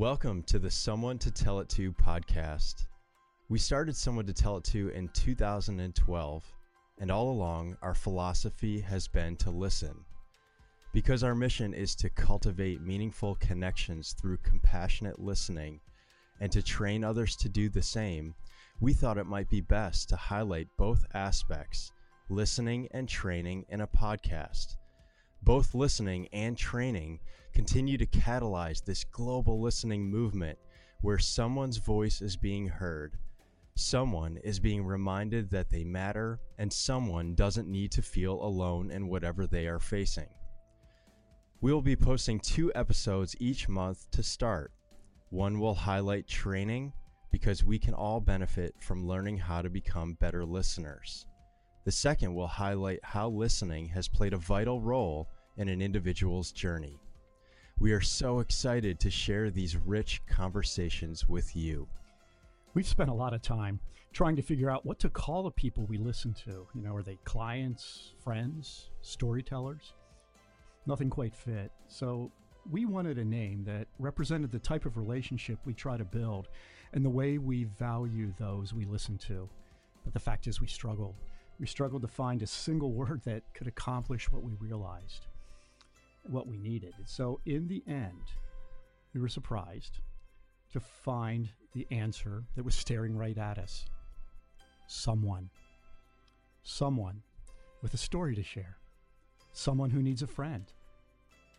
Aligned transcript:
Welcome 0.00 0.44
to 0.44 0.58
the 0.58 0.70
Someone 0.70 1.18
to 1.18 1.30
Tell 1.30 1.60
It 1.60 1.68
To 1.68 1.92
podcast. 1.92 2.86
We 3.50 3.58
started 3.58 3.94
Someone 3.94 4.24
to 4.24 4.32
Tell 4.32 4.56
It 4.56 4.64
To 4.64 4.88
in 4.88 5.10
2012, 5.10 6.54
and 6.98 7.10
all 7.10 7.30
along, 7.30 7.76
our 7.82 7.92
philosophy 7.92 8.80
has 8.80 9.06
been 9.06 9.36
to 9.36 9.50
listen. 9.50 9.94
Because 10.94 11.22
our 11.22 11.34
mission 11.34 11.74
is 11.74 11.94
to 11.96 12.08
cultivate 12.08 12.80
meaningful 12.80 13.34
connections 13.40 14.14
through 14.18 14.38
compassionate 14.38 15.20
listening 15.20 15.80
and 16.40 16.50
to 16.50 16.62
train 16.62 17.04
others 17.04 17.36
to 17.36 17.50
do 17.50 17.68
the 17.68 17.82
same, 17.82 18.34
we 18.80 18.94
thought 18.94 19.18
it 19.18 19.26
might 19.26 19.50
be 19.50 19.60
best 19.60 20.08
to 20.08 20.16
highlight 20.16 20.68
both 20.78 21.04
aspects, 21.12 21.92
listening 22.30 22.88
and 22.92 23.06
training, 23.06 23.66
in 23.68 23.82
a 23.82 23.86
podcast. 23.86 24.76
Both 25.42 25.74
listening 25.74 26.28
and 26.32 26.56
training 26.56 27.20
continue 27.52 27.96
to 27.98 28.06
catalyze 28.06 28.84
this 28.84 29.04
global 29.04 29.60
listening 29.60 30.04
movement 30.04 30.58
where 31.00 31.18
someone's 31.18 31.78
voice 31.78 32.20
is 32.20 32.36
being 32.36 32.68
heard, 32.68 33.16
someone 33.74 34.36
is 34.44 34.60
being 34.60 34.84
reminded 34.84 35.50
that 35.50 35.70
they 35.70 35.82
matter, 35.82 36.40
and 36.58 36.70
someone 36.70 37.34
doesn't 37.34 37.68
need 37.68 37.90
to 37.92 38.02
feel 38.02 38.42
alone 38.42 38.90
in 38.90 39.08
whatever 39.08 39.46
they 39.46 39.66
are 39.66 39.80
facing. 39.80 40.28
We 41.62 41.72
will 41.72 41.82
be 41.82 41.96
posting 41.96 42.40
two 42.40 42.70
episodes 42.74 43.34
each 43.40 43.68
month 43.68 44.10
to 44.12 44.22
start. 44.22 44.72
One 45.30 45.58
will 45.58 45.74
highlight 45.74 46.26
training 46.26 46.92
because 47.30 47.64
we 47.64 47.78
can 47.78 47.94
all 47.94 48.20
benefit 48.20 48.74
from 48.80 49.06
learning 49.06 49.38
how 49.38 49.62
to 49.62 49.70
become 49.70 50.14
better 50.14 50.44
listeners. 50.44 51.26
The 51.84 51.92
second 51.92 52.34
will 52.34 52.46
highlight 52.46 53.00
how 53.02 53.30
listening 53.30 53.88
has 53.88 54.06
played 54.06 54.34
a 54.34 54.38
vital 54.38 54.80
role 54.80 55.28
in 55.56 55.68
an 55.68 55.80
individual's 55.80 56.52
journey. 56.52 57.00
We 57.78 57.92
are 57.92 58.02
so 58.02 58.40
excited 58.40 59.00
to 59.00 59.10
share 59.10 59.50
these 59.50 59.76
rich 59.76 60.20
conversations 60.26 61.26
with 61.26 61.56
you. 61.56 61.88
We've 62.74 62.86
spent 62.86 63.08
a 63.08 63.14
lot 63.14 63.32
of 63.32 63.40
time 63.40 63.80
trying 64.12 64.36
to 64.36 64.42
figure 64.42 64.68
out 64.68 64.84
what 64.84 64.98
to 64.98 65.08
call 65.08 65.44
the 65.44 65.50
people 65.50 65.86
we 65.86 65.96
listen 65.96 66.34
to. 66.44 66.66
You 66.74 66.82
know, 66.82 66.94
are 66.94 67.02
they 67.02 67.18
clients, 67.24 68.12
friends, 68.22 68.90
storytellers? 69.00 69.94
Nothing 70.84 71.08
quite 71.08 71.34
fit. 71.34 71.72
So 71.88 72.30
we 72.70 72.84
wanted 72.84 73.18
a 73.18 73.24
name 73.24 73.64
that 73.64 73.88
represented 73.98 74.52
the 74.52 74.58
type 74.58 74.84
of 74.84 74.98
relationship 74.98 75.58
we 75.64 75.72
try 75.72 75.96
to 75.96 76.04
build 76.04 76.48
and 76.92 77.02
the 77.02 77.10
way 77.10 77.38
we 77.38 77.64
value 77.78 78.34
those 78.38 78.74
we 78.74 78.84
listen 78.84 79.16
to. 79.16 79.48
But 80.04 80.12
the 80.12 80.20
fact 80.20 80.46
is, 80.46 80.60
we 80.60 80.66
struggled. 80.66 81.14
We 81.60 81.66
struggled 81.66 82.02
to 82.02 82.08
find 82.08 82.42
a 82.42 82.46
single 82.46 82.92
word 83.00 83.20
that 83.26 83.42
could 83.54 83.66
accomplish 83.66 84.32
what 84.32 84.42
we 84.42 84.54
realized, 84.54 85.26
what 86.22 86.48
we 86.48 86.56
needed. 86.56 86.94
So, 87.04 87.40
in 87.44 87.68
the 87.68 87.84
end, 87.86 88.22
we 89.12 89.20
were 89.20 89.28
surprised 89.28 90.00
to 90.72 90.80
find 90.80 91.50
the 91.74 91.86
answer 91.90 92.44
that 92.56 92.64
was 92.64 92.74
staring 92.74 93.16
right 93.16 93.36
at 93.36 93.58
us 93.58 93.84
someone. 94.86 95.50
Someone 96.62 97.22
with 97.80 97.94
a 97.94 97.98
story 97.98 98.34
to 98.34 98.42
share. 98.42 98.76
Someone 99.52 99.90
who 99.90 100.02
needs 100.02 100.22
a 100.22 100.26
friend. 100.26 100.64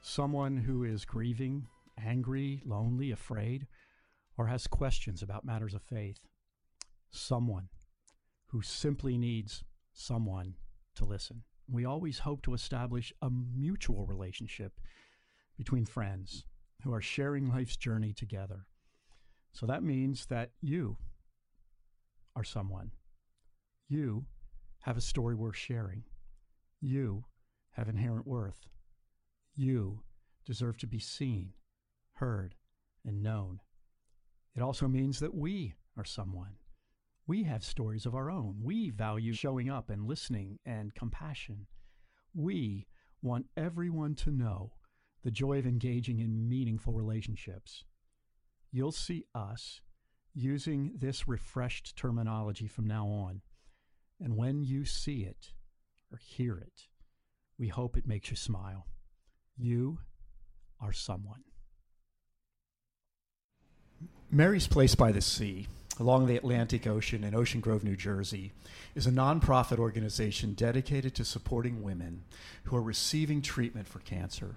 Someone 0.02 0.57
who 0.57 0.83
is 0.83 1.05
grieving, 1.05 1.67
angry, 2.03 2.61
lonely, 2.66 3.11
afraid, 3.11 3.67
or 4.38 4.47
has 4.47 4.67
questions 4.67 5.22
about 5.22 5.45
matters 5.45 5.73
of 5.73 5.81
faith. 5.81 6.19
Someone 7.09 7.69
who 8.47 8.61
simply 8.61 9.17
needs 9.17 9.63
someone 9.94 10.56
to 10.96 11.06
listen. 11.06 11.44
We 11.69 11.85
always 11.85 12.19
hope 12.19 12.41
to 12.44 12.53
establish 12.53 13.13
a 13.22 13.29
mutual 13.29 14.06
relationship 14.06 14.79
between 15.57 15.85
friends 15.85 16.46
who 16.84 16.94
are 16.94 17.02
sharing 17.02 17.50
life's 17.50 17.78
journey 17.78 18.13
together. 18.13 18.66
So 19.53 19.66
that 19.66 19.84
means 19.84 20.25
that 20.28 20.52
you 20.62 20.97
are 22.35 22.44
someone. 22.44 22.91
You 23.88 24.25
have 24.81 24.97
a 24.97 25.02
story 25.02 25.35
worth 25.35 25.56
sharing. 25.56 26.03
You 26.79 27.25
have 27.72 27.88
inherent 27.88 28.25
worth. 28.25 28.68
You 29.56 30.02
deserve 30.46 30.78
to 30.79 30.88
be 30.88 31.00
seen, 31.00 31.53
heard, 32.13 32.56
and 33.06 33.22
known. 33.22 33.59
It 34.56 34.62
also 34.62 34.88
means 34.88 35.19
that 35.19 35.35
we 35.35 35.75
are 35.97 36.06
someone. 36.06 36.56
We 37.28 37.44
have 37.44 37.64
stories 37.64 38.06
of 38.06 38.16
our 38.16 38.30
own. 38.30 38.58
We 38.62 38.90
value 38.90 39.34
showing 39.34 39.70
up 39.70 39.90
and 39.90 40.08
listening 40.08 40.59
and 40.66 40.94
compassion. 40.94 41.68
We 42.34 42.88
want 43.22 43.46
everyone 43.56 44.16
to 44.16 44.32
know 44.32 44.74
the 45.24 45.32
joy 45.32 45.59
of 45.59 45.66
engaging 45.66 46.20
in 46.20 46.50
meaningful 46.50 46.94
relationships. 46.94 47.84
You'll 48.72 48.92
see 48.92 49.26
us 49.36 49.82
using 50.34 50.94
this 50.98 51.28
refreshed 51.28 51.96
terminology 51.96 52.68
from 52.68 52.88
now 52.88 53.08
on. 53.08 53.42
And 54.20 54.38
when 54.38 54.64
you 54.64 54.86
see 54.86 55.24
it 55.24 55.53
or 56.12 56.18
hear 56.18 56.58
it, 56.58 56.88
we 57.58 57.68
hope 57.68 57.98
it 57.98 58.08
makes 58.08 58.30
you 58.30 58.36
smile. 58.36 58.88
You 59.58 60.00
are 60.80 60.94
someone. 60.94 61.44
Mary's 64.32 64.68
Place 64.68 64.96
by 64.96 65.12
the 65.12 65.22
Sea, 65.22 65.68
along 66.00 66.25
the 66.25 66.35
Atlantic 66.35 66.88
Ocean 66.88 67.24
in 67.24 67.35
Ocean 67.35 67.59
Grove, 67.59 67.84
New 67.84 67.96
Jersey, 67.96 68.52
is 68.96 69.07
a 69.07 69.12
nonprofit 69.12 69.78
organization 69.78 70.53
dedicated 70.53 71.16
to 71.16 71.25
supporting 71.25 71.84
women 71.84 72.24
who 72.63 72.75
are 72.75 72.81
receiving 72.81 73.41
treatment 73.41 73.88
for 73.88 74.00
cancer. 74.00 74.56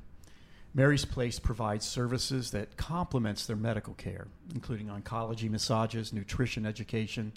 Mary's 0.75 1.05
Place 1.05 1.39
provides 1.39 1.87
services 1.87 2.51
that 2.51 2.77
complements 2.77 3.47
their 3.47 3.57
medical 3.57 3.95
care, 3.95 4.27
including 4.55 4.89
oncology 4.89 5.49
massages, 5.49 6.13
nutrition 6.13 6.67
education, 6.67 7.33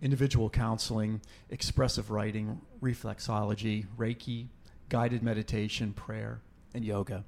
individual 0.00 0.48
counseling, 0.48 1.20
expressive 1.50 2.10
writing, 2.10 2.60
reflexology, 2.80 3.86
Reiki, 3.98 4.46
guided 4.88 5.22
meditation, 5.22 5.92
prayer, 5.92 6.40
and 6.72 6.84
yoga 6.84 7.24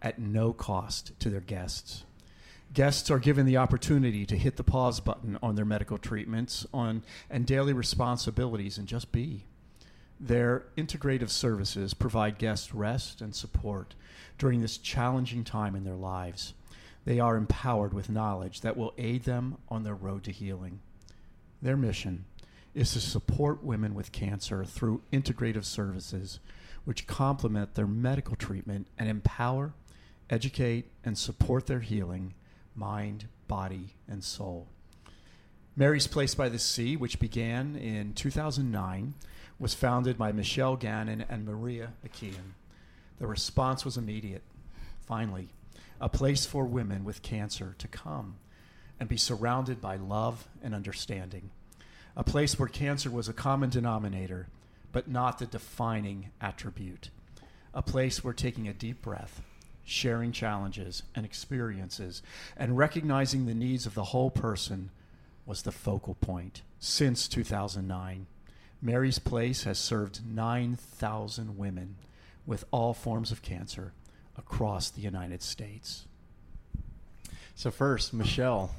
at 0.00 0.18
no 0.18 0.52
cost 0.52 1.18
to 1.20 1.30
their 1.30 1.40
guests. 1.40 2.04
Guests 2.74 3.10
are 3.10 3.18
given 3.18 3.44
the 3.44 3.58
opportunity 3.58 4.24
to 4.24 4.36
hit 4.36 4.56
the 4.56 4.64
pause 4.64 4.98
button 4.98 5.38
on 5.42 5.56
their 5.56 5.64
medical 5.64 5.98
treatments 5.98 6.64
on 6.72 7.02
and 7.28 7.44
daily 7.44 7.74
responsibilities 7.74 8.78
and 8.78 8.88
just 8.88 9.12
be. 9.12 9.44
Their 10.18 10.64
integrative 10.76 11.28
services 11.28 11.92
provide 11.92 12.38
guests 12.38 12.72
rest 12.72 13.20
and 13.20 13.34
support 13.34 13.94
during 14.38 14.62
this 14.62 14.78
challenging 14.78 15.44
time 15.44 15.74
in 15.74 15.84
their 15.84 15.96
lives. 15.96 16.54
They 17.04 17.20
are 17.20 17.36
empowered 17.36 17.92
with 17.92 18.08
knowledge 18.08 18.62
that 18.62 18.76
will 18.76 18.94
aid 18.96 19.24
them 19.24 19.58
on 19.68 19.82
their 19.82 19.94
road 19.94 20.24
to 20.24 20.32
healing. 20.32 20.80
Their 21.60 21.76
mission 21.76 22.24
is 22.74 22.92
to 22.92 23.00
support 23.00 23.62
women 23.62 23.94
with 23.94 24.12
cancer 24.12 24.64
through 24.64 25.02
integrative 25.12 25.64
services 25.64 26.40
which 26.84 27.06
complement 27.06 27.74
their 27.74 27.86
medical 27.86 28.34
treatment 28.34 28.86
and 28.96 29.10
empower, 29.10 29.74
educate, 30.30 30.90
and 31.04 31.18
support 31.18 31.66
their 31.66 31.80
healing 31.80 32.32
mind, 32.74 33.26
body, 33.48 33.94
and 34.08 34.22
soul. 34.22 34.68
Mary's 35.74 36.06
Place 36.06 36.34
by 36.34 36.48
the 36.48 36.58
Sea, 36.58 36.96
which 36.96 37.18
began 37.18 37.76
in 37.76 38.12
2009, 38.12 39.14
was 39.58 39.74
founded 39.74 40.18
by 40.18 40.32
Michelle 40.32 40.76
Gannon 40.76 41.24
and 41.28 41.46
Maria 41.46 41.92
McKeon. 42.04 42.54
The 43.18 43.26
response 43.26 43.84
was 43.84 43.96
immediate. 43.96 44.42
Finally, 45.00 45.48
a 46.00 46.08
place 46.08 46.44
for 46.44 46.64
women 46.64 47.04
with 47.04 47.22
cancer 47.22 47.74
to 47.78 47.88
come 47.88 48.36
and 48.98 49.08
be 49.08 49.16
surrounded 49.16 49.80
by 49.80 49.96
love 49.96 50.48
and 50.62 50.74
understanding. 50.74 51.50
A 52.16 52.24
place 52.24 52.58
where 52.58 52.68
cancer 52.68 53.10
was 53.10 53.28
a 53.28 53.32
common 53.32 53.70
denominator, 53.70 54.48
but 54.90 55.08
not 55.08 55.38
the 55.38 55.46
defining 55.46 56.30
attribute. 56.40 57.10
A 57.72 57.82
place 57.82 58.22
where 58.22 58.34
taking 58.34 58.68
a 58.68 58.74
deep 58.74 59.00
breath, 59.00 59.42
sharing 59.84 60.32
challenges 60.32 61.02
and 61.14 61.24
experiences, 61.24 62.22
and 62.56 62.78
recognizing 62.78 63.46
the 63.46 63.54
needs 63.54 63.86
of 63.86 63.94
the 63.94 64.04
whole 64.04 64.30
person 64.30 64.90
was 65.46 65.62
the 65.62 65.72
focal 65.72 66.14
point. 66.14 66.62
Since 66.78 67.28
2009, 67.28 68.26
Mary's 68.80 69.18
Place 69.18 69.64
has 69.64 69.78
served 69.78 70.20
9,000 70.26 71.56
women 71.56 71.96
with 72.46 72.64
all 72.70 72.94
forms 72.94 73.30
of 73.30 73.42
cancer 73.42 73.92
across 74.36 74.90
the 74.90 75.02
United 75.02 75.42
States. 75.42 76.06
So, 77.54 77.70
first, 77.70 78.12
Michelle. 78.12 78.74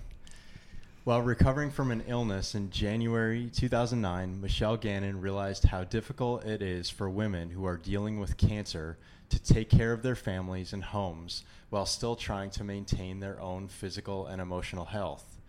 While 1.06 1.22
recovering 1.22 1.70
from 1.70 1.92
an 1.92 2.04
illness 2.08 2.56
in 2.56 2.70
January 2.70 3.50
2009, 3.54 4.40
Michelle 4.40 4.78
Gannon 4.78 5.20
realized 5.20 5.66
how 5.66 5.84
difficult 5.84 6.46
it 6.46 6.62
is 6.62 6.90
for 6.90 7.10
women 7.10 7.50
who 7.50 7.66
are 7.66 7.76
dealing 7.76 8.22
with 8.22 8.38
cancer 8.38 8.98
to 9.34 9.54
take 9.54 9.70
care 9.70 9.94
of 9.94 10.04
their 10.04 10.16
families 10.16 10.74
and 10.74 10.84
homes 10.84 11.44
while 11.72 11.88
still 11.88 12.16
trying 12.16 12.52
to 12.52 12.64
maintain 12.64 13.20
their 13.20 13.42
own 13.42 13.68
physical 13.68 14.28
and 14.28 14.40
emotional 14.40 14.86
health. 14.86 15.40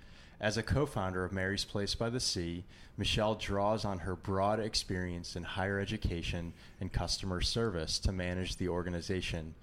As 0.40 0.56
a 0.56 0.62
co 0.62 0.86
founder 0.86 1.22
of 1.22 1.32
Mary's 1.32 1.66
Place 1.66 1.94
by 1.94 2.08
the 2.08 2.18
Sea, 2.18 2.64
Michelle 2.96 3.34
draws 3.34 3.84
on 3.84 3.98
her 3.98 4.16
broad 4.16 4.58
experience 4.58 5.36
in 5.36 5.42
higher 5.42 5.78
education 5.78 6.54
and 6.80 6.92
customer 6.92 7.42
service 7.42 7.98
to 7.98 8.12
manage 8.12 8.56
the 8.56 8.68
organization. 8.68 9.54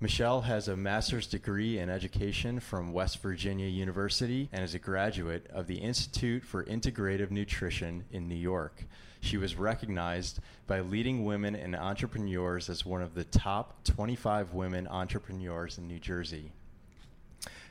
Michelle 0.00 0.40
has 0.42 0.66
a 0.66 0.76
master's 0.76 1.26
degree 1.26 1.78
in 1.78 1.88
education 1.88 2.58
from 2.58 2.92
West 2.92 3.22
Virginia 3.22 3.68
University 3.68 4.48
and 4.52 4.64
is 4.64 4.74
a 4.74 4.78
graduate 4.78 5.46
of 5.52 5.66
the 5.66 5.76
Institute 5.76 6.42
for 6.44 6.64
Integrative 6.64 7.30
Nutrition 7.30 8.04
in 8.10 8.28
New 8.28 8.34
York. 8.34 8.84
She 9.20 9.36
was 9.36 9.54
recognized 9.54 10.40
by 10.66 10.80
leading 10.80 11.24
women 11.24 11.54
and 11.54 11.76
entrepreneurs 11.76 12.68
as 12.68 12.84
one 12.84 13.02
of 13.02 13.14
the 13.14 13.24
top 13.24 13.84
25 13.84 14.52
women 14.52 14.88
entrepreneurs 14.88 15.78
in 15.78 15.86
New 15.86 16.00
Jersey. 16.00 16.50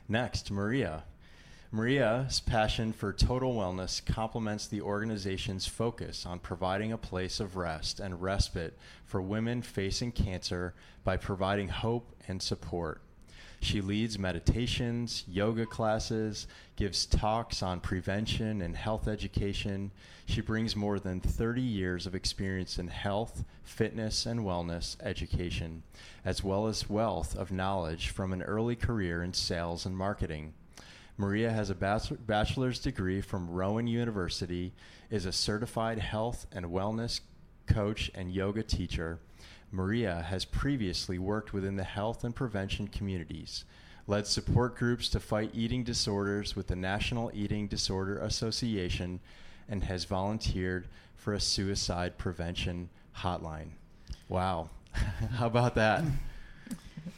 Next, 0.08 0.50
Maria. 0.50 1.04
Maria's 1.74 2.38
passion 2.38 2.92
for 2.92 3.14
total 3.14 3.54
wellness 3.54 4.04
complements 4.04 4.66
the 4.66 4.82
organization's 4.82 5.66
focus 5.66 6.26
on 6.26 6.38
providing 6.38 6.92
a 6.92 6.98
place 6.98 7.40
of 7.40 7.56
rest 7.56 7.98
and 7.98 8.20
respite 8.20 8.76
for 9.06 9.22
women 9.22 9.62
facing 9.62 10.12
cancer 10.12 10.74
by 11.02 11.16
providing 11.16 11.68
hope 11.68 12.14
and 12.28 12.42
support. 12.42 13.00
She 13.62 13.80
leads 13.80 14.18
meditations, 14.18 15.24
yoga 15.26 15.64
classes, 15.64 16.46
gives 16.76 17.06
talks 17.06 17.62
on 17.62 17.80
prevention 17.80 18.60
and 18.60 18.76
health 18.76 19.08
education. 19.08 19.92
She 20.26 20.42
brings 20.42 20.76
more 20.76 20.98
than 20.98 21.20
30 21.20 21.62
years 21.62 22.06
of 22.06 22.14
experience 22.14 22.78
in 22.78 22.88
health, 22.88 23.44
fitness, 23.62 24.26
and 24.26 24.40
wellness 24.40 24.98
education, 25.00 25.84
as 26.22 26.44
well 26.44 26.66
as 26.66 26.90
wealth 26.90 27.34
of 27.34 27.50
knowledge 27.50 28.10
from 28.10 28.34
an 28.34 28.42
early 28.42 28.76
career 28.76 29.22
in 29.22 29.32
sales 29.32 29.86
and 29.86 29.96
marketing. 29.96 30.52
Maria 31.16 31.50
has 31.50 31.70
a 31.70 31.74
bachelor's 31.74 32.78
degree 32.78 33.20
from 33.20 33.50
Rowan 33.50 33.86
University, 33.86 34.72
is 35.10 35.26
a 35.26 35.32
certified 35.32 35.98
health 35.98 36.46
and 36.50 36.66
wellness 36.66 37.20
coach 37.66 38.10
and 38.14 38.32
yoga 38.32 38.62
teacher. 38.62 39.18
Maria 39.70 40.26
has 40.28 40.44
previously 40.44 41.18
worked 41.18 41.52
within 41.52 41.76
the 41.76 41.84
health 41.84 42.24
and 42.24 42.34
prevention 42.34 42.88
communities, 42.88 43.64
led 44.06 44.26
support 44.26 44.76
groups 44.76 45.08
to 45.08 45.20
fight 45.20 45.50
eating 45.54 45.84
disorders 45.84 46.56
with 46.56 46.66
the 46.66 46.76
National 46.76 47.30
Eating 47.34 47.68
Disorder 47.68 48.18
Association, 48.18 49.20
and 49.68 49.84
has 49.84 50.04
volunteered 50.04 50.88
for 51.16 51.34
a 51.34 51.40
suicide 51.40 52.18
prevention 52.18 52.88
hotline. 53.18 53.70
Wow. 54.28 54.70
How 54.92 55.46
about 55.46 55.74
that? 55.76 56.04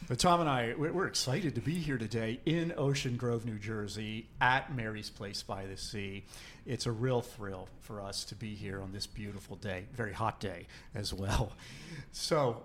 But 0.07 0.19
Tom 0.19 0.39
and 0.39 0.47
I, 0.47 0.75
we're 0.77 1.07
excited 1.07 1.55
to 1.55 1.61
be 1.61 1.73
here 1.73 1.97
today 1.97 2.39
in 2.45 2.75
Ocean 2.77 3.17
Grove, 3.17 3.43
New 3.43 3.57
Jersey, 3.57 4.27
at 4.39 4.75
Mary's 4.75 5.09
Place 5.09 5.41
by 5.41 5.65
the 5.65 5.77
Sea. 5.77 6.23
It's 6.67 6.85
a 6.85 6.91
real 6.91 7.21
thrill 7.21 7.67
for 7.79 8.01
us 8.01 8.23
to 8.25 8.35
be 8.35 8.53
here 8.53 8.81
on 8.81 8.91
this 8.91 9.07
beautiful 9.07 9.55
day, 9.55 9.85
very 9.95 10.13
hot 10.13 10.39
day 10.39 10.67
as 10.93 11.11
well. 11.11 11.53
So, 12.11 12.61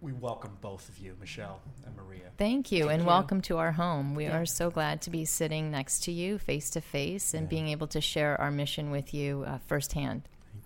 we 0.00 0.12
welcome 0.12 0.56
both 0.62 0.88
of 0.88 0.98
you, 0.98 1.14
Michelle 1.20 1.60
and 1.84 1.94
Maria. 1.94 2.30
Thank 2.38 2.72
you, 2.72 2.84
Thank 2.84 2.92
and 2.92 3.02
you. 3.02 3.06
welcome 3.08 3.42
to 3.42 3.58
our 3.58 3.72
home. 3.72 4.14
We 4.14 4.24
yeah. 4.24 4.38
are 4.38 4.46
so 4.46 4.70
glad 4.70 5.02
to 5.02 5.10
be 5.10 5.26
sitting 5.26 5.70
next 5.70 6.04
to 6.04 6.12
you, 6.12 6.38
face 6.38 6.70
to 6.70 6.80
face, 6.80 7.34
and 7.34 7.44
yeah. 7.44 7.50
being 7.50 7.68
able 7.68 7.88
to 7.88 8.00
share 8.00 8.40
our 8.40 8.50
mission 8.50 8.90
with 8.90 9.12
you 9.12 9.44
uh, 9.46 9.58
firsthand 9.66 10.22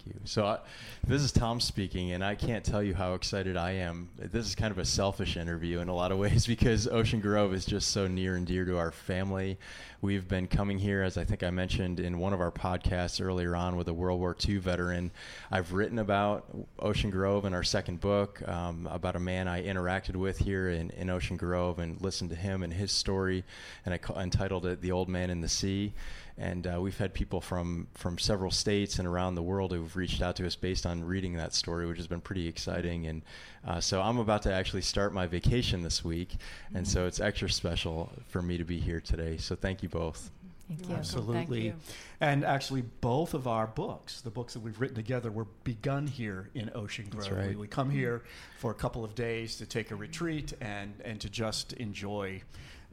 you. 0.07 0.15
So, 0.25 0.47
I, 0.47 0.59
this 1.07 1.23
is 1.23 1.33
Tom 1.33 1.61
speaking, 1.61 2.13
and 2.13 2.25
I 2.25 2.35
can't 2.35 2.65
tell 2.65 2.83
you 2.83 2.95
how 2.95 3.15
excited 3.15 3.57
I 3.57 3.73
am. 3.73 4.09
This 4.19 4.47
is 4.47 4.55
kind 4.55 4.71
of 4.71 4.79
a 4.79 4.85
selfish 4.85 5.37
interview 5.37 5.81
in 5.81 5.89
a 5.89 5.95
lot 5.95 6.13
of 6.13 6.19
ways 6.21 6.47
because 6.47 6.87
Ocean 6.89 7.21
Grove 7.21 7.53
is 7.55 7.65
just 7.65 7.91
so 7.91 8.07
near 8.07 8.37
and 8.37 8.47
dear 8.47 8.65
to 8.65 8.79
our 8.79 8.91
family. 8.91 9.59
We've 10.01 10.27
been 10.27 10.49
coming 10.49 10.79
here, 10.79 11.03
as 11.03 11.17
I 11.17 11.25
think 11.25 11.45
I 11.45 11.51
mentioned 11.51 12.01
in 12.01 12.19
one 12.19 12.33
of 12.33 12.41
our 12.41 12.51
podcasts 12.51 13.25
earlier 13.25 13.55
on 13.55 13.77
with 13.77 13.87
a 13.87 13.95
World 13.95 14.19
War 14.19 14.37
II 14.49 14.57
veteran. 14.57 15.13
I've 15.51 15.73
written 15.73 16.01
about 16.01 16.45
Ocean 16.81 17.11
Grove 17.11 17.45
in 17.45 17.55
our 17.55 17.63
second 17.63 18.01
book 18.01 18.47
um, 18.49 18.89
about 18.91 19.15
a 19.15 19.21
man 19.21 19.47
I 19.47 19.65
interacted 19.65 20.17
with 20.17 20.39
here 20.39 20.71
in, 20.71 20.91
in 20.91 21.09
Ocean 21.09 21.37
Grove 21.37 21.79
and 21.79 22.01
listened 22.01 22.31
to 22.31 22.37
him 22.37 22.65
and 22.65 22.73
his 22.73 22.91
story, 22.91 23.45
and 23.85 23.95
I 23.95 23.99
ca- 23.99 24.19
entitled 24.21 24.67
it 24.67 24.81
The 24.81 24.91
Old 24.91 25.09
Man 25.09 25.31
in 25.31 25.41
the 25.41 25.49
Sea 25.49 25.93
and 26.39 26.67
uh, 26.67 26.81
we've 26.81 26.97
had 26.97 27.13
people 27.15 27.41
from 27.41 27.89
from 27.95 28.19
several 28.19 28.51
states 28.51 28.99
and 28.99 29.07
around 29.07 29.35
the 29.35 29.43
world 29.43 29.73
who've 29.73 29.97
reached 29.97 30.23
out 30.23 30.37
to 30.37 30.47
us 30.47 30.57
based 30.57 30.87
on 30.87 31.05
reading 31.05 31.35
that 31.35 31.55
story, 31.55 31.87
which 31.87 31.99
has 31.99 32.07
been 32.07 32.21
pretty 32.21 32.49
exciting. 32.49 33.07
And 33.07 33.23
uh, 33.67 33.81
so 33.81 34.01
I'm 34.01 34.19
about 34.19 34.43
to 34.43 34.53
actually 34.53 34.83
start 34.83 35.13
my 35.13 35.27
vacation 35.27 35.83
this 35.83 36.05
week, 36.05 36.31
mm-hmm. 36.31 36.79
and 36.79 36.89
so 36.89 37.07
it's 37.07 37.21
extra 37.21 37.51
special 37.51 38.11
for 38.29 38.43
me 38.43 38.59
to 38.59 38.65
be 38.65 38.79
here 38.79 39.01
today. 39.01 39.37
So 39.37 39.55
thank 39.55 39.83
you 39.83 39.89
both. 39.89 40.31
Thank 40.69 40.89
you. 40.89 40.95
Absolutely. 40.95 41.61
Thank 41.61 41.65
you. 41.65 41.75
And 42.21 42.45
actually, 42.45 42.83
both 42.83 43.35
of 43.35 43.47
our 43.47 43.67
books, 43.67 44.21
the 44.21 44.31
books 44.31 44.55
that 44.55 44.61
we've 44.61 44.81
written 44.81 44.97
together, 44.97 45.31
were 45.31 45.47
begun 45.65 46.07
here 46.07 46.49
in 46.55 46.71
Ocean 46.75 47.07
Grove. 47.11 47.33
Right. 47.33 47.49
We, 47.49 47.57
we, 47.57 47.67
come 47.67 47.91
here 47.91 48.23
for 48.59 48.71
a 48.71 48.75
couple 48.75 49.05
of 49.05 49.15
days 49.15 49.57
to 49.57 49.67
take 49.67 49.91
a 49.91 49.97
retreat 49.97 50.53
and, 50.61 50.95
and 51.05 51.21
to 51.21 51.29
just 51.29 51.73
enjoy 51.75 52.43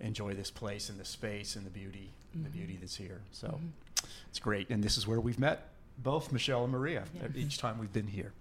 enjoy 0.01 0.33
this 0.33 0.50
place 0.50 0.89
and 0.89 0.97
the 0.97 1.03
space 1.03 1.57
and 1.57 1.65
the 1.65 1.69
beauty 1.69 2.13
mm-hmm. 2.33 2.43
the 2.43 2.49
beauty 2.49 2.77
that's 2.79 2.95
here. 2.95 3.21
So 3.31 3.47
mm-hmm. 3.47 4.05
it's 4.29 4.39
great. 4.39 4.69
And 4.69 4.83
this 4.83 4.97
is 4.97 5.07
where 5.07 5.19
we've 5.19 5.39
met 5.39 5.69
both 5.97 6.31
Michelle 6.31 6.63
and 6.63 6.71
Maria 6.71 7.03
each 7.35 7.57
time 7.57 7.77
we've 7.79 7.93
been 7.93 8.07
here. 8.07 8.31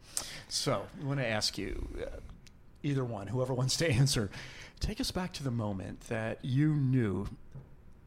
So 0.49 0.87
I 1.01 1.05
want 1.05 1.21
to 1.21 1.27
ask 1.27 1.59
you, 1.59 1.89
uh, 2.01 2.21
either 2.83 3.05
one, 3.05 3.27
whoever 3.27 3.53
wants 3.53 3.77
to 3.79 3.91
answer, 3.91 4.31
take 4.81 5.01
us 5.01 5.11
back 5.11 5.33
to 5.35 5.45
the 5.45 5.51
moment 5.51 6.03
that 6.09 6.45
you 6.45 6.75
knew 6.75 7.27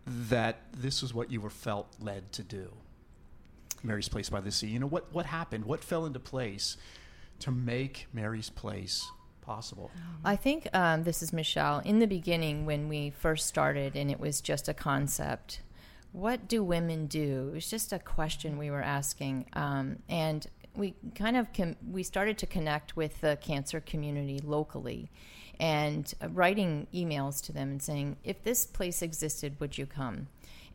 that 0.06 0.58
this 0.76 1.04
is 1.04 1.14
what 1.14 1.32
you 1.32 1.42
were 1.42 1.50
felt 1.50 1.88
led 2.00 2.32
to 2.34 2.44
do. 2.44 2.72
Mary's 3.84 4.10
Place 4.10 4.30
by 4.30 4.42
the 4.42 4.52
Sea. 4.52 4.68
You 4.68 4.80
know 4.80 4.88
what 4.88 5.12
what 5.12 5.26
happened? 5.26 5.66
What 5.66 5.84
fell 5.84 6.06
into 6.06 6.20
place 6.20 6.78
to 7.40 7.52
make 7.52 8.08
Mary's 8.14 8.50
Place 8.50 9.10
possible? 9.42 9.90
I 10.24 10.36
think 10.36 10.68
um, 10.74 11.04
this 11.04 11.24
is 11.24 11.34
Michelle. 11.34 11.80
In 11.80 12.00
the 12.00 12.08
beginning, 12.08 12.66
when 12.66 12.88
we 12.88 13.10
first 13.10 13.48
started, 13.48 13.96
and 13.96 14.12
it 14.12 14.20
was 14.20 14.40
just 14.40 14.70
a 14.70 14.74
concept, 14.74 15.62
what 16.12 16.48
do 16.48 16.64
women 16.64 17.08
do? 17.08 17.50
It 17.50 17.56
was 17.56 17.70
just 17.70 17.94
a 17.94 18.00
question 18.00 18.58
we 18.58 18.70
were 18.70 18.82
asking, 18.82 19.46
um, 19.54 20.00
and 20.10 20.46
we 20.76 20.96
kind 21.16 21.38
of 21.38 21.52
com- 21.54 21.78
we 21.90 22.04
started 22.04 22.38
to 22.40 22.46
connect 22.46 22.96
with 22.96 23.22
the 23.22 23.38
cancer 23.42 23.80
community 23.80 24.40
locally, 24.44 25.10
and 25.60 26.14
uh, 26.22 26.30
writing 26.30 26.88
emails 26.94 27.42
to 27.46 27.54
them 27.54 27.72
and 27.72 27.82
saying, 27.82 28.18
if 28.24 28.44
this 28.44 28.66
place 28.66 29.02
existed, 29.02 29.60
would 29.60 29.78
you 29.78 29.86
come? 29.86 30.28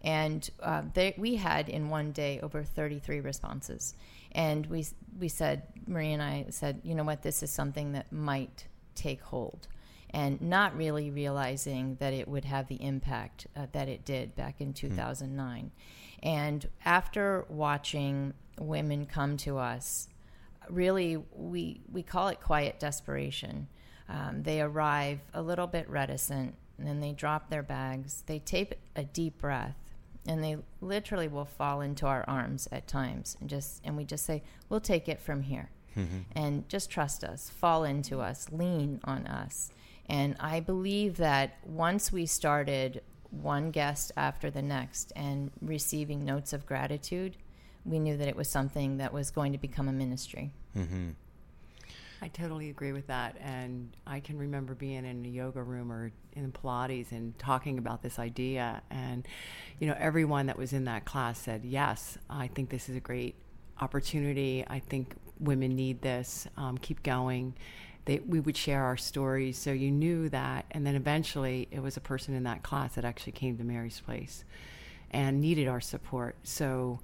And 0.03 0.49
uh, 0.63 0.83
they, 0.95 1.15
we 1.17 1.37
had 1.37 1.69
in 1.69 1.89
one 1.89 2.13
day 2.13 2.39
over 2.43 2.63
33 2.63 3.21
responses, 3.21 3.95
and 4.33 4.67
we 4.67 4.87
we 5.19 5.29
said 5.29 5.63
Marie 5.87 6.13
and 6.13 6.23
I 6.23 6.47
said, 6.51 6.81
you 6.83 6.95
know 6.95 7.05
what, 7.05 7.23
this 7.23 7.43
is 7.43 7.51
something 7.51 7.93
that 7.93 8.11
might 8.11 8.67
take 8.95 9.21
hold 9.21 9.69
and 10.11 10.41
not 10.41 10.77
really 10.77 11.11
realizing 11.11 11.97
that 12.01 12.13
it 12.13 12.29
would 12.29 12.45
have 12.45 12.69
the 12.69 12.83
impact 12.83 13.47
uh, 13.57 13.67
that 13.73 13.89
it 13.89 14.05
did 14.05 14.35
back 14.37 14.61
in 14.61 14.73
2009. 14.73 15.65
Mm. 15.65 15.71
And 16.23 16.69
after 16.85 17.45
watching 17.49 18.35
women 18.59 19.07
come 19.07 19.37
to 19.39 19.59
us, 19.59 20.09
really 20.69 21.23
we 21.33 21.81
we 21.91 22.03
call 22.03 22.29
it 22.29 22.41
quiet 22.41 22.79
desperation. 22.79 23.69
Um, 24.09 24.43
they 24.43 24.61
arrive 24.61 25.21
a 25.35 25.43
little 25.43 25.67
bit 25.67 25.89
reticent, 25.89 26.55
and 26.79 26.87
then 26.87 27.01
they 27.01 27.13
drop 27.13 27.51
their 27.51 27.63
bags. 27.63 28.23
They 28.27 28.39
take 28.39 28.79
a 28.95 29.05
deep 29.05 29.39
breath, 29.39 29.77
and 30.27 30.43
they 30.43 30.57
literally 30.81 31.29
will 31.29 31.45
fall 31.45 31.81
into 31.81 32.07
our 32.07 32.25
arms 32.29 32.69
at 32.71 32.87
times, 32.87 33.37
and 33.41 33.51
just 33.51 33.81
and 33.85 33.97
we 33.97 34.05
just 34.05 34.25
say, 34.25 34.43
"We'll 34.69 34.81
take 34.81 35.09
it 35.09 35.21
from 35.21 35.43
here." 35.43 35.71
Mm-hmm. 35.97 36.19
And 36.33 36.69
just 36.69 36.91
trust 36.91 37.25
us, 37.25 37.49
fall 37.49 37.85
into 37.85 38.21
us, 38.21 38.49
lean 38.53 39.01
on 39.05 39.27
us. 39.27 39.71
And 40.09 40.37
I 40.39 40.61
believe 40.61 41.17
that 41.17 41.59
once 41.65 42.13
we 42.13 42.27
started 42.27 43.03
one 43.31 43.71
guest 43.71 44.13
after 44.17 44.51
the 44.51 44.63
next 44.63 45.13
and 45.17 45.51
receiving 45.61 46.25
notes 46.25 46.53
of 46.53 46.65
gratitude, 46.65 47.37
we 47.85 47.99
knew 47.99 48.17
that 48.17 48.29
it 48.29 48.37
was 48.37 48.49
something 48.49 48.99
that 48.99 49.13
was 49.13 49.31
going 49.31 49.53
to 49.53 49.59
become 49.59 49.89
a 49.89 49.93
ministry. 49.93 50.53
Mm-hmm. 50.77 51.11
I 52.23 52.29
totally 52.29 52.71
agree 52.71 52.93
with 52.93 53.09
that. 53.09 53.37
And 53.41 53.95
I 54.07 54.21
can 54.21 54.39
remember 54.39 54.75
being 54.75 55.05
in 55.05 55.25
a 55.25 55.29
yoga 55.29 55.63
room 55.63 55.93
or 55.93 56.13
in 56.33 56.51
Pilates 56.51 57.13
and 57.13 57.39
talking 57.39 57.79
about 57.79 58.03
this 58.03 58.19
idea. 58.19 58.83
And, 58.91 59.27
you 59.79 59.87
know, 59.87 59.97
everyone 59.99 60.47
that 60.47 60.57
was 60.57 60.73
in 60.73 60.85
that 60.87 61.05
class 61.05 61.39
said, 61.39 61.65
Yes, 61.65 62.17
I 62.31 62.49
think 62.49 62.71
this 62.71 62.89
is 62.89 62.97
a 62.97 63.01
great 63.01 63.37
opportunity. 63.81 64.65
I 64.67 64.79
think 64.79 65.15
women 65.39 65.77
need 65.77 66.01
this. 66.01 66.47
Um, 66.57 66.79
keep 66.79 67.03
going 67.03 67.55
they, 68.07 68.21
we 68.21 68.41
would 68.41 68.57
share 68.57 68.85
our 68.85 68.97
stories. 68.97 69.59
So 69.59 69.73
you 69.73 69.91
knew 69.91 70.29
that. 70.31 70.65
And 70.71 70.87
then 70.87 70.95
eventually 70.95 71.69
it 71.71 71.81
was 71.81 71.97
a 71.97 72.01
person 72.01 72.35
in 72.35 72.45
that 72.45 72.63
class 72.63 72.95
that 72.95 73.05
actually 73.05 73.33
came 73.33 73.59
to 73.59 73.65
Mary's 73.65 74.01
place 74.01 74.45
and 75.11 75.41
needed 75.41 75.69
our 75.69 75.81
support. 75.81 76.37
So 76.45 77.01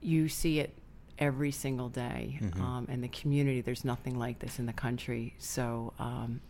you 0.00 0.28
see 0.28 0.58
it 0.60 0.74
every 1.18 1.52
single 1.52 1.88
day. 1.88 2.38
Mm-hmm. 2.42 2.62
Um, 2.62 2.86
and 2.90 3.02
the 3.02 3.08
community, 3.08 3.60
there's 3.60 3.84
nothing 3.84 4.18
like 4.18 4.40
this 4.40 4.58
in 4.58 4.66
the 4.66 4.72
country. 4.72 5.34
So, 5.38 5.92
um, 5.98 6.40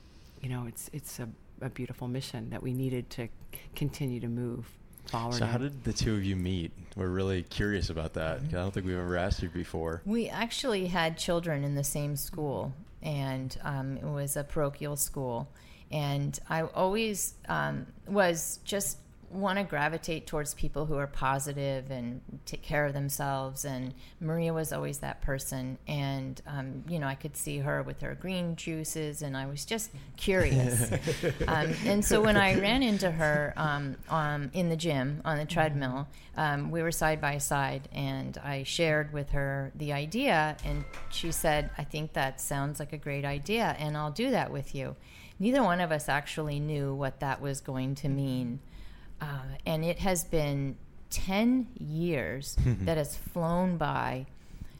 you 0.40 0.48
know, 0.48 0.64
it's, 0.66 0.90
it's 0.92 1.20
a, 1.20 1.28
a 1.60 1.68
beautiful 1.68 2.08
mission 2.08 2.50
that 2.50 2.62
we 2.62 2.72
needed 2.72 3.10
to 3.10 3.28
continue 3.76 4.20
to 4.20 4.28
move. 4.28 4.66
Forward 5.06 5.34
so, 5.34 5.46
how 5.46 5.56
did 5.56 5.84
the 5.84 5.92
two 5.92 6.14
of 6.14 6.24
you 6.24 6.36
meet? 6.36 6.70
We're 6.94 7.08
really 7.08 7.42
curious 7.42 7.88
about 7.88 8.12
that. 8.14 8.40
I 8.40 8.44
don't 8.44 8.74
think 8.74 8.84
we've 8.84 8.98
ever 8.98 9.16
asked 9.16 9.42
you 9.42 9.48
before. 9.48 10.02
We 10.04 10.28
actually 10.28 10.86
had 10.86 11.16
children 11.16 11.64
in 11.64 11.76
the 11.76 11.84
same 11.84 12.14
school, 12.14 12.74
and 13.02 13.56
um, 13.62 13.96
it 13.96 14.04
was 14.04 14.36
a 14.36 14.44
parochial 14.44 14.96
school. 14.96 15.48
And 15.90 16.38
I 16.48 16.62
always 16.62 17.34
um, 17.48 17.86
was 18.06 18.60
just 18.64 18.98
want 19.30 19.58
to 19.58 19.64
gravitate 19.64 20.26
towards 20.26 20.54
people 20.54 20.86
who 20.86 20.96
are 20.96 21.06
positive 21.06 21.90
and 21.90 22.20
take 22.46 22.62
care 22.62 22.86
of 22.86 22.94
themselves. 22.94 23.64
And 23.64 23.94
Maria 24.20 24.52
was 24.52 24.72
always 24.72 24.98
that 24.98 25.20
person. 25.20 25.78
And, 25.86 26.40
um, 26.46 26.84
you 26.88 26.98
know, 26.98 27.06
I 27.06 27.14
could 27.14 27.36
see 27.36 27.58
her 27.58 27.82
with 27.82 28.00
her 28.00 28.14
green 28.14 28.56
juices, 28.56 29.22
and 29.22 29.36
I 29.36 29.46
was 29.46 29.64
just 29.64 29.90
curious. 30.16 30.90
um, 31.46 31.74
and 31.84 32.04
so 32.04 32.20
when 32.20 32.36
I 32.36 32.58
ran 32.60 32.82
into 32.82 33.10
her 33.10 33.52
um, 33.56 33.96
um, 34.08 34.50
in 34.54 34.68
the 34.68 34.76
gym 34.76 35.20
on 35.24 35.38
the 35.38 35.44
treadmill, 35.44 36.08
um, 36.36 36.70
we 36.70 36.82
were 36.82 36.92
side 36.92 37.20
by 37.20 37.38
side, 37.38 37.88
and 37.92 38.38
I 38.38 38.62
shared 38.62 39.12
with 39.12 39.30
her 39.30 39.72
the 39.74 39.92
idea. 39.92 40.56
And 40.64 40.84
she 41.10 41.32
said, 41.32 41.70
I 41.76 41.84
think 41.84 42.14
that 42.14 42.40
sounds 42.40 42.80
like 42.80 42.92
a 42.92 42.98
great 42.98 43.24
idea, 43.24 43.76
and 43.78 43.96
I'll 43.96 44.10
do 44.10 44.30
that 44.30 44.50
with 44.50 44.74
you. 44.74 44.96
Neither 45.40 45.62
one 45.62 45.80
of 45.80 45.92
us 45.92 46.08
actually 46.08 46.58
knew 46.58 46.94
what 46.94 47.20
that 47.20 47.40
was 47.40 47.60
going 47.60 47.94
to 47.96 48.08
mean. 48.08 48.60
Uh, 49.20 49.40
and 49.66 49.84
it 49.84 49.98
has 49.98 50.24
been 50.24 50.76
10 51.10 51.66
years 51.78 52.56
that 52.64 52.96
has 52.96 53.16
flown 53.16 53.76
by 53.76 54.26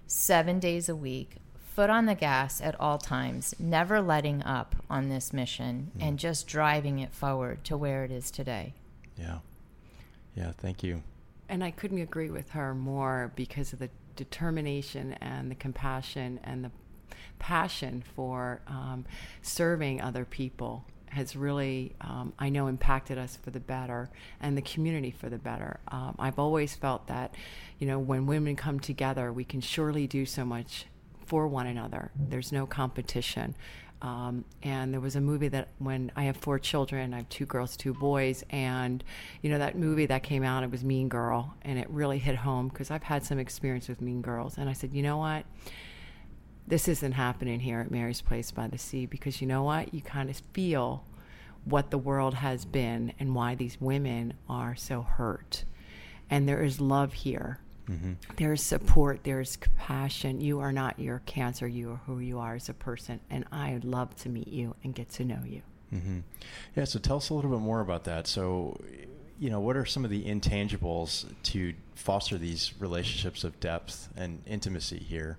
seven 0.07 0.59
days 0.59 0.89
a 0.89 0.97
week, 0.97 1.37
foot 1.75 1.91
on 1.91 2.07
the 2.07 2.15
gas 2.15 2.61
at 2.61 2.79
all 2.81 2.99
times, 2.99 3.55
never 3.59 4.01
letting 4.01 4.43
up 4.43 4.77
on 4.91 5.09
this 5.09 5.33
mission 5.33 5.91
Mm. 5.97 6.03
and 6.09 6.19
just 6.19 6.47
driving 6.47 6.99
it 6.99 7.13
forward 7.13 7.65
to 7.65 7.77
where 7.77 8.05
it 8.05 8.11
is 8.11 8.31
today. 8.31 8.75
Yeah. 9.17 9.39
Yeah, 10.37 10.53
thank 10.59 10.83
you. 10.83 11.03
And 11.49 11.65
I 11.65 11.71
couldn't 11.71 11.99
agree 12.01 12.31
with 12.31 12.51
her 12.51 12.75
more 12.75 13.33
because 13.35 13.73
of 13.73 13.79
the 13.79 13.91
determination 14.17 15.15
and 15.15 15.51
the 15.51 15.55
compassion 15.55 16.39
and 16.45 16.65
the 16.65 16.71
passion 17.39 18.03
for 18.15 18.61
um, 18.67 19.05
serving 19.43 20.01
other 20.01 20.25
people 20.25 20.85
has 21.11 21.37
really, 21.37 21.95
um, 22.01 22.33
I 22.39 22.49
know, 22.49 22.67
impacted 22.67 23.19
us 23.19 23.37
for 23.37 23.51
the 23.51 23.61
better 23.61 24.11
and 24.41 24.57
the 24.57 24.63
community 24.63 25.11
for 25.11 25.29
the 25.29 25.39
better. 25.39 25.81
Um, 25.89 26.15
I've 26.19 26.39
always 26.39 26.75
felt 26.75 27.07
that, 27.09 27.35
you 27.79 27.87
know, 27.87 27.99
when 27.99 28.27
women 28.27 28.57
come 28.57 28.81
together, 28.81 29.33
we 29.33 29.45
can 29.45 29.61
surely 29.61 30.07
do 30.07 30.27
so 30.27 30.45
much 30.45 30.87
for 31.27 31.47
one 31.47 31.67
another. 31.67 32.11
There's 32.19 32.53
no 32.53 32.67
competition. 32.67 33.55
Um, 34.01 34.45
and 34.63 34.93
there 34.93 35.01
was 35.01 35.17
a 35.17 35.21
movie 35.21 35.49
that 35.49 35.69
when 35.79 36.13
I 36.15 36.25
have 36.25 36.37
four 36.37 36.59
children, 36.59 37.13
I 37.13 37.19
have 37.19 37.29
two 37.29 37.47
girls, 37.47 37.77
two 37.77 37.95
boys, 37.95 38.45
and 38.51 39.03
you 39.43 39.51
know 39.51 39.59
that 39.59 39.77
movie 39.77 40.07
that 40.07 40.23
came 40.23 40.45
out, 40.45 40.63
it 40.63 40.71
was 40.71 40.85
Mean 40.85 41.09
Girl, 41.09 41.55
and 41.63 41.79
it 41.79 41.91
really 41.91 42.19
hit 42.19 42.37
home 42.37 42.69
because 42.69 42.93
I've 42.93 43.03
had 43.03 43.25
some 43.25 43.41
experience 43.41 43.89
with 43.89 44.01
Mean 44.01 44.23
Girls, 44.23 44.57
and 44.57 44.71
I 44.71 44.73
said, 44.73 44.93
you 44.93 45.03
know 45.03 45.17
what, 45.17 45.45
this 46.69 46.87
isn't 46.89 47.13
happening 47.13 47.61
here 47.61 47.81
at 47.81 47.91
Mary's 47.91 48.21
Place 48.21 48.51
by 48.51 48.69
the 48.69 48.79
Sea 48.79 49.07
because 49.07 49.41
you 49.41 49.47
know 49.47 49.63
what, 49.63 49.95
you 49.95 50.03
kind 50.03 50.29
of 50.31 50.41
feel 50.53 51.05
what 51.65 51.91
the 51.91 51.99
world 51.99 52.35
has 52.35 52.65
been 52.65 53.13
and 53.19 53.35
why 53.35 53.55
these 53.55 53.81
women 53.81 54.35
are 54.49 54.77
so 54.77 55.03
hurt, 55.03 55.65
and 56.31 56.49
there 56.49 56.63
is 56.63 56.81
love 56.81 57.13
here. 57.13 57.59
There 58.37 58.53
is 58.53 58.63
support, 58.63 59.25
there 59.25 59.41
is 59.41 59.57
compassion. 59.57 60.43
You 60.43 60.61
are 60.61 60.73
not 60.73 60.99
your 60.99 61.23
cancer, 61.25 61.67
you 61.67 61.93
are 61.93 62.01
who 62.05 62.19
you 62.19 62.39
are 62.39 62.55
as 62.55 62.69
a 62.69 62.75
person. 62.75 63.19
And 63.31 63.47
I'd 63.51 63.83
love 63.83 64.15
to 64.17 64.29
meet 64.29 64.49
you 64.49 64.75
and 64.85 64.95
get 64.95 65.09
to 65.13 65.25
know 65.25 65.41
you. 65.47 65.63
hmm 65.89 66.19
Yeah, 66.77 66.85
so 66.85 66.99
tell 66.99 67.17
us 67.17 67.31
a 67.31 67.35
little 67.35 67.51
bit 67.51 67.61
more 67.61 67.81
about 67.81 68.05
that. 68.05 68.27
So, 68.27 68.79
you 69.39 69.49
know, 69.49 69.61
what 69.61 69.75
are 69.75 69.87
some 69.87 70.05
of 70.05 70.11
the 70.11 70.23
intangibles 70.27 71.33
to 71.45 71.73
foster 71.95 72.37
these 72.37 72.75
relationships 72.79 73.43
of 73.43 73.59
depth 73.59 74.11
and 74.15 74.43
intimacy 74.47 74.99
here? 74.99 75.39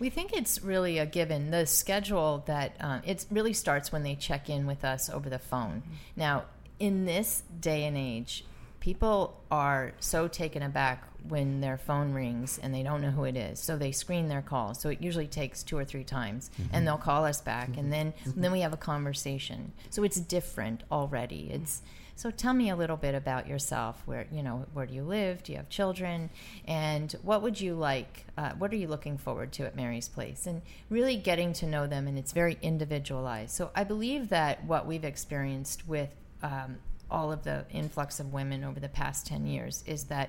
We 0.00 0.10
think 0.10 0.32
it's 0.32 0.62
really 0.62 0.98
a 0.98 1.06
given. 1.06 1.50
The 1.50 1.66
schedule 1.66 2.42
that 2.46 2.74
uh, 2.80 3.00
it 3.04 3.26
really 3.30 3.52
starts 3.52 3.92
when 3.92 4.02
they 4.02 4.16
check 4.16 4.48
in 4.48 4.66
with 4.66 4.84
us 4.84 5.10
over 5.10 5.30
the 5.30 5.38
phone. 5.38 5.82
Now, 6.16 6.44
in 6.78 7.04
this 7.04 7.42
day 7.60 7.84
and 7.84 7.96
age, 7.96 8.44
people 8.80 9.38
are 9.50 9.92
so 10.00 10.26
taken 10.26 10.62
aback 10.62 11.04
when 11.28 11.60
their 11.60 11.76
phone 11.76 12.14
rings 12.14 12.58
and 12.62 12.74
they 12.74 12.82
don't 12.82 13.02
know 13.02 13.10
who 13.10 13.24
it 13.24 13.36
is. 13.36 13.60
So 13.60 13.76
they 13.76 13.92
screen 13.92 14.28
their 14.28 14.40
calls. 14.40 14.80
So 14.80 14.88
it 14.88 15.02
usually 15.02 15.26
takes 15.26 15.62
two 15.62 15.76
or 15.76 15.84
three 15.84 16.04
times, 16.04 16.50
and 16.72 16.86
they'll 16.86 16.96
call 16.96 17.26
us 17.26 17.42
back, 17.42 17.76
and 17.76 17.92
then 17.92 18.14
then 18.24 18.52
we 18.52 18.60
have 18.60 18.72
a 18.72 18.78
conversation. 18.78 19.72
So 19.90 20.02
it's 20.02 20.18
different 20.18 20.82
already. 20.90 21.50
It's 21.52 21.82
so 22.20 22.30
tell 22.30 22.52
me 22.52 22.68
a 22.68 22.76
little 22.76 22.98
bit 22.98 23.14
about 23.14 23.48
yourself. 23.48 24.02
Where 24.04 24.26
you 24.30 24.42
know 24.42 24.66
where 24.74 24.84
do 24.84 24.92
you 24.92 25.02
live? 25.02 25.42
Do 25.42 25.52
you 25.52 25.56
have 25.56 25.70
children? 25.70 26.28
And 26.66 27.10
what 27.22 27.40
would 27.40 27.58
you 27.58 27.72
like? 27.72 28.26
Uh, 28.36 28.50
what 28.58 28.70
are 28.72 28.76
you 28.76 28.88
looking 28.88 29.16
forward 29.16 29.52
to 29.52 29.64
at 29.64 29.74
Mary's 29.74 30.06
Place? 30.06 30.46
And 30.46 30.60
really 30.90 31.16
getting 31.16 31.54
to 31.54 31.66
know 31.66 31.86
them, 31.86 32.06
and 32.06 32.18
it's 32.18 32.32
very 32.32 32.58
individualized. 32.60 33.52
So 33.52 33.70
I 33.74 33.84
believe 33.84 34.28
that 34.28 34.62
what 34.66 34.86
we've 34.86 35.02
experienced 35.02 35.88
with 35.88 36.10
um, 36.42 36.76
all 37.10 37.32
of 37.32 37.42
the 37.42 37.64
influx 37.70 38.20
of 38.20 38.34
women 38.34 38.64
over 38.64 38.80
the 38.80 38.90
past 38.90 39.26
10 39.26 39.46
years 39.46 39.82
is 39.86 40.04
that 40.04 40.28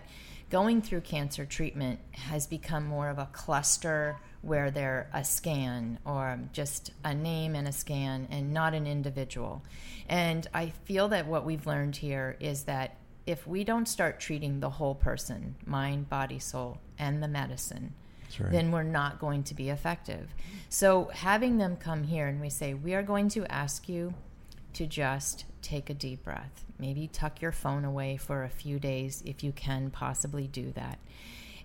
going 0.51 0.81
through 0.81 1.01
cancer 1.01 1.45
treatment 1.45 1.99
has 2.11 2.45
become 2.45 2.85
more 2.85 3.09
of 3.09 3.17
a 3.17 3.29
cluster 3.31 4.17
where 4.41 4.69
they're 4.69 5.09
a 5.13 5.23
scan 5.23 5.97
or 6.05 6.37
just 6.51 6.91
a 7.05 7.13
name 7.13 7.55
and 7.55 7.67
a 7.67 7.71
scan 7.71 8.27
and 8.29 8.53
not 8.53 8.73
an 8.73 8.85
individual. 8.85 9.63
And 10.09 10.45
I 10.53 10.73
feel 10.83 11.07
that 11.09 11.25
what 11.25 11.45
we've 11.45 11.65
learned 11.65 11.95
here 11.95 12.35
is 12.39 12.65
that 12.65 12.97
if 13.25 13.47
we 13.47 13.63
don't 13.63 13.87
start 13.87 14.19
treating 14.19 14.59
the 14.59 14.69
whole 14.69 14.95
person, 14.95 15.55
mind, 15.65 16.09
body, 16.09 16.39
soul, 16.39 16.79
and 16.99 17.23
the 17.23 17.27
medicine, 17.27 17.93
right. 18.39 18.51
then 18.51 18.71
we're 18.71 18.83
not 18.83 19.19
going 19.19 19.43
to 19.43 19.53
be 19.53 19.69
effective. 19.69 20.33
So 20.69 21.09
having 21.13 21.57
them 21.57 21.77
come 21.77 22.03
here 22.03 22.27
and 22.27 22.41
we 22.41 22.49
say, 22.49 22.73
we 22.73 22.93
are 22.93 23.03
going 23.03 23.29
to 23.29 23.45
ask 23.49 23.87
you 23.87 24.13
to 24.73 24.87
just 24.87 25.45
take 25.61 25.89
a 25.89 25.93
deep 25.93 26.23
breath. 26.23 26.65
Maybe 26.79 27.07
tuck 27.07 27.41
your 27.41 27.51
phone 27.51 27.85
away 27.85 28.17
for 28.17 28.43
a 28.43 28.49
few 28.49 28.79
days 28.79 29.21
if 29.25 29.43
you 29.43 29.51
can 29.51 29.91
possibly 29.91 30.47
do 30.47 30.71
that. 30.73 30.99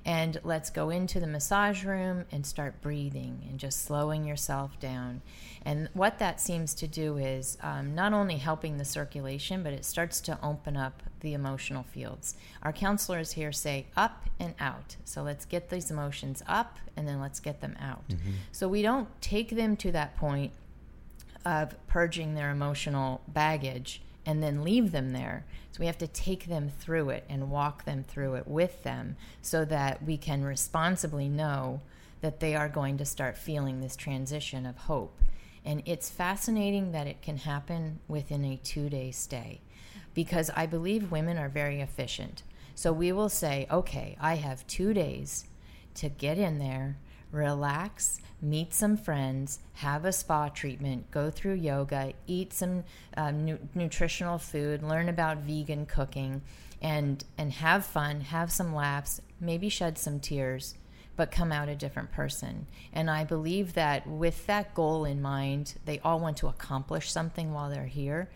And 0.04 0.38
let's 0.44 0.70
go 0.70 0.90
into 0.90 1.18
the 1.18 1.26
massage 1.26 1.84
room 1.84 2.26
and 2.30 2.46
start 2.46 2.80
breathing 2.80 3.44
and 3.50 3.58
just 3.58 3.84
slowing 3.84 4.24
yourself 4.24 4.78
down. 4.78 5.20
And 5.64 5.88
what 5.94 6.20
that 6.20 6.40
seems 6.40 6.74
to 6.74 6.86
do 6.86 7.16
is 7.16 7.58
um, 7.60 7.96
not 7.96 8.12
only 8.12 8.36
helping 8.36 8.78
the 8.78 8.84
circulation, 8.84 9.64
but 9.64 9.72
it 9.72 9.84
starts 9.84 10.20
to 10.20 10.38
open 10.44 10.76
up 10.76 11.02
the 11.20 11.34
emotional 11.34 11.82
fields. 11.82 12.36
Our 12.62 12.72
counselors 12.72 13.32
here 13.32 13.50
say 13.50 13.86
up 13.96 14.26
and 14.38 14.54
out. 14.60 14.94
So 15.04 15.24
let's 15.24 15.44
get 15.44 15.70
these 15.70 15.90
emotions 15.90 16.40
up 16.46 16.78
and 16.96 17.08
then 17.08 17.20
let's 17.20 17.40
get 17.40 17.60
them 17.60 17.74
out. 17.80 18.04
So 18.52 18.68
we 18.68 18.82
don't 18.82 19.08
take 19.20 19.50
them 19.50 19.76
to 19.78 19.90
that 19.90 20.16
point 20.16 20.52
of 21.46 21.76
purging 21.86 22.34
their 22.34 22.50
emotional 22.50 23.22
baggage 23.28 24.02
and 24.26 24.42
then 24.42 24.64
leave 24.64 24.90
them 24.90 25.12
there. 25.12 25.46
So 25.70 25.78
we 25.78 25.86
have 25.86 25.98
to 25.98 26.08
take 26.08 26.46
them 26.46 26.68
through 26.68 27.10
it 27.10 27.24
and 27.28 27.50
walk 27.50 27.84
them 27.84 28.02
through 28.02 28.34
it 28.34 28.48
with 28.48 28.82
them 28.82 29.16
so 29.40 29.64
that 29.66 30.02
we 30.02 30.16
can 30.16 30.42
responsibly 30.42 31.28
know 31.28 31.82
that 32.20 32.40
they 32.40 32.56
are 32.56 32.68
going 32.68 32.98
to 32.98 33.04
start 33.04 33.38
feeling 33.38 33.80
this 33.80 33.94
transition 33.94 34.66
of 34.66 34.76
hope. 34.76 35.20
And 35.64 35.82
it's 35.86 36.10
fascinating 36.10 36.90
that 36.90 37.06
it 37.06 37.22
can 37.22 37.36
happen 37.36 38.00
within 38.08 38.44
a 38.44 38.56
two 38.56 38.90
day 38.90 39.12
stay 39.12 39.60
because 40.14 40.50
I 40.56 40.66
believe 40.66 41.12
women 41.12 41.38
are 41.38 41.48
very 41.48 41.80
efficient. 41.80 42.42
So 42.74 42.92
we 42.92 43.12
will 43.12 43.28
say, 43.28 43.68
okay, 43.70 44.16
I 44.20 44.34
have 44.34 44.66
two 44.66 44.92
days 44.92 45.44
to 45.94 46.08
get 46.08 46.38
in 46.38 46.58
there, 46.58 46.96
relax, 47.36 48.20
meet 48.40 48.74
some 48.74 48.96
friends, 48.96 49.60
have 49.74 50.04
a 50.04 50.12
spa 50.12 50.48
treatment, 50.48 51.10
go 51.10 51.30
through 51.30 51.54
yoga, 51.54 52.12
eat 52.26 52.52
some 52.52 52.84
um, 53.16 53.44
nu- 53.44 53.68
nutritional 53.74 54.38
food, 54.38 54.82
learn 54.82 55.08
about 55.08 55.38
vegan 55.38 55.86
cooking, 55.86 56.42
and 56.82 57.24
and 57.38 57.52
have 57.52 57.84
fun, 57.84 58.20
have 58.20 58.50
some 58.50 58.74
laughs, 58.74 59.20
maybe 59.40 59.68
shed 59.68 59.98
some 59.98 60.20
tears, 60.20 60.74
but 61.16 61.30
come 61.30 61.52
out 61.52 61.68
a 61.68 61.74
different 61.74 62.12
person. 62.12 62.66
And 62.92 63.10
I 63.10 63.24
believe 63.24 63.74
that 63.74 64.06
with 64.06 64.46
that 64.46 64.74
goal 64.74 65.04
in 65.04 65.22
mind, 65.22 65.74
they 65.84 65.98
all 66.00 66.20
want 66.20 66.36
to 66.38 66.48
accomplish 66.48 67.10
something 67.10 67.52
while 67.52 67.70
they're 67.70 67.86
here. 67.86 68.28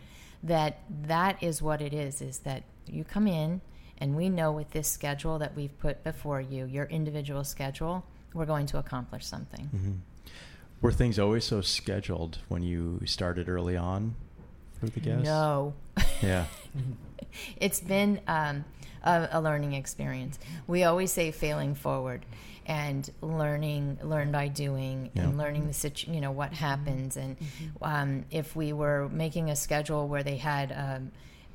That 0.42 0.80
that 1.02 1.42
is 1.42 1.60
what 1.60 1.82
it 1.82 1.92
is. 1.92 2.22
Is 2.22 2.38
that 2.40 2.62
you 2.86 3.04
come 3.04 3.26
in 3.26 3.60
and 3.98 4.16
we 4.16 4.30
know 4.30 4.50
with 4.50 4.70
this 4.70 4.88
schedule 4.88 5.38
that 5.38 5.54
we've 5.54 5.78
put 5.78 6.02
before 6.02 6.40
you, 6.40 6.64
your 6.64 6.86
individual 6.86 7.44
schedule, 7.44 8.06
we're 8.34 8.46
going 8.46 8.66
to 8.66 8.78
accomplish 8.78 9.24
something. 9.26 9.66
hmm 9.66 9.92
Were 10.80 10.92
things 10.92 11.18
always 11.18 11.44
so 11.44 11.60
scheduled 11.60 12.38
when 12.48 12.62
you 12.62 13.00
started 13.04 13.48
early 13.48 13.76
on 13.76 14.14
for 14.78 14.86
the 14.86 15.00
guests? 15.00 15.24
No. 15.24 15.74
Yeah. 16.22 16.44
it's 17.56 17.80
been 17.80 18.20
um, 18.26 18.64
a, 19.02 19.28
a 19.32 19.40
learning 19.40 19.72
experience. 19.72 20.38
We 20.66 20.84
always 20.84 21.10
say 21.12 21.30
failing 21.30 21.74
forward 21.74 22.26
and 22.66 23.08
learning, 23.22 23.98
learn 24.02 24.30
by 24.30 24.48
doing, 24.48 25.10
Yeah. 25.14 25.22
and 25.24 25.38
learning 25.38 25.66
the 25.66 25.72
situ- 25.72 26.12
you 26.12 26.20
know 26.20 26.30
what 26.30 26.52
happens. 26.52 27.16
And 27.16 27.36
um, 27.80 28.26
if 28.30 28.54
we 28.54 28.72
were 28.74 29.08
making 29.08 29.48
a 29.50 29.56
schedule 29.56 30.08
where 30.08 30.22
they 30.22 30.36
had 30.36 30.72
um, 30.76 31.10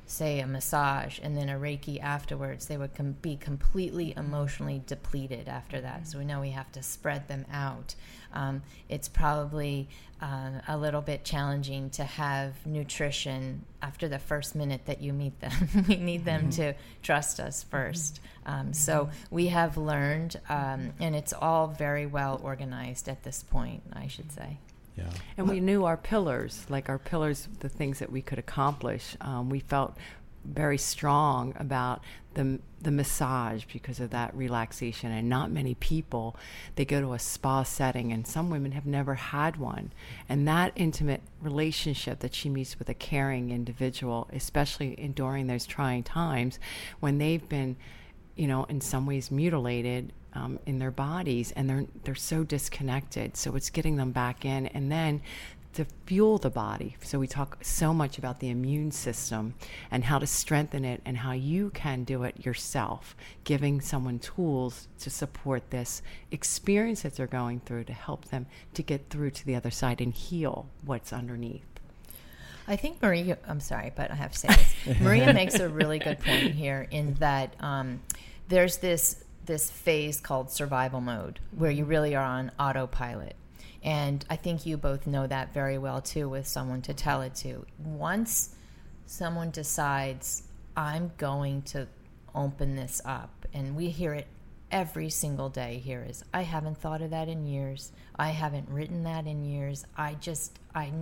say 0.06 0.40
a 0.40 0.46
massage 0.46 1.18
and 1.22 1.36
then 1.36 1.48
a 1.48 1.58
reiki 1.58 2.00
afterwards 2.00 2.66
they 2.66 2.76
would 2.76 2.94
com- 2.94 3.16
be 3.22 3.36
completely 3.36 4.14
emotionally 4.16 4.82
depleted 4.86 5.48
after 5.48 5.80
that. 5.80 6.06
So 6.06 6.18
we 6.18 6.24
know 6.24 6.40
we 6.40 6.50
have 6.50 6.70
to 6.72 6.82
spread 6.82 7.28
them 7.28 7.44
out. 7.52 7.94
Um, 8.32 8.62
it's 8.88 9.08
probably 9.08 9.88
uh, 10.22 10.60
a 10.68 10.76
little 10.76 11.00
bit 11.00 11.24
challenging 11.24 11.90
to 11.90 12.04
have 12.04 12.54
nutrition 12.66 13.64
after 13.82 14.08
the 14.08 14.18
first 14.18 14.54
minute 14.54 14.82
that 14.86 15.00
you 15.00 15.12
meet 15.12 15.40
them. 15.40 15.52
We 15.88 15.96
need 15.96 16.24
them 16.24 16.42
mm-hmm. 16.42 16.62
to 16.62 16.74
trust 17.02 17.38
us 17.38 17.64
1st 17.70 18.18
um, 18.46 18.72
so 18.72 19.10
we 19.30 19.48
have 19.48 19.76
learned 19.76 20.40
um, 20.48 20.92
and 21.00 21.14
it's 21.14 21.32
all 21.32 21.68
very 21.68 22.06
well 22.06 22.40
organized 22.42 23.08
at 23.08 23.22
this 23.22 23.42
point 23.42 23.82
i 23.92 24.06
should 24.06 24.32
say 24.32 24.58
yeah. 24.96 25.10
And 25.36 25.48
we 25.48 25.60
knew 25.60 25.84
our 25.84 25.96
pillars, 25.96 26.66
like 26.68 26.88
our 26.88 26.98
pillars, 26.98 27.48
the 27.60 27.68
things 27.68 27.98
that 27.98 28.10
we 28.10 28.22
could 28.22 28.38
accomplish. 28.38 29.16
Um, 29.20 29.50
we 29.50 29.60
felt 29.60 29.96
very 30.44 30.78
strong 30.78 31.54
about 31.56 32.02
the 32.34 32.60
the 32.80 32.90
massage 32.90 33.64
because 33.72 33.98
of 33.98 34.10
that 34.10 34.34
relaxation 34.34 35.10
and 35.10 35.28
not 35.28 35.50
many 35.50 35.74
people 35.74 36.36
they 36.76 36.84
go 36.84 37.00
to 37.00 37.14
a 37.14 37.18
spa 37.18 37.62
setting 37.62 38.12
and 38.12 38.26
some 38.26 38.48
women 38.48 38.72
have 38.72 38.86
never 38.86 39.14
had 39.14 39.56
one 39.56 39.90
and 40.28 40.46
that 40.46 40.70
intimate 40.76 41.22
relationship 41.40 42.20
that 42.20 42.34
she 42.34 42.48
meets 42.48 42.78
with 42.78 42.88
a 42.88 42.94
caring 42.94 43.50
individual 43.50 44.28
especially 44.32 44.92
in, 44.92 45.12
during 45.12 45.46
those 45.46 45.66
trying 45.66 46.02
times 46.02 46.60
when 47.00 47.18
they've 47.18 47.48
been 47.48 47.74
you 48.36 48.46
know 48.46 48.64
in 48.64 48.80
some 48.80 49.06
ways 49.06 49.30
mutilated 49.30 50.12
um, 50.36 50.58
in 50.66 50.78
their 50.78 50.90
bodies 50.90 51.52
and 51.52 51.68
they're 51.68 51.86
they're 52.04 52.14
so 52.14 52.44
disconnected. 52.44 53.36
So 53.36 53.56
it's 53.56 53.70
getting 53.70 53.96
them 53.96 54.12
back 54.12 54.44
in 54.44 54.66
and 54.68 54.92
then 54.92 55.22
to 55.76 55.84
fuel 56.06 56.38
the 56.38 56.48
body. 56.48 56.96
So 57.02 57.18
we 57.18 57.26
talk 57.26 57.58
so 57.60 57.92
much 57.92 58.16
about 58.16 58.40
the 58.40 58.48
immune 58.48 58.92
system 58.92 59.54
and 59.90 60.04
how 60.04 60.18
to 60.18 60.26
strengthen 60.26 60.86
it 60.86 61.02
and 61.04 61.18
how 61.18 61.32
you 61.32 61.68
can 61.70 62.04
do 62.04 62.22
it 62.22 62.46
yourself 62.46 63.14
giving 63.44 63.82
someone 63.82 64.18
tools 64.18 64.88
to 65.00 65.10
support 65.10 65.68
this 65.70 66.00
experience 66.30 67.02
that 67.02 67.16
they're 67.16 67.26
going 67.26 67.60
through 67.60 67.84
to 67.84 67.92
help 67.92 68.26
them 68.26 68.46
to 68.72 68.82
get 68.82 69.10
through 69.10 69.30
to 69.32 69.44
the 69.44 69.54
other 69.54 69.70
side 69.70 70.00
and 70.00 70.14
heal 70.14 70.66
what's 70.82 71.12
underneath. 71.12 71.66
I 72.66 72.76
think 72.76 73.00
Maria, 73.02 73.36
I'm 73.46 73.60
sorry, 73.60 73.92
but 73.94 74.10
I 74.10 74.14
have 74.14 74.32
to 74.32 74.38
say 74.38 74.48
this. 74.48 75.00
Maria 75.00 75.32
makes 75.32 75.56
a 75.56 75.68
really 75.68 75.98
good 75.98 76.18
point 76.20 76.52
here 76.52 76.88
in 76.90 77.14
that 77.14 77.54
um, 77.60 78.00
there's 78.48 78.78
this 78.78 79.24
this 79.46 79.70
phase 79.70 80.20
called 80.20 80.50
survival 80.50 81.00
mode 81.00 81.40
where 81.56 81.70
you 81.70 81.84
really 81.84 82.14
are 82.14 82.24
on 82.24 82.50
autopilot. 82.58 83.36
And 83.82 84.24
I 84.28 84.36
think 84.36 84.66
you 84.66 84.76
both 84.76 85.06
know 85.06 85.26
that 85.26 85.54
very 85.54 85.78
well 85.78 86.00
too 86.00 86.28
with 86.28 86.46
someone 86.46 86.82
to 86.82 86.94
tell 86.94 87.22
it 87.22 87.34
to. 87.36 87.64
Once 87.78 88.54
someone 89.06 89.50
decides, 89.50 90.42
I'm 90.76 91.12
going 91.16 91.62
to 91.62 91.86
open 92.34 92.76
this 92.76 93.00
up, 93.04 93.46
and 93.54 93.74
we 93.76 93.88
hear 93.88 94.12
it 94.12 94.26
every 94.70 95.08
single 95.08 95.48
day 95.48 95.78
here 95.78 96.04
is 96.08 96.24
I 96.34 96.42
haven't 96.42 96.78
thought 96.78 97.00
of 97.00 97.10
that 97.10 97.28
in 97.28 97.46
years. 97.46 97.92
I 98.16 98.30
haven't 98.30 98.68
written 98.68 99.04
that 99.04 99.26
in 99.26 99.44
years. 99.44 99.86
I 99.96 100.14
just 100.14 100.58
I 100.74 100.92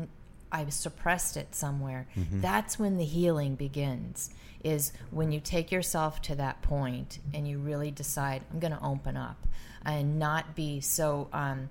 I've 0.54 0.72
suppressed 0.72 1.36
it 1.36 1.52
somewhere. 1.52 2.06
Mm-hmm. 2.16 2.40
That's 2.40 2.78
when 2.78 2.96
the 2.96 3.04
healing 3.04 3.56
begins. 3.56 4.30
Is 4.62 4.92
when 5.10 5.32
you 5.32 5.40
take 5.40 5.70
yourself 5.70 6.22
to 6.22 6.36
that 6.36 6.62
point 6.62 7.18
and 7.34 7.46
you 7.46 7.58
really 7.58 7.90
decide 7.90 8.42
I'm 8.50 8.60
going 8.60 8.72
to 8.72 8.82
open 8.82 9.14
up 9.14 9.46
and 9.84 10.18
not 10.18 10.54
be 10.54 10.80
so 10.80 11.28
um, 11.34 11.68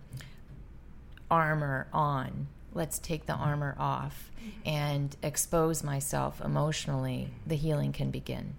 armor 1.31 1.87
on. 1.91 2.47
Let's 2.73 2.99
take 2.99 3.25
the 3.25 3.33
armor 3.33 3.75
off 3.79 4.29
and 4.65 5.15
expose 5.23 5.81
myself 5.83 6.41
emotionally. 6.41 7.29
The 7.47 7.55
healing 7.55 7.93
can 7.93 8.11
begin. 8.11 8.55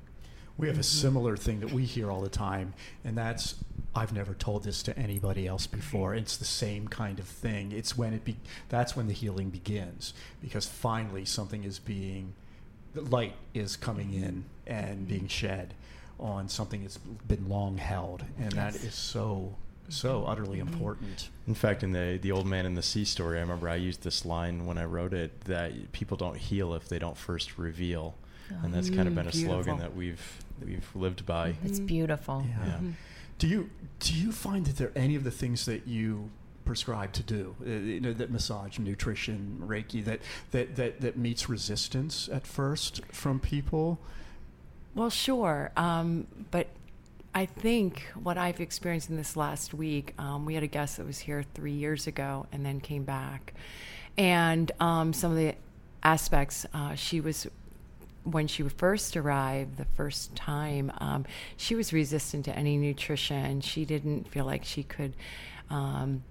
We 0.56 0.68
have 0.68 0.76
a 0.76 0.80
mm-hmm. 0.80 1.00
similar 1.00 1.36
thing 1.36 1.60
that 1.60 1.72
we 1.72 1.84
hear 1.84 2.10
all 2.10 2.20
the 2.20 2.28
time, 2.28 2.74
and 3.04 3.18
that's 3.18 3.56
I've 3.96 4.12
never 4.12 4.34
told 4.34 4.64
this 4.64 4.82
to 4.84 4.98
anybody 4.98 5.46
else 5.46 5.66
before. 5.66 6.10
Mm-hmm. 6.10 6.22
It's 6.22 6.36
the 6.36 6.44
same 6.44 6.88
kind 6.88 7.18
of 7.18 7.26
thing. 7.26 7.72
It's 7.72 7.96
when 7.96 8.12
it 8.12 8.24
be 8.24 8.36
that's 8.68 8.96
when 8.96 9.06
the 9.06 9.12
healing 9.12 9.50
begins 9.50 10.14
because 10.40 10.66
finally 10.66 11.24
something 11.24 11.64
is 11.64 11.78
being 11.78 12.34
the 12.94 13.02
light 13.02 13.34
is 13.52 13.76
coming 13.76 14.08
mm-hmm. 14.08 14.24
in 14.24 14.44
and 14.66 15.08
being 15.08 15.28
shed 15.28 15.74
on 16.18 16.48
something 16.48 16.82
that's 16.82 16.98
been 16.98 17.48
long 17.48 17.76
held 17.76 18.24
and 18.38 18.54
yes. 18.54 18.74
that 18.74 18.84
is 18.84 18.94
so 18.94 19.56
so 19.88 20.24
utterly 20.24 20.58
mm-hmm. 20.58 20.72
important. 20.72 21.28
In 21.46 21.54
fact, 21.54 21.82
in 21.82 21.92
the 21.92 22.18
the 22.20 22.32
old 22.32 22.46
man 22.46 22.66
in 22.66 22.74
the 22.74 22.82
sea 22.82 23.04
story, 23.04 23.38
I 23.38 23.42
remember 23.42 23.68
I 23.68 23.76
used 23.76 24.02
this 24.02 24.24
line 24.24 24.66
when 24.66 24.78
I 24.78 24.84
wrote 24.84 25.12
it 25.12 25.42
that 25.42 25.92
people 25.92 26.16
don't 26.16 26.36
heal 26.36 26.74
if 26.74 26.88
they 26.88 26.98
don't 26.98 27.16
first 27.16 27.58
reveal, 27.58 28.14
oh, 28.50 28.56
and 28.64 28.72
that's 28.72 28.90
kind 28.90 29.06
of 29.06 29.14
been 29.14 29.28
a 29.28 29.30
beautiful. 29.30 29.62
slogan 29.62 29.78
that 29.78 29.94
we've 29.94 30.43
that 30.58 30.68
we've 30.68 30.90
lived 30.94 31.26
by. 31.26 31.54
It's 31.64 31.80
beautiful. 31.80 32.44
Yeah. 32.46 32.66
yeah. 32.66 32.72
Mm-hmm. 32.74 32.90
Do 33.38 33.48
you 33.48 33.70
do 33.98 34.14
you 34.14 34.32
find 34.32 34.66
that 34.66 34.76
there 34.76 34.88
are 34.88 34.98
any 34.98 35.16
of 35.16 35.24
the 35.24 35.30
things 35.30 35.66
that 35.66 35.86
you 35.86 36.30
prescribe 36.64 37.12
to 37.12 37.22
do, 37.22 37.54
uh, 37.64 37.70
you 37.70 38.00
know, 38.00 38.12
that 38.12 38.30
massage, 38.30 38.78
nutrition, 38.78 39.62
Reiki, 39.64 40.04
that, 40.04 40.20
that, 40.50 40.76
that, 40.76 41.00
that 41.00 41.16
meets 41.16 41.48
resistance 41.48 42.28
at 42.32 42.46
first 42.46 43.04
from 43.06 43.38
people? 43.38 43.98
Well, 44.94 45.10
sure. 45.10 45.72
Um, 45.76 46.26
but 46.50 46.68
I 47.34 47.46
think 47.46 48.06
what 48.14 48.38
I've 48.38 48.60
experienced 48.60 49.10
in 49.10 49.16
this 49.16 49.36
last 49.36 49.74
week, 49.74 50.14
um, 50.18 50.46
we 50.46 50.54
had 50.54 50.62
a 50.62 50.68
guest 50.68 50.96
that 50.96 51.06
was 51.06 51.18
here 51.18 51.44
three 51.54 51.72
years 51.72 52.06
ago 52.06 52.46
and 52.52 52.64
then 52.64 52.80
came 52.80 53.04
back. 53.04 53.54
And 54.16 54.70
um, 54.80 55.12
some 55.12 55.32
of 55.32 55.36
the 55.36 55.54
aspects, 56.02 56.64
uh, 56.72 56.94
she 56.94 57.20
was 57.20 57.48
when 58.24 58.46
she 58.46 58.62
first 58.64 59.16
arrived 59.16 59.76
the 59.76 59.84
first 59.84 60.34
time, 60.34 60.90
um, 60.98 61.24
she 61.56 61.74
was 61.74 61.92
resistant 61.92 62.44
to 62.46 62.56
any 62.56 62.76
nutrition. 62.76 63.60
She 63.60 63.84
didn't 63.84 64.28
feel 64.28 64.44
like 64.44 64.64
she 64.64 64.82
could 64.82 65.14
um, 65.70 66.24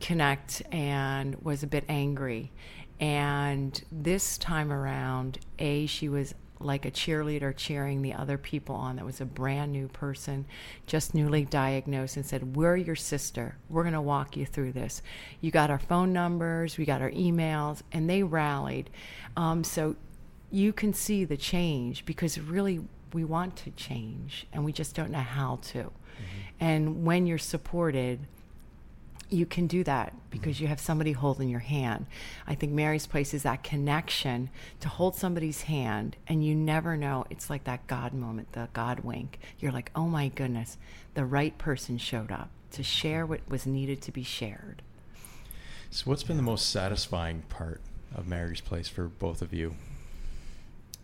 connect 0.00 0.62
and 0.72 1.36
was 1.42 1.62
a 1.62 1.66
bit 1.66 1.84
angry. 1.88 2.52
And 2.98 3.80
this 3.92 4.38
time 4.38 4.72
around, 4.72 5.38
A, 5.58 5.86
she 5.86 6.08
was 6.08 6.34
like 6.58 6.86
a 6.86 6.90
cheerleader 6.90 7.54
cheering 7.54 8.00
the 8.00 8.14
other 8.14 8.38
people 8.38 8.74
on 8.74 8.96
that 8.96 9.04
was 9.04 9.20
a 9.20 9.26
brand 9.26 9.72
new 9.72 9.88
person, 9.88 10.46
just 10.86 11.14
newly 11.14 11.44
diagnosed, 11.44 12.16
and 12.16 12.24
said, 12.24 12.56
We're 12.56 12.76
your 12.76 12.96
sister. 12.96 13.56
We're 13.68 13.82
going 13.82 13.92
to 13.92 14.00
walk 14.00 14.36
you 14.36 14.46
through 14.46 14.72
this. 14.72 15.02
You 15.42 15.50
got 15.50 15.70
our 15.70 15.78
phone 15.78 16.14
numbers, 16.14 16.78
we 16.78 16.86
got 16.86 17.02
our 17.02 17.10
emails, 17.10 17.82
and 17.92 18.08
they 18.08 18.22
rallied. 18.22 18.88
Um, 19.36 19.64
so 19.64 19.96
you 20.50 20.72
can 20.72 20.92
see 20.92 21.24
the 21.24 21.36
change 21.36 22.04
because 22.04 22.38
really 22.38 22.80
we 23.12 23.24
want 23.24 23.56
to 23.56 23.70
change 23.72 24.46
and 24.52 24.64
we 24.64 24.72
just 24.72 24.94
don't 24.94 25.10
know 25.10 25.18
how 25.18 25.58
to. 25.62 25.78
Mm-hmm. 25.78 26.40
And 26.60 27.04
when 27.04 27.26
you're 27.26 27.38
supported, 27.38 28.20
you 29.28 29.46
can 29.46 29.66
do 29.66 29.82
that 29.84 30.14
because 30.30 30.56
mm-hmm. 30.56 30.64
you 30.64 30.68
have 30.68 30.80
somebody 30.80 31.12
holding 31.12 31.48
your 31.48 31.60
hand. 31.60 32.06
I 32.46 32.54
think 32.54 32.72
Mary's 32.72 33.06
place 33.06 33.34
is 33.34 33.42
that 33.42 33.62
connection 33.62 34.50
to 34.80 34.88
hold 34.88 35.16
somebody's 35.16 35.62
hand, 35.62 36.16
and 36.28 36.44
you 36.44 36.54
never 36.54 36.96
know. 36.96 37.24
It's 37.30 37.50
like 37.50 37.64
that 37.64 37.86
God 37.86 38.12
moment, 38.12 38.52
the 38.52 38.68
God 38.72 39.00
wink. 39.00 39.38
You're 39.58 39.72
like, 39.72 39.90
oh 39.94 40.06
my 40.06 40.28
goodness, 40.28 40.78
the 41.14 41.24
right 41.24 41.56
person 41.58 41.98
showed 41.98 42.30
up 42.30 42.50
to 42.72 42.82
share 42.82 43.26
what 43.26 43.40
was 43.48 43.66
needed 43.66 44.00
to 44.02 44.12
be 44.12 44.22
shared. 44.22 44.82
So, 45.90 46.04
what's 46.04 46.22
been 46.22 46.36
the 46.36 46.42
most 46.42 46.70
satisfying 46.70 47.42
part 47.48 47.80
of 48.14 48.26
Mary's 48.26 48.60
place 48.60 48.88
for 48.88 49.04
both 49.04 49.40
of 49.40 49.52
you? 49.52 49.76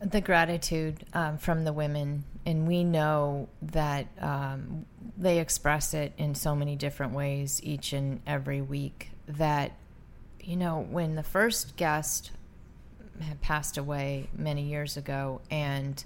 The 0.05 0.21
gratitude 0.21 1.05
um, 1.15 1.39
from 1.39 1.65
the 1.65 1.73
women, 1.73 2.25
and 2.45 2.67
we 2.67 2.85
know 2.85 3.49
that 3.63 4.07
um, 4.21 4.85
they 5.17 5.39
express 5.39 5.95
it 5.95 6.13
in 6.19 6.35
so 6.35 6.57
many 6.57 6.77
different 6.77 7.13
ways 7.13 7.61
each 7.63 7.93
and 7.93 8.21
every 8.27 8.61
week. 8.61 9.11
That 9.29 9.73
you 10.41 10.57
know, 10.57 10.87
when 10.91 11.15
the 11.15 11.23
first 11.23 11.77
guest 11.77 12.33
had 13.21 13.41
passed 13.41 13.79
away 13.79 14.29
many 14.37 14.63
years 14.63 14.97
ago, 14.97 15.41
and 15.51 16.05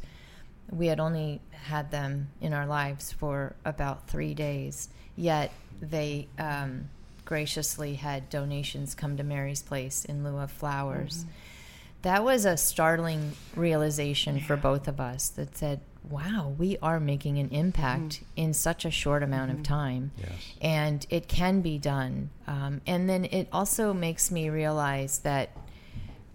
we 0.71 0.89
had 0.89 1.01
only 1.01 1.41
had 1.51 1.91
them 1.91 2.29
in 2.41 2.53
our 2.53 2.67
lives 2.67 3.13
for 3.13 3.55
about 3.65 4.09
three 4.09 4.35
days, 4.35 4.91
yet 5.17 5.53
they 5.81 6.29
um, 6.39 6.91
graciously 7.25 7.95
had 7.95 8.29
donations 8.29 8.95
come 8.95 9.17
to 9.17 9.23
Mary's 9.23 9.63
Place 9.63 10.05
in 10.05 10.23
lieu 10.23 10.39
of 10.39 10.51
flowers. 10.51 11.21
Mm-hmm 11.21 11.31
that 12.07 12.23
was 12.23 12.45
a 12.45 12.57
startling 12.57 13.33
realization 13.57 14.37
yeah. 14.37 14.45
for 14.45 14.57
both 14.57 14.87
of 14.87 15.01
us 15.01 15.29
that 15.31 15.57
said, 15.57 15.81
wow, 16.09 16.55
we 16.57 16.79
are 16.81 17.01
making 17.01 17.39
an 17.39 17.49
impact 17.49 18.21
mm. 18.21 18.23
in 18.37 18.55
such 18.55 18.85
a 18.85 18.93
short 18.93 19.25
amount 19.25 19.51
mm-hmm. 19.51 19.59
of 19.59 19.67
time. 19.67 20.13
Yes. 20.17 20.31
And 20.61 21.07
it 21.11 21.27
can 21.27 21.63
be 21.63 21.79
done. 21.79 22.31
Um, 22.47 22.81
and 22.87 23.09
then 23.09 23.25
it 23.25 23.49
also 23.51 23.93
makes 23.93 24.31
me 24.31 24.51
realize 24.51 25.19
that, 25.21 25.51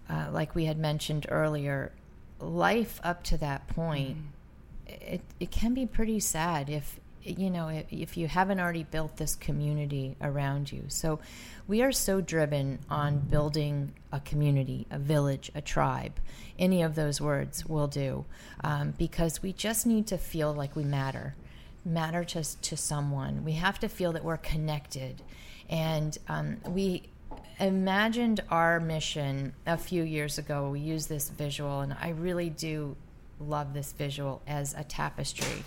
uh, 0.10 0.27
like 0.34 0.55
we 0.55 0.65
had 0.65 0.77
mentioned 0.77 1.25
earlier, 1.29 1.93
life 2.41 2.99
up 3.01 3.23
to 3.23 3.38
that 3.38 3.69
point, 3.69 4.17
mm. 4.17 5.13
it, 5.13 5.21
it 5.39 5.51
can 5.51 5.73
be 5.73 5.86
pretty 5.86 6.19
sad 6.19 6.69
if 6.69 6.99
you 7.23 7.49
know, 7.49 7.84
if, 7.89 8.17
you 8.17 8.27
haven't 8.27 8.60
already 8.60 8.84
built 8.84 9.17
this 9.17 9.36
community 9.36 10.15
around 10.21 10.71
you. 10.71 10.86
So 10.88 11.19
we 11.67 11.81
are 11.81 11.91
so 11.91 12.21
driven 12.21 12.79
on 12.89 13.19
building 13.19 13.93
a 14.12 14.19
community, 14.19 14.88
a 14.91 14.99
village, 14.99 15.51
a 15.55 15.62
tribe. 15.62 16.13
Any 16.57 16.81
of 16.81 16.95
those 16.95 17.21
words 17.21 17.65
will 17.65 17.88
do 17.88 18.25
um, 18.63 18.93
because 18.97 19.41
we 19.41 19.53
just 19.53 19.86
need 19.86 20.07
to 20.07 20.17
feel 20.17 20.53
like 20.53 20.75
we 20.75 20.84
matter, 20.84 21.36
matter 21.86 22.23
to, 22.23 22.62
to 22.62 22.77
someone. 22.77 23.43
We 23.43 23.53
have 23.53 23.79
to 23.79 23.89
feel 23.89 24.12
that 24.13 24.23
we're 24.23 24.38
connected. 24.38 25.21
And 25.69 26.17
um, 26.27 26.57
we 26.67 27.10
imagined 27.60 28.41
our 28.49 28.79
mission 28.79 29.53
a 29.65 29.77
few 29.77 30.03
years 30.03 30.38
ago. 30.38 30.69
We 30.69 30.79
used 30.79 31.07
this 31.07 31.29
visual, 31.29 31.81
and 31.81 31.95
I 31.99 32.10
really 32.10 32.49
do 32.49 32.95
love 33.39 33.73
this 33.73 33.91
visual 33.93 34.41
as 34.47 34.73
a 34.73 34.84
tapestry. 34.84 35.63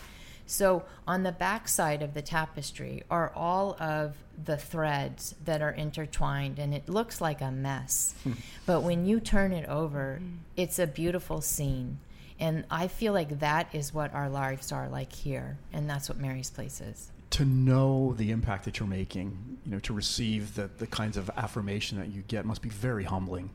So, 0.47 0.85
on 1.07 1.23
the 1.23 1.33
back 1.33 1.69
side 1.69 2.03
of 2.03 2.15
the 2.15 2.23
tapestry 2.23 3.03
are 3.11 3.33
all 3.35 3.77
of 3.81 4.17
the 4.43 4.57
threads 4.57 5.35
that 5.45 5.63
are 5.63 5.71
intertwined, 5.71 6.59
and 6.59 6.75
it 6.75 6.89
looks 6.89 7.21
like 7.21 7.41
a 7.41 7.51
mess. 7.51 8.15
Hmm. 8.25 8.33
But 8.67 8.83
when 8.83 9.07
you 9.07 9.21
turn 9.21 9.53
it 9.53 9.69
over, 9.69 10.21
it's 10.57 10.79
a 10.79 10.87
beautiful 10.87 11.41
scene. 11.41 11.99
And 12.39 12.65
I 12.71 12.89
feel 12.89 13.13
like 13.13 13.39
that 13.41 13.69
is 13.73 13.95
what 13.95 14.13
our 14.13 14.29
lives 14.29 14.73
are 14.73 14.89
like 14.89 15.13
here, 15.13 15.57
and 15.73 15.89
that's 15.89 16.09
what 16.09 16.19
Mary's 16.19 16.51
Place 16.51 16.81
is 16.81 17.11
to 17.35 17.45
know 17.45 18.15
the 18.17 18.31
impact 18.31 18.65
that 18.65 18.79
you're 18.79 18.89
making, 18.89 19.59
you 19.65 19.73
know, 19.73 19.81
to 19.81 19.93
receive 19.93 20.55
the, 20.55 20.71
the 20.79 20.87
kinds 20.87 21.17
of 21.17 21.29
affirmation 21.37 21.99
that 21.99 22.07
you 22.07 22.23
get 22.29 22.45
must 22.45 22.63
be 22.63 22.69
very 22.69 23.03
humbling, 23.03 23.51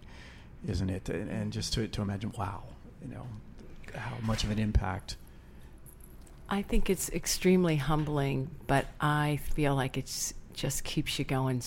isn't 0.67 0.89
it? 0.89 1.07
And, 1.07 1.29
and 1.29 1.53
just 1.53 1.71
to, 1.75 1.87
to 1.87 2.01
imagine, 2.01 2.33
wow, 2.37 2.63
you 3.01 3.07
know, 3.07 3.25
how 3.95 4.17
much 4.21 4.43
of 4.43 4.51
an 4.51 4.59
impact. 4.59 5.15
I 6.51 6.63
think 6.63 6.89
it's 6.89 7.09
extremely 7.09 7.75
humbling, 7.75 8.49
but 8.65 8.87
I 8.99 9.39
feel 9.53 9.75
like 9.75 9.97
it 9.97 10.33
just 10.53 10.83
keeps 10.83 11.19
you 11.19 11.25
going, 11.25 11.61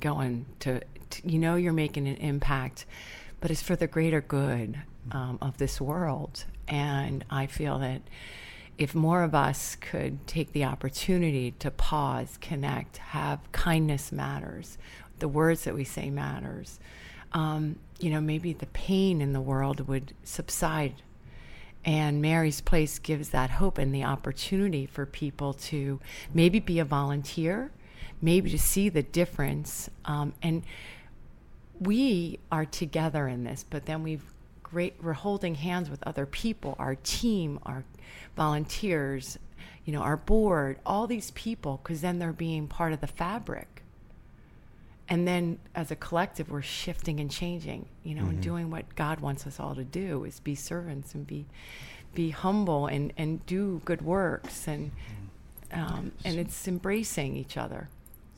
going 0.00 0.46
to, 0.60 0.80
to, 1.10 1.28
you 1.28 1.40
know, 1.40 1.56
you're 1.56 1.72
making 1.72 2.06
an 2.06 2.16
impact, 2.16 2.86
but 3.40 3.50
it's 3.50 3.62
for 3.62 3.74
the 3.74 3.88
greater 3.88 4.20
good 4.20 4.80
um, 5.10 5.38
of 5.42 5.58
this 5.58 5.80
world. 5.80 6.44
And 6.68 7.24
I 7.30 7.46
feel 7.46 7.80
that 7.80 8.02
if 8.78 8.94
more 8.94 9.24
of 9.24 9.34
us 9.34 9.74
could 9.76 10.24
take 10.28 10.52
the 10.52 10.64
opportunity 10.64 11.50
to 11.58 11.72
pause, 11.72 12.38
connect, 12.40 12.98
have 12.98 13.40
kindness 13.50 14.12
matters, 14.12 14.78
the 15.18 15.28
words 15.28 15.64
that 15.64 15.74
we 15.74 15.82
say 15.84 16.10
matters, 16.10 16.78
um, 17.32 17.76
you 17.98 18.10
know, 18.10 18.20
maybe 18.20 18.52
the 18.52 18.66
pain 18.66 19.20
in 19.20 19.32
the 19.32 19.40
world 19.40 19.88
would 19.88 20.14
subside. 20.22 20.94
And 21.84 22.22
Mary's 22.22 22.60
Place 22.60 22.98
gives 22.98 23.30
that 23.30 23.50
hope 23.50 23.78
and 23.78 23.94
the 23.94 24.04
opportunity 24.04 24.86
for 24.86 25.04
people 25.04 25.52
to 25.54 26.00
maybe 26.32 26.60
be 26.60 26.78
a 26.78 26.84
volunteer, 26.84 27.72
maybe 28.20 28.50
to 28.50 28.58
see 28.58 28.88
the 28.88 29.02
difference. 29.02 29.90
Um, 30.04 30.32
and 30.42 30.62
we 31.80 32.38
are 32.52 32.64
together 32.64 33.26
in 33.26 33.44
this, 33.44 33.64
but 33.68 33.86
then 33.86 34.02
we've 34.02 34.24
great, 34.72 34.94
we're 35.02 35.12
holding 35.12 35.54
hands 35.54 35.90
with 35.90 36.02
other 36.04 36.24
people, 36.24 36.74
our 36.78 36.94
team, 36.94 37.58
our 37.64 37.84
volunteers, 38.36 39.38
you 39.84 39.92
know, 39.92 40.00
our 40.00 40.16
board, 40.16 40.78
all 40.86 41.06
these 41.06 41.30
people, 41.32 41.80
because 41.82 42.00
then 42.00 42.18
they're 42.18 42.32
being 42.32 42.66
part 42.66 42.92
of 42.92 43.00
the 43.00 43.06
fabric. 43.06 43.71
And 45.08 45.26
then 45.26 45.58
as 45.74 45.90
a 45.90 45.96
collective, 45.96 46.50
we're 46.50 46.62
shifting 46.62 47.20
and 47.20 47.30
changing, 47.30 47.88
you 48.02 48.14
know, 48.14 48.22
mm-hmm. 48.22 48.30
and 48.30 48.42
doing 48.42 48.70
what 48.70 48.94
God 48.94 49.20
wants 49.20 49.46
us 49.46 49.60
all 49.60 49.74
to 49.74 49.84
do 49.84 50.24
is 50.24 50.40
be 50.40 50.54
servants 50.54 51.14
and 51.14 51.26
be 51.26 51.46
be 52.14 52.30
humble 52.30 52.86
and, 52.86 53.12
and 53.16 53.44
do 53.46 53.80
good 53.86 54.02
works 54.02 54.68
and 54.68 54.90
um, 55.72 56.12
and 56.24 56.38
it's 56.38 56.68
embracing 56.68 57.36
each 57.36 57.56
other. 57.56 57.88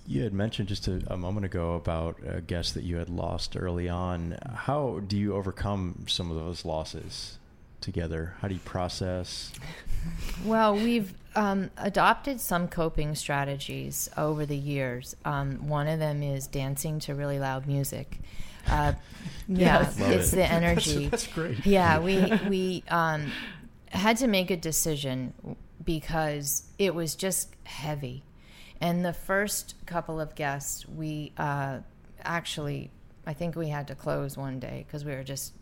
You 0.07 0.22
had 0.22 0.33
mentioned 0.33 0.68
just 0.68 0.87
a, 0.87 1.03
a, 1.09 1.16
moment 1.16 1.46
ago 1.46 1.74
about 1.74 2.18
a 2.27 2.40
guest 2.40 2.74
that 2.74 2.85
you 2.85 2.96
had 2.96 3.09
lost 3.09 3.57
early 3.57 3.88
on. 3.88 4.38
How 4.55 5.00
do 5.07 5.16
you 5.16 5.35
overcome 5.35 6.05
some 6.07 6.31
of 6.31 6.37
those 6.37 6.64
losses? 6.64 7.38
Together? 7.85 8.35
How 8.40 8.49
do 8.49 8.55
you 8.55 8.61
process? 8.61 9.53
Well, 10.44 10.75
we've 10.75 11.14
um, 11.37 11.70
adopted 11.77 12.40
some 12.40 12.68
coping 12.68 13.14
strategies 13.14 14.09
over 14.16 14.47
the 14.47 14.57
years. 14.57 15.14
Um, 15.25 15.68
one 15.68 15.87
of 15.87 15.99
them 15.99 16.23
is 16.23 16.47
dancing 16.47 16.99
to 17.01 17.14
really 17.14 17.38
loud 17.38 17.66
music. 17.66 18.18
Uh, 18.66 18.94
yeah, 19.49 19.90
it's 19.99 20.33
it. 20.33 20.37
the 20.37 20.44
energy. 20.51 21.09
That's, 21.09 21.25
that's, 21.25 21.35
great. 21.35 21.66
Yeah, 21.66 21.99
we 21.99 22.33
we 22.49 22.85
um, 22.88 23.31
had 23.88 24.16
to 24.18 24.27
make 24.27 24.51
a 24.51 24.57
decision 24.57 25.35
because 25.85 26.64
it 26.79 26.94
was 26.94 27.14
just 27.14 27.55
heavy, 27.64 28.25
and 28.81 29.05
the 29.05 29.12
first 29.12 29.75
couple 29.87 30.20
of 30.20 30.35
guests, 30.35 30.88
we 30.88 31.33
uh, 31.37 31.81
actually, 32.23 32.90
I 33.27 33.35
think 33.35 33.57
we 33.57 33.68
had 33.68 33.88
to 33.88 33.94
close 33.94 34.38
one 34.38 34.59
day 34.59 34.85
because 34.87 35.05
we 35.05 35.12
were 35.12 35.25
just 35.25 35.53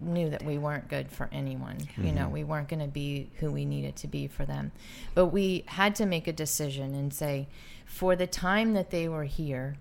knew 0.00 0.30
that 0.30 0.44
we 0.44 0.58
weren't 0.58 0.88
good 0.88 1.10
for 1.10 1.28
anyone. 1.32 1.76
Mm-hmm. 1.76 2.06
You 2.06 2.12
know, 2.12 2.28
we 2.28 2.44
weren't 2.44 2.68
going 2.68 2.80
to 2.80 2.88
be 2.88 3.30
who 3.38 3.52
we 3.52 3.64
needed 3.64 3.96
to 3.96 4.08
be 4.08 4.26
for 4.26 4.44
them. 4.44 4.72
But 5.14 5.26
we 5.26 5.64
had 5.66 5.94
to 5.96 6.06
make 6.06 6.26
a 6.26 6.32
decision 6.32 6.94
and 6.94 7.12
say, 7.12 7.48
for 7.86 8.16
the 8.16 8.26
time 8.26 8.74
that 8.74 8.90
they 8.90 9.08
were 9.08 9.24
here, 9.24 9.76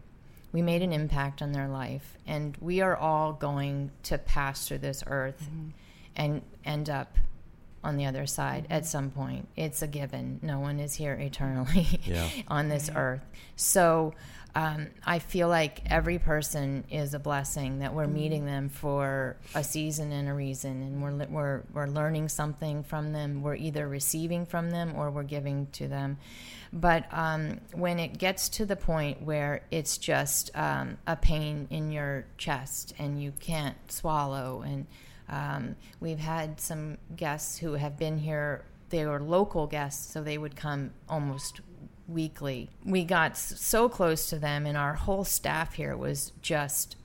we 0.52 0.62
made 0.62 0.82
an 0.82 0.92
impact 0.92 1.42
on 1.42 1.52
their 1.52 1.68
life, 1.68 2.18
and 2.26 2.58
we 2.60 2.82
are 2.82 2.96
all 2.96 3.34
going 3.34 3.92
to 4.04 4.18
pass 4.18 4.68
through 4.68 4.80
this 4.80 5.04
earth 5.06 5.44
mm-hmm. 5.44 5.70
and 6.16 6.42
end 6.66 6.90
up 6.90 7.18
on 7.84 7.98
the 7.98 8.06
other 8.06 8.26
side 8.26 8.64
mm-hmm. 8.64 8.74
at 8.74 8.86
some 8.86 9.12
point. 9.12 9.48
It's 9.56 9.82
a 9.82 9.88
given. 9.88 10.40
No 10.42 10.60
one 10.60 10.80
is 10.80 10.96
here 10.96 11.14
eternally 11.14 12.00
yeah. 12.04 12.28
on 12.48 12.70
this 12.70 12.90
earth. 12.94 13.22
So 13.56 14.14
um, 14.56 14.88
I 15.06 15.20
feel 15.20 15.48
like 15.48 15.84
every 15.86 16.18
person 16.18 16.84
is 16.90 17.14
a 17.14 17.20
blessing 17.20 17.80
that 17.80 17.94
we're 17.94 18.08
meeting 18.08 18.46
them 18.46 18.70
for 18.70 19.38
a 19.54 19.64
season 19.64 20.12
and 20.12 20.28
a 20.28 20.34
reason, 20.34 20.82
and 20.82 21.04
we're 21.04 21.28
we're 21.28 21.64
we're 21.72 21.88
learning 21.88 22.30
something 22.30 22.84
from 22.84 23.12
them. 23.12 23.44
We're 23.44 23.56
either 23.56 23.88
receiving 23.88 24.48
from 24.48 24.72
them 24.72 24.94
or 24.96 25.12
we're 25.12 25.24
giving 25.24 25.68
to 25.74 25.88
them. 25.88 26.18
But 26.74 27.06
um, 27.12 27.62
when 27.74 28.00
it 28.00 28.18
gets 28.18 28.50
to 28.50 28.66
the 28.66 28.76
point 28.76 29.22
where 29.22 29.62
it's 29.70 29.98
just 29.98 30.50
um, 30.56 30.98
a 31.06 31.16
pain 31.16 31.68
in 31.70 31.92
your 31.92 32.26
chest 32.38 32.94
and 32.98 33.22
you 33.22 33.34
can't 33.40 33.78
swallow, 33.92 34.64
and 34.66 34.88
um, 35.30 35.76
we've 36.00 36.20
had 36.20 36.60
some 36.60 36.98
guests 37.16 37.58
who 37.58 37.74
have 37.74 37.98
been 38.00 38.18
here. 38.18 38.66
They 38.90 39.06
were 39.06 39.20
local 39.20 39.68
guests, 39.68 40.12
so 40.12 40.24
they 40.24 40.40
would 40.40 40.56
come 40.56 40.90
almost 41.08 41.62
weekly. 42.10 42.69
We 42.84 43.04
got 43.04 43.38
so 43.38 43.89
close 43.89 44.30
to 44.30 44.39
them, 44.39 44.65
and 44.65 44.78
our 44.78 44.93
whole 44.93 45.24
staff 45.24 45.74
here 45.74 45.95
was 45.95 46.32
just 46.41 46.95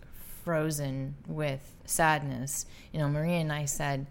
frozen 0.45 1.17
with 1.27 1.75
sadness. 1.85 2.67
You 2.93 3.01
know, 3.01 3.09
Maria 3.09 3.39
and 3.39 3.53
I 3.53 3.65
said, 3.65 4.07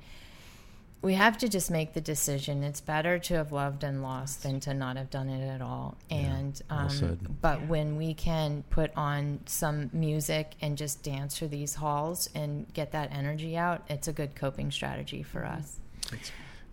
we 1.03 1.15
have 1.15 1.37
to 1.39 1.49
just 1.49 1.69
make 1.69 1.93
the 1.93 2.01
decision. 2.01 2.63
It's 2.63 2.79
better 2.79 3.19
to 3.19 3.33
have 3.35 3.51
loved 3.51 3.83
and 3.83 4.01
lost 4.01 4.41
than 4.41 4.61
to 4.61 4.73
not 4.73 4.95
have 4.95 5.09
done 5.09 5.27
it 5.27 5.45
at 5.45 5.61
all. 5.61 5.97
Yeah, 6.09 6.15
and 6.15 6.61
um, 6.69 7.35
but 7.41 7.59
yeah. 7.59 7.65
when 7.67 7.97
we 7.97 8.13
can 8.13 8.63
put 8.69 8.91
on 8.95 9.41
some 9.45 9.89
music 9.91 10.53
and 10.61 10.77
just 10.77 11.03
dance 11.03 11.37
through 11.37 11.49
these 11.49 11.75
halls 11.75 12.29
and 12.33 12.73
get 12.73 12.93
that 12.93 13.11
energy 13.11 13.57
out, 13.57 13.83
it's 13.89 14.07
a 14.07 14.13
good 14.13 14.33
coping 14.33 14.71
strategy 14.71 15.23
for 15.23 15.45
us. 15.45 15.77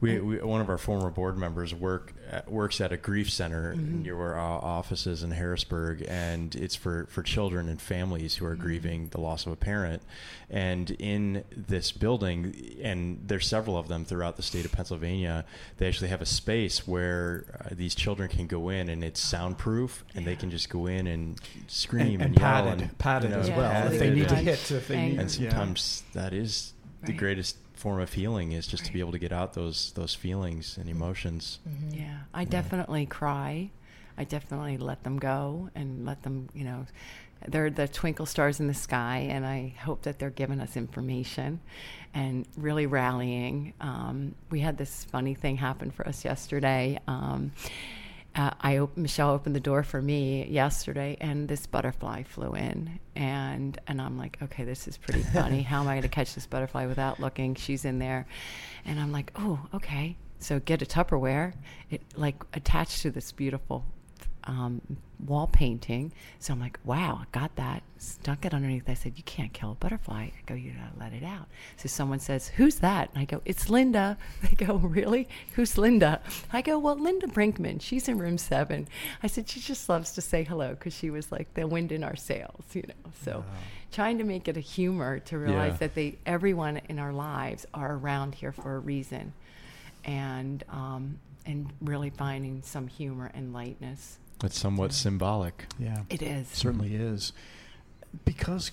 We, 0.01 0.19
we, 0.19 0.39
one 0.39 0.63
of 0.63 0.71
our 0.71 0.79
former 0.79 1.11
board 1.11 1.37
members 1.37 1.75
work 1.75 2.15
at, 2.31 2.51
works 2.51 2.81
at 2.81 2.91
a 2.91 2.97
grief 2.97 3.31
center 3.31 3.75
mm-hmm. 3.75 4.03
near 4.03 4.17
our 4.17 4.39
offices 4.39 5.23
in 5.23 5.31
Harrisburg, 5.33 6.05
and 6.09 6.55
it's 6.55 6.75
for, 6.75 7.07
for 7.11 7.23
children 7.23 7.69
and 7.69 7.81
families 7.81 8.37
who 8.37 8.47
are 8.47 8.55
mm-hmm. 8.55 8.63
grieving 8.63 9.09
the 9.09 9.21
loss 9.21 9.45
of 9.45 9.53
a 9.53 9.57
parent. 9.57 10.03
And 10.49 10.91
in 10.93 11.45
this 11.55 11.93
building, 11.93 12.79
and 12.83 13.23
there's 13.27 13.47
several 13.47 13.77
of 13.77 13.89
them 13.89 14.05
throughout 14.07 14.37
the 14.37 14.43
state 14.43 14.65
of 14.65 14.73
Pennsylvania, 14.73 15.45
they 15.77 15.87
actually 15.87 16.09
have 16.09 16.23
a 16.23 16.27
space 16.27 16.89
where 16.89 17.45
uh, 17.61 17.69
these 17.73 17.95
children 17.95 18.31
can 18.31 18.47
go 18.47 18.71
in, 18.71 18.89
and 18.89 19.05
it's 19.05 19.21
soundproof, 19.21 20.05
and 20.15 20.25
yeah. 20.25 20.31
they 20.31 20.37
can 20.37 20.51
just 20.51 20.71
go 20.71 20.87
in 20.87 21.07
and 21.07 21.39
scream 21.67 22.21
and, 22.21 22.23
and, 22.23 22.23
and 22.23 22.37
padded, 22.37 22.81
and, 22.81 22.99
padded 22.99 23.31
you 23.31 23.37
know, 23.37 23.43
as 23.43 23.51
well 23.51 23.71
yeah, 23.71 23.91
if 23.91 23.99
they 23.99 24.11
need 24.11 24.29
to 24.29 24.37
hit. 24.37 24.71
If 24.71 24.89
they 24.89 25.11
need, 25.11 25.21
and 25.21 25.31
sometimes 25.31 26.05
yeah. 26.15 26.23
that 26.23 26.33
is 26.33 26.73
right. 27.03 27.07
the 27.09 27.13
greatest 27.13 27.57
form 27.81 28.01
of 28.01 28.13
healing 28.13 28.53
is 28.53 28.67
just 28.67 28.83
right. 28.83 28.87
to 28.89 28.93
be 28.93 29.01
able 29.01 29.13
to 29.13 29.19
get 29.19 29.33
out 29.33 29.55
those 29.55 29.93
those 29.93 30.15
feelings 30.15 30.77
and 30.79 30.89
emotions. 30.89 31.59
Mm-hmm. 31.69 32.01
Yeah, 32.01 32.19
I 32.35 32.43
yeah. 32.43 32.49
definitely 32.49 33.07
cry. 33.07 33.71
I 34.19 34.25
definitely 34.25 34.77
let 34.77 35.03
them 35.03 35.19
go 35.19 35.71
and 35.75 36.05
let 36.05 36.23
them, 36.23 36.51
you 36.53 36.65
know, 36.65 36.85
they're 37.49 37.71
the 37.71 37.89
twinkle 37.89 38.27
stars 38.27 38.61
in 38.61 38.67
the 38.67 38.75
sky, 38.75 39.29
and 39.31 39.47
I 39.47 39.75
hope 39.81 40.03
that 40.03 40.19
they're 40.19 40.29
giving 40.29 40.61
us 40.61 40.77
information 40.77 41.61
and 42.13 42.47
really 42.59 42.85
rallying. 42.85 43.73
Um, 43.81 44.35
we 44.51 44.61
had 44.61 44.77
this 44.77 45.05
funny 45.05 45.35
thing 45.35 45.57
happen 45.57 45.91
for 45.91 46.07
us 46.07 46.23
yesterday. 46.23 46.99
Um, 47.07 47.53
uh, 48.35 48.51
I 48.61 48.79
op- 48.79 48.97
Michelle 48.97 49.31
opened 49.31 49.57
the 49.57 49.61
door 49.61 49.83
for 49.83 50.01
me 50.01 50.47
yesterday, 50.47 51.17
and 51.21 51.49
this 51.49 51.67
butterfly 51.67 52.23
flew 52.23 52.53
in, 52.55 53.01
and 53.17 53.79
and 53.87 54.01
I'm 54.01 54.17
like, 54.17 54.39
okay, 54.43 54.65
this 54.65 54.87
is 54.87 54.97
pretty 54.97 55.23
funny. 55.35 55.63
How 55.63 55.81
am 55.81 55.89
I 55.89 55.93
going 55.93 56.03
to 56.03 56.09
catch 56.09 56.35
this 56.35 56.47
butterfly 56.47 56.87
without 56.87 57.19
looking? 57.19 57.55
She's 57.55 57.85
in 57.85 57.99
there, 57.99 58.27
and 58.85 59.01
I'm 59.01 59.13
like, 59.13 59.33
oh, 59.37 59.61
okay. 59.75 60.17
So 60.39 60.59
get 60.61 60.81
a 60.81 60.87
Tupperware, 60.87 61.55
it 61.91 62.03
like 62.17 62.43
attached 62.55 63.03
to 63.03 63.11
this 63.11 63.33
beautiful 63.33 63.85
um, 64.51 64.81
wall 65.25 65.47
painting. 65.47 66.13
So 66.41 66.53
I'm 66.53 66.61
like, 66.61 66.81
wow, 66.85 67.21
I 67.23 67.25
got 67.31 67.55
that. 67.55 67.85
Stuck 67.99 68.45
it 68.45 68.53
underneath. 68.53 68.89
I 68.89 68.95
said, 68.95 69.13
you 69.17 69.23
can't 69.23 69.53
kill 69.53 69.73
a 69.73 69.75
butterfly. 69.77 70.23
I 70.25 70.33
go, 70.45 70.55
you 70.55 70.73
gotta 70.73 70.99
let 70.99 71.13
it 71.13 71.25
out. 71.25 71.47
So 71.77 71.87
someone 71.87 72.19
says, 72.19 72.49
who's 72.49 72.77
that? 72.77 73.11
And 73.11 73.21
I 73.21 73.27
go, 73.27 73.43
it's 73.45 73.71
Linda. 73.71 74.19
They 74.43 74.67
go, 74.67 74.77
really? 74.77 75.29
Who's 75.55 75.79
Linda? 75.79 76.21
I 76.53 76.63
go, 76.63 76.79
well, 76.79 76.97
Linda 76.97 77.29
Brinkman. 77.29 77.81
She's 77.81 78.09
in 78.09 78.19
room 78.19 78.39
seven. 78.39 78.89
I 79.23 79.29
said, 79.29 79.49
she 79.49 79.61
just 79.61 79.89
loves 79.89 80.13
to 80.13 80.21
say 80.21 80.43
hello 80.43 80.71
because 80.71 80.95
she 80.95 81.11
was 81.11 81.31
like 81.31 81.55
the 81.55 81.69
wind 81.69 81.93
in 81.93 82.03
our 82.03 82.17
sails, 82.17 82.65
you 82.73 82.83
know. 82.89 83.11
So 83.23 83.39
wow. 83.39 83.45
trying 83.93 84.19
to 84.19 84.25
make 84.25 84.49
it 84.49 84.57
a 84.57 84.61
humor 84.61 85.21
to 85.21 85.39
realize 85.39 85.73
yeah. 85.75 85.79
that 85.79 85.95
they 85.95 86.19
everyone 86.27 86.81
in 86.89 86.99
our 86.99 87.13
lives 87.13 87.67
are 87.73 87.95
around 87.95 88.35
here 88.35 88.51
for 88.53 88.75
a 88.75 88.79
reason, 88.81 89.33
and 90.05 90.65
um, 90.71 91.21
and 91.47 91.71
really 91.81 92.11
finding 92.11 92.63
some 92.63 92.89
humor 92.89 93.31
and 93.35 93.53
lightness. 93.53 94.19
It's 94.43 94.59
somewhat 94.59 94.93
symbolic. 94.93 95.67
Yeah. 95.79 96.03
It 96.09 96.23
is. 96.23 96.49
Certainly 96.49 96.95
is. 96.95 97.33
Because 98.25 98.71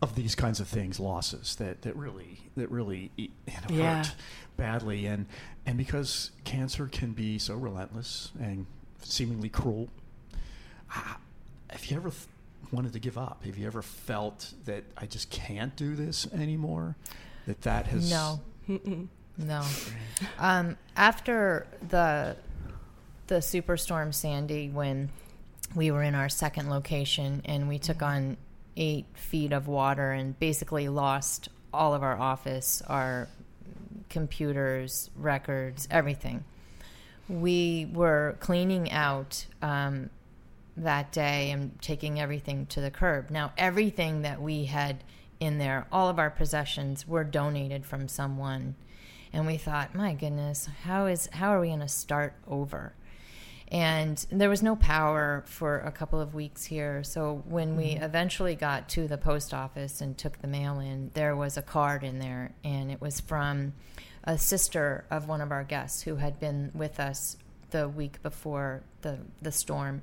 of 0.00 0.16
these 0.16 0.34
kinds 0.34 0.58
of 0.58 0.66
things, 0.66 0.98
losses 0.98 1.54
that, 1.56 1.82
that 1.82 1.96
really 1.96 2.40
that 2.56 2.70
really 2.70 3.10
you 3.16 3.28
know, 3.46 3.74
yeah. 3.74 3.98
hurt 3.98 4.14
badly, 4.56 5.06
and 5.06 5.26
and 5.64 5.78
because 5.78 6.32
cancer 6.44 6.88
can 6.88 7.12
be 7.12 7.38
so 7.38 7.54
relentless 7.54 8.32
and 8.40 8.66
seemingly 9.00 9.48
cruel. 9.48 9.88
Have 10.88 11.86
you 11.86 11.96
ever 11.96 12.10
th- 12.10 12.26
wanted 12.70 12.92
to 12.92 12.98
give 12.98 13.16
up? 13.16 13.44
Have 13.44 13.56
you 13.56 13.66
ever 13.66 13.80
felt 13.80 14.52
that 14.66 14.84
I 14.98 15.06
just 15.06 15.30
can't 15.30 15.74
do 15.76 15.94
this 15.94 16.26
anymore? 16.32 16.96
That 17.46 17.62
that 17.62 17.86
has 17.86 18.10
no, 18.10 18.40
no. 19.38 19.62
Um, 20.38 20.76
after 20.96 21.66
the 21.88 22.36
the 23.32 23.38
superstorm 23.38 24.12
Sandy 24.12 24.68
when 24.68 25.08
we 25.74 25.90
were 25.90 26.02
in 26.02 26.14
our 26.14 26.28
second 26.28 26.68
location 26.68 27.40
and 27.46 27.66
we 27.66 27.78
took 27.78 28.02
on 28.02 28.36
eight 28.76 29.06
feet 29.14 29.52
of 29.52 29.68
water 29.68 30.12
and 30.12 30.38
basically 30.38 30.88
lost 30.88 31.48
all 31.72 31.94
of 31.94 32.02
our 32.02 32.18
office, 32.18 32.82
our 32.88 33.28
computers, 34.10 35.08
records, 35.16 35.88
everything. 35.90 36.44
We 37.26 37.88
were 37.90 38.36
cleaning 38.40 38.92
out 38.92 39.46
um, 39.62 40.10
that 40.76 41.10
day 41.10 41.52
and 41.52 41.80
taking 41.80 42.20
everything 42.20 42.66
to 42.66 42.82
the 42.82 42.90
curb. 42.90 43.30
Now, 43.30 43.52
everything 43.56 44.20
that 44.22 44.42
we 44.42 44.66
had 44.66 45.04
in 45.40 45.56
there, 45.56 45.86
all 45.90 46.10
of 46.10 46.18
our 46.18 46.30
possessions, 46.30 47.08
were 47.08 47.24
donated 47.24 47.86
from 47.86 48.08
someone. 48.08 48.74
And 49.32 49.46
we 49.46 49.56
thought, 49.56 49.94
my 49.94 50.12
goodness, 50.12 50.68
how 50.84 51.06
is 51.06 51.30
how 51.32 51.54
are 51.54 51.60
we 51.60 51.68
going 51.68 51.80
to 51.80 51.88
start 51.88 52.34
over? 52.46 52.92
And 53.72 54.26
there 54.30 54.50
was 54.50 54.62
no 54.62 54.76
power 54.76 55.44
for 55.46 55.78
a 55.78 55.90
couple 55.90 56.20
of 56.20 56.34
weeks 56.34 56.62
here. 56.62 57.02
So 57.02 57.42
when 57.46 57.74
we 57.74 57.94
mm-hmm. 57.94 58.04
eventually 58.04 58.54
got 58.54 58.90
to 58.90 59.08
the 59.08 59.16
post 59.16 59.54
office 59.54 60.02
and 60.02 60.16
took 60.16 60.42
the 60.42 60.46
mail 60.46 60.78
in, 60.78 61.10
there 61.14 61.34
was 61.34 61.56
a 61.56 61.62
card 61.62 62.04
in 62.04 62.18
there, 62.18 62.52
and 62.62 62.92
it 62.92 63.00
was 63.00 63.20
from 63.20 63.72
a 64.24 64.36
sister 64.36 65.06
of 65.10 65.26
one 65.26 65.40
of 65.40 65.50
our 65.50 65.64
guests 65.64 66.02
who 66.02 66.16
had 66.16 66.38
been 66.38 66.70
with 66.74 67.00
us 67.00 67.38
the 67.70 67.88
week 67.88 68.22
before 68.22 68.82
the 69.00 69.18
the 69.40 69.50
storm, 69.50 70.02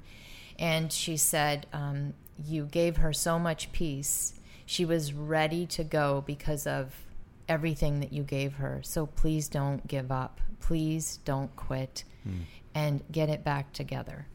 and 0.57 0.91
she 0.91 1.15
said, 1.15 1.67
um, 1.71 2.15
"You 2.43 2.65
gave 2.65 2.97
her 2.97 3.13
so 3.13 3.37
much 3.37 3.71
peace. 3.71 4.33
She 4.65 4.83
was 4.83 5.13
ready 5.13 5.67
to 5.67 5.83
go 5.83 6.23
because 6.25 6.65
of." 6.65 7.05
Everything 7.47 7.99
that 8.01 8.13
you 8.13 8.21
gave 8.21 8.53
her. 8.57 8.79
So 8.83 9.07
please 9.07 9.47
don't 9.47 9.87
give 9.87 10.11
up. 10.11 10.39
Please 10.59 11.17
don't 11.25 11.55
quit. 11.55 12.03
Mm 12.23 12.43
and 12.73 13.01
get 13.11 13.29
it 13.29 13.43
back 13.43 13.73
together. 13.73 14.27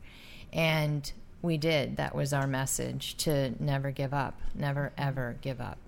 And 0.53 1.11
we 1.43 1.59
did. 1.59 1.97
That 1.97 2.15
was 2.15 2.33
our 2.33 2.47
message 2.47 3.17
to 3.19 3.53
never 3.63 3.91
give 3.91 4.15
up, 4.15 4.41
never 4.55 4.93
ever 4.97 5.37
give 5.41 5.61
up. 5.61 5.79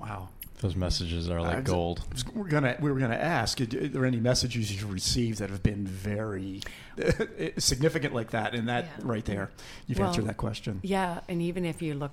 Wow. 0.00 0.28
Those 0.62 0.76
messages 0.76 1.28
are 1.28 1.40
like 1.40 1.56
uh, 1.56 1.60
gold. 1.62 2.02
We're 2.34 2.46
gonna 2.46 2.76
we 2.80 2.92
were 2.92 3.00
gonna 3.00 3.16
ask: 3.16 3.60
Are 3.60 3.66
there 3.66 4.06
any 4.06 4.20
messages 4.20 4.72
you've 4.72 4.92
received 4.92 5.40
that 5.40 5.50
have 5.50 5.64
been 5.64 5.84
very 5.84 6.60
significant 7.58 8.14
like 8.14 8.30
that? 8.30 8.54
And 8.54 8.68
that 8.68 8.84
yeah. 8.84 9.04
right 9.04 9.24
there, 9.24 9.50
you've 9.88 9.98
well, 9.98 10.06
answered 10.06 10.26
that 10.26 10.36
question. 10.36 10.78
Yeah, 10.84 11.18
and 11.28 11.42
even 11.42 11.64
if 11.64 11.82
you 11.82 11.94
look 11.94 12.12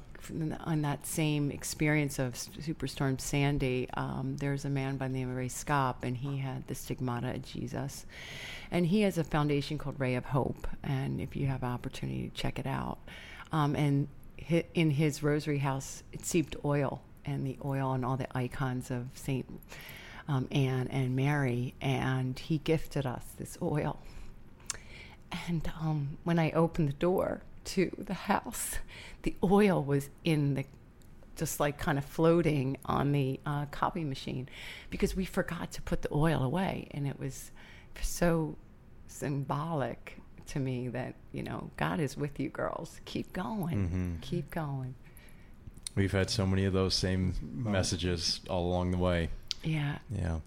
on 0.62 0.82
that 0.82 1.06
same 1.06 1.52
experience 1.52 2.18
of 2.18 2.34
Superstorm 2.34 3.22
Sandy, 3.22 3.88
um, 3.94 4.36
there's 4.40 4.66
a 4.66 4.70
man 4.70 4.98
by 4.98 5.10
the 5.10 5.14
name 5.14 5.30
of 5.30 5.36
Ray 5.36 5.48
Scott, 5.48 5.98
and 6.02 6.18
he 6.18 6.38
had 6.38 6.66
the 6.66 6.74
stigmata 6.74 7.30
of 7.36 7.46
Jesus, 7.46 8.08
and 8.72 8.88
he 8.88 9.02
has 9.02 9.20
a 9.20 9.24
foundation 9.24 9.78
called 9.78 10.00
Ray 10.00 10.16
of 10.16 10.26
Hope. 10.26 10.68
And 10.82 11.22
if 11.22 11.36
you 11.36 11.46
have 11.46 11.62
an 11.62 11.70
opportunity 11.70 12.30
to 12.30 12.36
check 12.36 12.58
it 12.58 12.66
out, 12.66 12.98
um, 13.52 13.76
and 13.76 14.08
in 14.74 14.90
his 14.90 15.22
rosary 15.22 15.60
house, 15.60 16.02
it 16.12 16.26
seeped 16.26 16.56
oil 16.66 17.04
and 17.26 17.46
the 17.46 17.58
oil 17.64 17.94
and 17.94 18.06
all 18.06 18.18
the 18.18 18.38
icons 18.38 18.92
of 18.92 19.08
Saint 19.14 19.46
um, 20.28 20.48
Anne 20.52 20.88
and 20.90 21.16
Mary, 21.16 21.74
and 21.82 22.38
he 22.38 22.60
gifted 22.60 23.06
us 23.06 23.26
this 23.38 23.58
oil. 23.62 24.00
And 25.48 25.72
um, 25.82 26.18
when 26.24 26.38
I 26.40 26.52
opened 26.52 26.90
the 26.90 26.94
door 26.94 27.42
to 27.66 27.92
the 27.98 28.14
house, 28.14 28.78
the 29.24 29.36
oil 29.44 29.84
was 29.84 30.10
in 30.24 30.54
the 30.54 30.66
just 31.36 31.60
like 31.60 31.78
kind 31.78 31.98
of 31.98 32.04
floating 32.04 32.78
on 32.86 33.14
the 33.14 33.40
uh, 33.46 33.66
copy 33.68 34.04
machine 34.04 34.50
because 34.90 35.16
we 35.16 35.24
forgot 35.24 35.72
to 35.72 35.82
put 35.82 36.02
the 36.02 36.14
oil 36.14 36.44
away, 36.44 36.88
and 36.92 37.08
it 37.08 37.18
was 37.20 37.52
so 38.02 38.56
symbolic 39.08 40.18
to 40.48 40.60
me 40.60 40.90
that 40.90 41.16
you 41.32 41.42
know 41.42 41.72
God 41.78 42.00
is 42.00 42.18
with 42.18 42.40
you, 42.40 42.50
girls. 42.50 43.00
Keep 43.06 43.34
going, 43.34 43.88
mm-hmm. 43.88 44.16
keep 44.22 44.52
going. 44.52 44.96
We've 46.00 46.14
had 46.14 46.30
so 46.30 46.48
many 46.48 46.64
of 46.64 46.72
those 46.72 46.96
same 46.96 47.34
messages 47.42 48.40
all 48.50 48.66
along 48.66 48.92
the 48.92 48.98
way. 48.98 49.32
Yeah. 49.66 49.98
Yeah. 50.10 50.40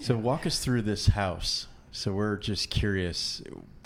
So 0.00 0.16
walk 0.16 0.46
us 0.46 0.60
through 0.60 0.80
this 0.80 1.08
house. 1.08 1.66
So 1.92 2.10
we're 2.10 2.38
just 2.38 2.70
curious. 2.70 3.42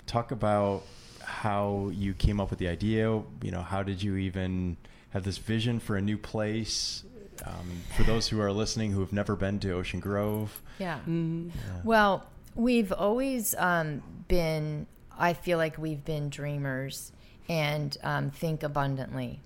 Talk 0.07 0.31
about 0.31 0.83
how 1.21 1.91
you 1.93 2.13
came 2.13 2.39
up 2.39 2.51
with 2.51 2.59
the 2.59 2.69
idea. 2.69 3.21
You 3.41 3.51
know, 3.51 3.63
how 3.63 3.83
did 3.83 4.01
you 4.01 4.15
even 4.15 4.77
have 5.09 5.25
this 5.25 5.37
vision 5.37 5.77
for 5.77 5.97
a 5.97 6.01
new 6.01 6.17
place? 6.17 7.03
Um, 7.45 7.81
for 7.97 8.03
those 8.03 8.29
who 8.29 8.39
are 8.39 8.53
listening 8.53 8.93
who 8.93 9.01
have 9.01 9.11
never 9.11 9.35
been 9.35 9.59
to 9.59 9.73
Ocean 9.73 9.99
Grove. 9.99 10.61
Yeah. 10.79 10.99
Mm-hmm. 10.99 11.49
yeah. 11.49 11.81
Well, 11.83 12.25
we've 12.55 12.93
always 12.93 13.55
um, 13.57 14.01
been. 14.29 14.87
I 15.17 15.33
feel 15.33 15.57
like 15.57 15.77
we've 15.77 16.05
been 16.05 16.29
dreamers 16.29 17.11
and 17.49 17.97
um, 18.03 18.31
think 18.31 18.63
abundantly 18.63 19.41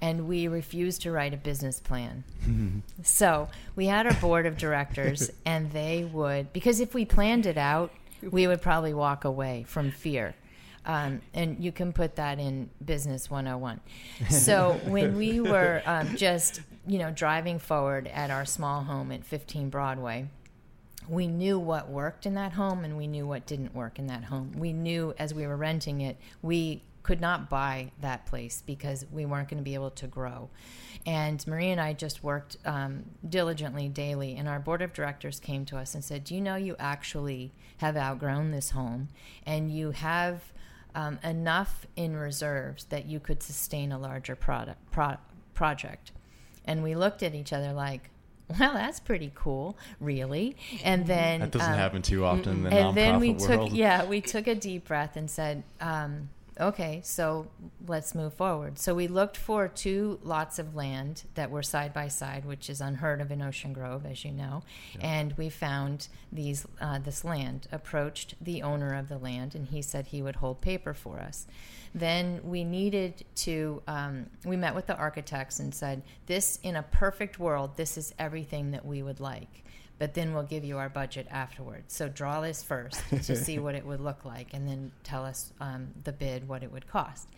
and 0.00 0.28
we 0.28 0.48
refused 0.48 1.02
to 1.02 1.10
write 1.10 1.34
a 1.34 1.36
business 1.36 1.80
plan. 1.80 2.24
so 3.02 3.48
we 3.74 3.86
had 3.86 4.06
our 4.06 4.14
board 4.14 4.46
of 4.46 4.56
directors, 4.56 5.30
and 5.46 5.72
they 5.72 6.04
would, 6.04 6.52
because 6.52 6.80
if 6.80 6.94
we 6.94 7.04
planned 7.04 7.46
it 7.46 7.56
out, 7.56 7.92
we 8.22 8.46
would 8.46 8.62
probably 8.62 8.94
walk 8.94 9.24
away 9.24 9.64
from 9.66 9.90
fear. 9.90 10.34
Um, 10.84 11.20
and 11.34 11.62
you 11.62 11.72
can 11.72 11.92
put 11.92 12.14
that 12.14 12.38
in 12.38 12.70
business 12.84 13.28
101 13.28 13.80
so 14.30 14.80
when 14.84 15.16
we 15.16 15.40
were 15.40 15.82
um, 15.84 16.16
just 16.16 16.60
you 16.86 17.00
know 17.00 17.10
driving 17.10 17.58
forward 17.58 18.06
at 18.06 18.30
our 18.30 18.44
small 18.44 18.84
home 18.84 19.10
at 19.10 19.24
15 19.24 19.68
broadway 19.68 20.28
we 21.08 21.26
knew 21.26 21.58
what 21.58 21.88
worked 21.88 22.24
in 22.24 22.34
that 22.34 22.52
home 22.52 22.84
and 22.84 22.96
we 22.96 23.08
knew 23.08 23.26
what 23.26 23.46
didn't 23.46 23.74
work 23.74 23.98
in 23.98 24.06
that 24.06 24.22
home 24.24 24.52
we 24.56 24.72
knew 24.72 25.12
as 25.18 25.34
we 25.34 25.44
were 25.44 25.56
renting 25.56 26.02
it 26.02 26.18
we 26.40 26.80
could 27.06 27.20
not 27.20 27.48
buy 27.48 27.92
that 28.00 28.26
place 28.26 28.64
because 28.66 29.06
we 29.12 29.24
weren't 29.24 29.48
going 29.48 29.58
to 29.58 29.64
be 29.64 29.74
able 29.74 29.92
to 29.92 30.08
grow. 30.08 30.50
And 31.06 31.46
Marie 31.46 31.70
and 31.70 31.80
I 31.80 31.92
just 31.92 32.24
worked 32.24 32.56
um, 32.64 33.04
diligently 33.28 33.88
daily, 33.88 34.34
and 34.34 34.48
our 34.48 34.58
board 34.58 34.82
of 34.82 34.92
directors 34.92 35.38
came 35.38 35.64
to 35.66 35.76
us 35.78 35.94
and 35.94 36.02
said, 36.02 36.24
Do 36.24 36.34
you 36.34 36.40
know 36.40 36.56
you 36.56 36.74
actually 36.80 37.52
have 37.76 37.96
outgrown 37.96 38.50
this 38.50 38.70
home 38.70 39.06
and 39.46 39.70
you 39.70 39.92
have 39.92 40.52
um, 40.96 41.20
enough 41.22 41.86
in 41.94 42.16
reserves 42.16 42.86
that 42.86 43.06
you 43.06 43.20
could 43.20 43.40
sustain 43.40 43.92
a 43.92 44.00
larger 44.00 44.34
product, 44.34 44.90
pro- 44.90 45.18
project? 45.54 46.10
And 46.64 46.82
we 46.82 46.96
looked 46.96 47.22
at 47.22 47.36
each 47.36 47.52
other 47.52 47.72
like, 47.72 48.10
well, 48.58 48.74
that's 48.74 48.98
pretty 48.98 49.30
cool, 49.32 49.78
really. 50.00 50.56
And 50.82 51.06
then 51.06 51.38
that 51.38 51.52
doesn't 51.52 51.72
um, 51.72 51.78
happen 51.78 52.02
too 52.02 52.24
often. 52.24 52.56
In 52.58 52.62
the 52.64 52.74
and 52.74 52.96
then 52.96 53.20
we 53.20 53.30
world. 53.30 53.70
took, 53.70 53.72
yeah, 53.72 54.04
we 54.04 54.20
took 54.20 54.48
a 54.48 54.56
deep 54.56 54.88
breath 54.88 55.16
and 55.16 55.30
said, 55.30 55.62
um, 55.80 56.30
okay, 56.60 57.00
so 57.04 57.46
let's 57.86 58.14
move 58.14 58.34
forward. 58.34 58.78
So 58.78 58.94
we 58.94 59.08
looked 59.08 59.36
for 59.36 59.68
two 59.68 60.18
lots 60.22 60.58
of 60.58 60.74
land 60.74 61.24
that 61.34 61.50
were 61.50 61.62
side 61.62 61.92
by 61.92 62.08
side, 62.08 62.44
which 62.44 62.70
is 62.70 62.80
unheard 62.80 63.20
of 63.20 63.30
in 63.30 63.42
Ocean 63.42 63.72
Grove, 63.72 64.06
as 64.06 64.24
you 64.24 64.32
know. 64.32 64.62
Yeah. 64.94 65.06
And 65.06 65.32
we 65.36 65.48
found 65.48 66.08
these 66.32 66.66
uh, 66.80 66.98
this 66.98 67.24
land. 67.24 67.68
Approached 67.72 68.34
the 68.40 68.62
owner 68.62 68.94
of 68.94 69.08
the 69.08 69.18
land, 69.18 69.54
and 69.54 69.66
he 69.68 69.82
said 69.82 70.06
he 70.06 70.22
would 70.22 70.36
hold 70.36 70.60
paper 70.60 70.94
for 70.94 71.18
us. 71.18 71.46
Then 71.94 72.40
we 72.42 72.64
needed 72.64 73.24
to. 73.36 73.82
Um, 73.86 74.26
we 74.44 74.56
met 74.56 74.74
with 74.74 74.86
the 74.86 74.96
architects 74.96 75.60
and 75.60 75.74
said, 75.74 76.02
"This, 76.26 76.58
in 76.62 76.76
a 76.76 76.82
perfect 76.82 77.38
world, 77.38 77.76
this 77.76 77.96
is 77.96 78.14
everything 78.18 78.70
that 78.72 78.84
we 78.84 79.02
would 79.02 79.20
like." 79.20 79.64
But 79.98 80.14
then 80.14 80.34
we'll 80.34 80.42
give 80.42 80.64
you 80.64 80.78
our 80.78 80.88
budget 80.88 81.26
afterwards. 81.30 81.94
So 81.94 82.08
draw 82.08 82.40
this 82.40 82.62
first 82.62 83.00
to 83.10 83.36
see 83.44 83.58
what 83.58 83.74
it 83.74 83.86
would 83.86 84.00
look 84.00 84.24
like, 84.24 84.52
and 84.52 84.68
then 84.68 84.92
tell 85.04 85.24
us 85.24 85.52
um, 85.60 85.88
the 86.04 86.12
bid 86.12 86.48
what 86.48 86.62
it 86.62 86.72
would 86.72 86.88
cost, 86.88 87.28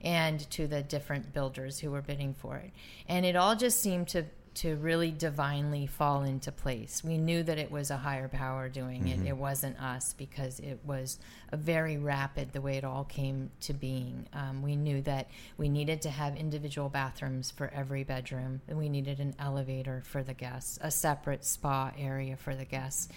and 0.00 0.38
to 0.50 0.66
the 0.66 0.82
different 0.82 1.32
builders 1.32 1.78
who 1.78 1.90
were 1.90 2.02
bidding 2.02 2.34
for 2.34 2.56
it. 2.56 2.70
And 3.08 3.26
it 3.26 3.36
all 3.36 3.56
just 3.56 3.80
seemed 3.80 4.08
to 4.08 4.24
to 4.58 4.74
really 4.76 5.12
divinely 5.12 5.86
fall 5.86 6.22
into 6.24 6.50
place. 6.50 7.04
We 7.04 7.16
knew 7.16 7.44
that 7.44 7.58
it 7.58 7.70
was 7.70 7.90
a 7.92 7.96
higher 7.96 8.26
power 8.28 8.68
doing 8.68 9.02
Mm-hmm. 9.04 9.26
it. 9.26 9.28
It 9.28 9.36
wasn't 9.36 9.80
us 9.80 10.14
because 10.18 10.58
it 10.58 10.80
was 10.84 11.18
a 11.52 11.56
very 11.56 11.96
rapid 11.96 12.52
the 12.52 12.60
way 12.60 12.76
it 12.76 12.84
all 12.84 13.04
came 13.04 13.50
to 13.60 13.72
being. 13.72 14.26
Um, 14.32 14.62
we 14.62 14.74
knew 14.74 15.00
that 15.02 15.28
we 15.56 15.68
needed 15.68 16.02
to 16.02 16.10
have 16.10 16.36
individual 16.36 16.88
bathrooms 16.88 17.52
for 17.52 17.70
every 17.72 18.02
bedroom, 18.02 18.60
and 18.66 18.76
we 18.76 18.88
needed 18.88 19.20
an 19.20 19.34
elevator 19.38 20.02
for 20.04 20.24
the 20.24 20.34
guests, 20.34 20.78
a 20.82 20.90
separate 20.90 21.44
spa 21.44 21.92
area 21.96 22.36
for 22.36 22.56
the 22.56 22.64
guests, 22.64 23.08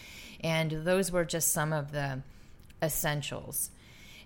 and 0.41 0.71
those 0.86 1.12
were 1.12 1.25
just 1.25 1.51
some 1.51 1.73
of 1.73 1.91
the 1.91 2.21
essentials. 2.84 3.71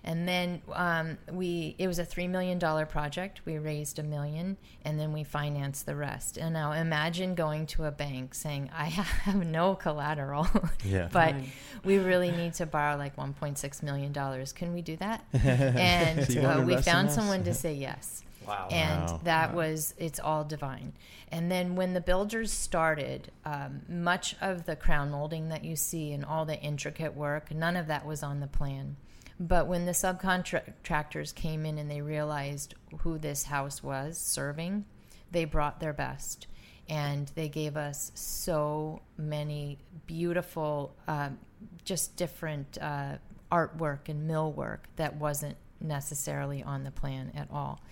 And 0.06 0.26
then 0.28 0.62
um, 0.72 1.18
we, 1.32 1.74
it 1.78 1.88
was 1.88 1.98
a 1.98 2.06
$3 2.06 2.30
million 2.30 2.60
project. 2.86 3.40
We 3.44 3.58
raised 3.58 3.98
a 3.98 4.04
million 4.04 4.56
and 4.84 5.00
then 5.00 5.12
we 5.12 5.24
financed 5.24 5.84
the 5.84 5.96
rest. 5.96 6.36
And 6.38 6.54
now 6.54 6.70
imagine 6.72 7.34
going 7.34 7.66
to 7.66 7.86
a 7.86 7.90
bank 7.90 8.32
saying, 8.34 8.70
I 8.72 8.84
have 9.24 9.44
no 9.44 9.74
collateral, 9.74 10.46
Yeah. 10.84 11.08
but 11.12 11.34
Right. 11.34 11.48
we 11.84 11.98
really 11.98 12.30
need 12.30 12.54
to 12.54 12.66
borrow 12.66 12.96
like 12.96 13.16
$1.6 13.16 13.82
million. 13.82 14.12
Can 14.54 14.72
we 14.72 14.80
do 14.80 14.96
that? 14.98 15.24
And 15.34 16.24
So 16.32 16.40
uh, 16.50 16.62
we 16.64 16.76
found 16.76 17.10
someone 17.10 17.42
to 17.44 17.52
say 17.52 17.74
yes. 17.74 18.22
Wow. 18.46 18.68
And 18.70 19.10
Wow. 19.10 19.20
that 19.24 19.54
was, 19.54 19.92
it's 19.98 20.20
all 20.20 20.44
divine. 20.44 20.92
And 21.32 21.50
then 21.50 21.74
when 21.74 21.94
the 21.94 22.00
builders 22.00 22.52
started, 22.52 23.32
um, 23.44 23.82
much 23.88 24.36
of 24.40 24.66
the 24.66 24.76
crown 24.76 25.10
molding 25.10 25.48
that 25.48 25.64
you 25.64 25.74
see 25.74 26.12
and 26.12 26.24
all 26.24 26.44
the 26.44 26.56
intricate 26.60 27.16
work, 27.16 27.52
none 27.52 27.76
of 27.76 27.88
that 27.88 28.06
was 28.06 28.22
on 28.22 28.38
the 28.38 28.46
plan. 28.46 28.94
But 29.38 29.66
when 29.66 29.84
the 29.84 29.92
subcontractors 29.92 31.34
came 31.34 31.66
in 31.66 31.78
and 31.78 31.90
they 31.90 32.00
realized 32.00 32.74
who 33.00 33.18
this 33.18 33.44
house 33.44 33.82
was 33.82 34.18
serving, 34.18 34.86
they 35.30 35.44
brought 35.44 35.80
their 35.80 35.92
best. 35.92 36.46
And 36.88 37.30
they 37.34 37.48
gave 37.48 37.76
us 37.76 38.12
so 38.14 39.02
many 39.18 39.78
beautiful, 40.06 40.94
um, 41.08 41.38
just 41.84 42.16
different 42.16 42.78
uh, 42.80 43.16
artwork 43.50 44.08
and 44.08 44.30
millwork 44.30 44.80
that 44.96 45.16
wasn't 45.16 45.56
necessarily 45.80 46.62
on 46.62 46.84
the 46.84 46.90
plan 46.90 47.32
at 47.34 47.48
all. 47.50 47.82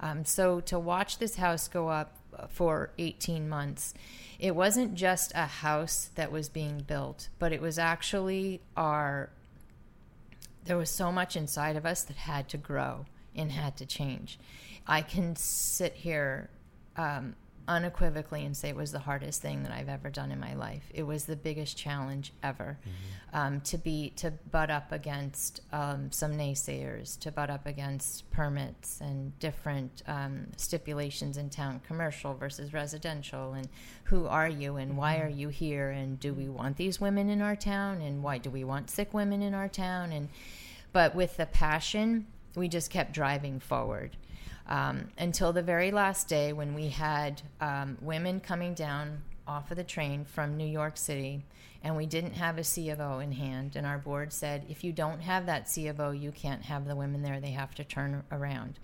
Um, 0.00 0.24
so 0.24 0.60
to 0.60 0.78
watch 0.78 1.18
this 1.18 1.36
house 1.36 1.68
go 1.68 1.88
up 1.88 2.16
uh, 2.36 2.46
for 2.46 2.90
18 2.98 3.48
months, 3.48 3.94
it 4.38 4.54
wasn't 4.54 4.94
just 4.94 5.32
a 5.34 5.46
house 5.46 6.10
that 6.14 6.30
was 6.30 6.48
being 6.48 6.80
built, 6.86 7.28
but 7.38 7.52
it 7.52 7.60
was 7.60 7.78
actually 7.78 8.60
our 8.76 9.30
there 10.66 10.76
was 10.76 10.90
so 10.90 11.10
much 11.10 11.36
inside 11.36 11.76
of 11.76 11.86
us 11.86 12.02
that 12.04 12.16
had 12.16 12.48
to 12.50 12.56
grow 12.56 13.06
and 13.34 13.52
had 13.52 13.76
to 13.78 13.86
change. 13.86 14.38
I 14.86 15.02
can 15.02 15.36
sit 15.36 15.94
here 15.94 16.50
um, 16.96 17.34
unequivocally 17.68 18.44
and 18.44 18.56
say 18.56 18.68
it 18.68 18.76
was 18.76 18.92
the 18.92 19.00
hardest 19.00 19.42
thing 19.42 19.62
that 19.62 19.72
I've 19.72 19.88
ever 19.88 20.10
done 20.10 20.30
in 20.30 20.38
my 20.40 20.54
life. 20.54 20.84
It 20.94 21.02
was 21.02 21.24
the 21.24 21.36
biggest 21.36 21.76
challenge 21.76 22.32
ever. 22.42 22.78
Um, 23.32 23.60
to 23.62 23.76
be 23.76 24.12
to 24.16 24.32
butt 24.50 24.70
up 24.70 24.92
against 24.92 25.60
um, 25.72 26.10
some 26.10 26.32
naysayers, 26.32 27.18
to 27.20 27.30
butt 27.30 27.50
up 27.50 27.66
against 27.66 28.30
permits 28.30 29.00
and 29.00 29.38
different 29.40 30.02
um, 30.06 30.46
stipulations 30.56 31.36
in 31.36 31.50
town, 31.50 31.80
commercial 31.86 32.34
versus 32.34 32.72
residential, 32.72 33.52
and 33.52 33.68
who 34.04 34.26
are 34.26 34.48
you 34.48 34.76
and 34.76 34.96
why 34.96 35.18
are 35.18 35.28
you 35.28 35.48
here 35.48 35.90
and 35.90 36.18
do 36.20 36.32
we 36.32 36.48
want 36.48 36.76
these 36.76 37.00
women 37.00 37.28
in 37.28 37.42
our 37.42 37.56
town 37.56 38.00
and 38.00 38.22
why 38.22 38.38
do 38.38 38.48
we 38.48 38.64
want 38.64 38.90
sick 38.90 39.12
women 39.12 39.42
in 39.42 39.52
our 39.52 39.68
town 39.68 40.12
and 40.12 40.28
but 40.92 41.14
with 41.14 41.36
the 41.36 41.44
passion, 41.44 42.26
we 42.54 42.68
just 42.68 42.90
kept 42.90 43.12
driving 43.12 43.60
forward 43.60 44.16
um, 44.68 45.08
until 45.18 45.52
the 45.52 45.62
very 45.62 45.90
last 45.90 46.28
day 46.28 46.52
when 46.52 46.74
we 46.74 46.88
had 46.88 47.42
um, 47.60 47.96
women 48.00 48.40
coming 48.40 48.74
down 48.74 49.22
off 49.46 49.70
of 49.70 49.76
the 49.76 49.84
train 49.84 50.24
from 50.24 50.56
New 50.56 50.66
York 50.66 50.96
City, 50.96 51.44
and 51.84 51.96
we 51.96 52.06
didn't 52.06 52.32
have 52.32 52.58
a 52.58 52.64
C 52.64 52.90
of 52.90 53.00
O 53.00 53.20
in 53.20 53.32
hand. 53.32 53.76
And 53.76 53.86
our 53.86 53.98
board 53.98 54.32
said, 54.32 54.64
if 54.68 54.82
you 54.82 54.92
don't 54.92 55.20
have 55.20 55.46
that 55.46 55.68
C 55.68 55.86
of 55.86 56.00
O, 56.00 56.10
you 56.10 56.32
can't 56.32 56.62
have 56.62 56.86
the 56.86 56.96
women 56.96 57.22
there. 57.22 57.40
They 57.40 57.52
have 57.52 57.74
to 57.76 57.84
turn 57.84 58.24
around. 58.32 58.80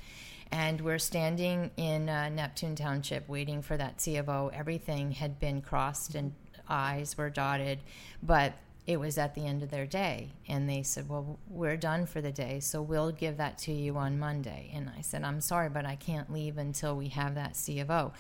And 0.53 0.81
we're 0.83 0.99
standing 0.99 1.71
in 1.77 2.09
uh, 2.09 2.29
Neptune 2.29 2.77
Township 2.77 3.29
waiting 3.29 3.63
for 3.63 3.77
that 3.77 4.01
C 4.01 4.19
of 4.19 4.29
O. 4.29 4.51
Everything 4.55 5.11
had 5.11 5.41
been 5.41 5.63
crossed 5.63 6.15
and 6.15 6.33
I's 6.69 7.17
were 7.19 7.31
dotted, 7.31 7.81
but 8.23 8.53
it 8.87 8.99
was 8.99 9.17
at 9.17 9.35
the 9.35 9.47
end 9.47 9.63
of 9.63 9.71
their 9.71 9.87
day. 9.87 10.31
And 10.49 10.69
they 10.69 10.83
said 10.83 11.09
well 11.09 11.39
we're 11.49 11.77
done 11.77 12.07
for 12.07 12.21
the 12.21 12.33
day 12.33 12.61
so 12.61 12.83
we'll 12.83 13.13
give 13.13 13.37
that 13.37 13.59
to 13.59 13.73
you 13.73 13.97
on 13.97 14.19
monday. 14.19 14.71
And 14.75 14.91
i 14.97 15.01
said 15.01 15.23
i'm 15.25 15.41
sorry 15.41 15.69
but 15.69 15.85
i 15.87 15.97
can't 15.97 16.33
leave 16.33 16.59
until 16.59 16.97
we 16.97 17.09
have 17.09 17.35
that 17.37 17.57
c 17.57 17.81
of 17.81 17.91
o. 17.91 18.13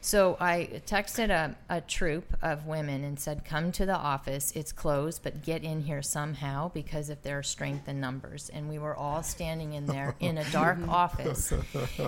So 0.00 0.36
i 0.40 0.82
texted 0.86 1.30
a, 1.30 1.56
a 1.68 1.80
troop 1.80 2.36
of 2.42 2.66
women 2.66 3.04
and 3.04 3.18
said 3.18 3.44
come 3.44 3.72
to 3.72 3.86
the 3.86 3.96
office. 3.96 4.52
It's 4.52 4.72
closed 4.72 5.22
but 5.22 5.42
get 5.42 5.64
in 5.64 5.82
here 5.82 6.02
somehow 6.02 6.70
because 6.72 7.10
if 7.10 7.22
there's 7.22 7.48
strength 7.48 7.88
in 7.88 8.00
numbers. 8.00 8.50
And 8.50 8.68
we 8.68 8.78
were 8.78 8.94
all 8.94 9.22
standing 9.22 9.72
in 9.72 9.86
there 9.86 10.14
in 10.20 10.38
a 10.38 10.50
dark 10.50 10.78
office. 10.88 11.52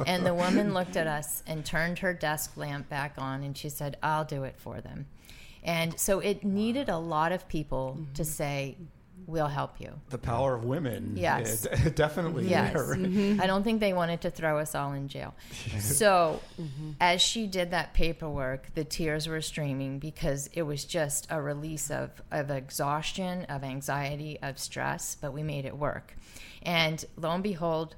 And 0.06 0.24
the 0.24 0.34
woman 0.34 0.74
looked 0.74 0.96
at 0.96 1.06
us 1.06 1.42
and 1.46 1.64
turned 1.64 1.98
her 2.00 2.12
desk 2.12 2.56
lamp 2.56 2.88
back 2.88 3.14
on 3.18 3.42
and 3.42 3.56
she 3.56 3.68
said 3.68 3.96
i'll 4.02 4.24
do 4.24 4.44
it 4.44 4.54
for 4.56 4.80
them 4.80 5.06
and 5.66 5.98
so 6.00 6.20
it 6.20 6.44
needed 6.44 6.88
a 6.88 6.96
lot 6.98 7.32
of 7.32 7.46
people 7.48 7.98
to 8.14 8.24
say, 8.24 8.76
we'll 9.26 9.48
help 9.48 9.80
you. 9.80 9.90
the 10.10 10.18
power 10.18 10.54
of 10.54 10.62
women. 10.64 11.14
Yes. 11.16 11.66
eh, 11.68 11.88
definitely 11.90 12.46
Yes. 12.46 12.72
there. 12.72 12.94
I 13.42 13.46
don't 13.48 13.64
think 13.64 13.80
they 13.80 13.92
wanted 13.92 14.20
to 14.20 14.30
throw 14.30 14.58
us 14.60 14.74
all 14.76 14.92
in 14.92 15.08
jail. 15.08 15.34
So, 15.80 16.40
as 17.00 17.20
she 17.20 17.46
did 17.48 17.72
that 17.72 17.92
paperwork, 17.92 18.72
the 18.74 18.84
tears 18.84 19.26
were 19.26 19.40
streaming 19.40 19.98
because 19.98 20.48
it 20.52 20.62
was 20.62 20.84
just 20.84 21.26
a 21.28 21.42
release 21.42 21.90
of, 21.90 22.10
of 22.30 22.50
exhaustion, 22.52 23.44
of 23.46 23.64
anxiety, 23.64 24.38
of 24.42 24.58
stress, 24.60 25.16
but 25.20 25.32
we 25.32 25.42
made 25.42 25.64
it 25.64 25.76
work. 25.76 26.14
And 26.62 27.04
lo 27.16 27.30
and 27.32 27.42
behold, 27.42 27.96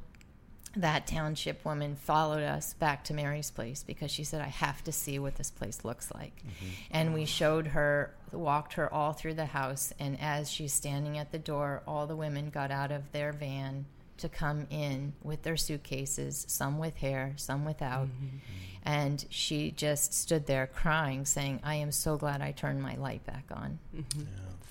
that 0.81 1.07
township 1.07 1.65
woman 1.65 1.97
followed 1.97 2.43
us 2.43 2.75
back 2.75 3.05
to 3.05 3.15
Mary's 3.15 3.51
place 3.51 3.83
because 3.87 4.11
she 4.11 4.25
said, 4.25 4.41
I 4.41 4.49
have 4.49 4.83
to 4.85 4.93
see 4.93 5.19
what 5.19 5.37
this 5.37 5.51
place 5.51 5.85
looks 5.85 6.13
like. 6.15 6.37
Mm-hmm. 6.37 6.67
And 6.91 7.15
we 7.15 7.25
showed 7.25 7.69
her, 7.69 8.15
walked 8.33 8.75
her 8.75 8.93
all 8.93 9.13
through 9.13 9.35
the 9.35 9.47
house. 9.47 9.93
And 9.99 10.21
as 10.21 10.51
she's 10.51 10.73
standing 10.73 11.19
at 11.19 11.33
the 11.33 11.39
door, 11.39 11.83
all 11.87 12.07
the 12.07 12.17
women 12.17 12.51
got 12.51 12.71
out 12.71 12.93
of 12.93 13.11
their 13.13 13.33
van 13.33 13.87
to 14.19 14.29
come 14.29 14.67
in 14.71 15.13
with 15.23 15.43
their 15.43 15.57
suitcases, 15.57 16.45
some 16.49 16.79
with 16.79 16.97
hair, 16.97 17.35
some 17.37 17.65
without. 17.65 18.07
Mm-hmm. 18.07 18.37
And 18.85 19.25
she 19.31 19.71
just 19.71 20.15
stood 20.15 20.47
there 20.47 20.67
crying, 20.67 21.25
saying, 21.25 21.61
I 21.63 21.75
am 21.77 21.93
so 21.93 22.17
glad 22.17 22.41
I 22.41 22.53
turned 22.53 22.83
my 22.83 22.97
light 22.97 23.25
back 23.27 23.45
on. 23.51 23.79
Mm-hmm. 23.95 24.23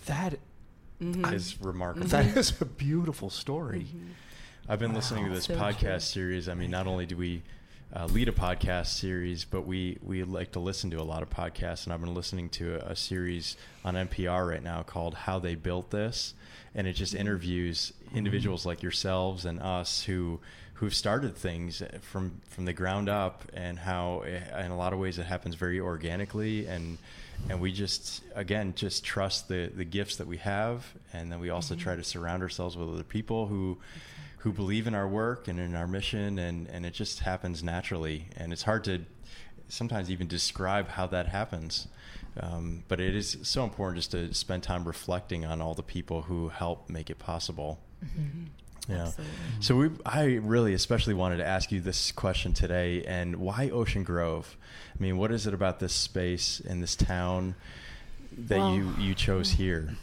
That 0.05 0.39
Is 1.33 1.61
remarkable. 1.61 2.07
that 2.07 2.35
is 2.37 2.59
a 2.61 2.65
beautiful 2.65 3.29
story. 3.29 3.87
I've 4.69 4.79
been 4.79 4.93
listening 4.93 5.25
to 5.25 5.31
this 5.31 5.45
So 5.45 5.55
podcast 5.55 5.79
true. 5.79 5.99
series. 5.99 6.49
I 6.49 6.53
mean, 6.53 6.69
not 6.71 6.87
only 6.87 7.05
do 7.05 7.15
we 7.15 7.41
uh, 7.95 8.05
lead 8.07 8.27
a 8.27 8.33
podcast 8.33 8.87
series, 8.87 9.45
but 9.45 9.61
we 9.61 9.97
we 10.03 10.23
like 10.25 10.51
to 10.53 10.59
listen 10.59 10.91
to 10.91 10.99
a 10.99 11.03
lot 11.03 11.23
of 11.23 11.29
podcasts. 11.29 11.85
And 11.85 11.93
I've 11.93 12.01
been 12.01 12.13
listening 12.13 12.49
to 12.49 12.75
a, 12.75 12.91
a 12.91 12.95
series 12.95 13.55
on 13.85 13.95
NPR 13.95 14.45
right 14.45 14.61
now 14.61 14.83
called 14.83 15.13
"How 15.13 15.39
They 15.39 15.55
Built 15.55 15.91
This," 15.91 16.33
and 16.75 16.85
it 16.85 16.93
just 16.93 17.15
interviews 17.15 17.93
individuals 18.13 18.65
like 18.65 18.83
yourselves 18.83 19.45
and 19.45 19.61
us 19.61 20.03
who 20.03 20.41
who've 20.73 20.93
started 20.93 21.37
things 21.37 21.81
from 22.01 22.41
from 22.49 22.65
the 22.65 22.73
ground 22.73 23.07
up, 23.07 23.43
and 23.53 23.79
how 23.79 24.23
eh, 24.27 24.65
in 24.65 24.71
a 24.71 24.77
lot 24.77 24.91
of 24.91 24.99
ways 24.99 25.17
it 25.17 25.25
happens 25.25 25.55
very 25.55 25.79
organically 25.79 26.67
and. 26.67 26.97
And 27.49 27.61
we 27.61 27.71
just, 27.71 28.23
again, 28.33 28.73
just 28.75 29.05
trust 29.05 29.47
the, 29.47 29.71
the 29.73 29.85
gifts 29.85 30.15
that 30.15 30.25
we 30.25 30.37
have, 30.37 30.91
and 31.13 31.31
then 31.31 31.39
we 31.39 31.51
also 31.51 31.75
try 31.75 31.95
to 31.95 32.03
surround 32.03 32.41
ourselves 32.41 32.75
with 32.75 32.89
other 32.89 33.03
people 33.03 33.45
who, 33.45 33.77
who 34.47 34.53
believe 34.53 34.87
in 34.87 34.95
our 34.95 35.07
work 35.07 35.49
and 35.49 35.59
in 35.59 35.75
our 35.75 35.87
mission 35.87 36.39
and, 36.39 36.67
and 36.69 36.85
it 36.85 36.93
just 36.93 37.19
happens 37.19 37.61
naturally. 37.61 38.27
And 38.37 38.53
it's 38.53 38.63
hard 38.63 38.85
to 38.85 39.01
sometimes 39.67 40.09
even 40.09 40.25
describe 40.27 40.87
how 40.87 41.05
that 41.07 41.27
happens. 41.27 41.89
Um, 42.39 42.83
but 42.87 43.01
it 43.01 43.13
is 43.13 43.37
so 43.41 43.65
important 43.65 43.97
just 43.97 44.11
to 44.11 44.33
spend 44.33 44.63
time 44.63 44.85
reflecting 44.85 45.43
on 45.43 45.61
all 45.61 45.73
the 45.73 45.83
people 45.83 46.21
who 46.21 46.47
help 46.47 46.89
make 46.89 47.09
it 47.09 47.19
possible. 47.19 47.81
Yeah. 48.87 49.07
Absolutely. 49.07 49.33
so 49.59 49.75
we 49.75 49.89
i 50.05 50.23
really 50.35 50.73
especially 50.73 51.13
wanted 51.13 51.37
to 51.37 51.45
ask 51.45 51.73
you 51.73 51.81
this 51.81 52.13
question 52.13 52.53
today 52.53 53.03
and 53.03 53.35
why 53.35 53.69
ocean 53.69 54.03
grove? 54.03 54.55
I 54.97 55.03
mean 55.03 55.17
what 55.17 55.29
is 55.33 55.45
it 55.45 55.53
about 55.53 55.81
this 55.81 55.93
space 55.93 56.61
and 56.61 56.81
this 56.81 56.95
town 56.95 57.55
that 58.37 58.59
Well- 58.59 58.75
you 58.75 58.93
you 58.97 59.13
chose 59.13 59.51
here 59.51 59.97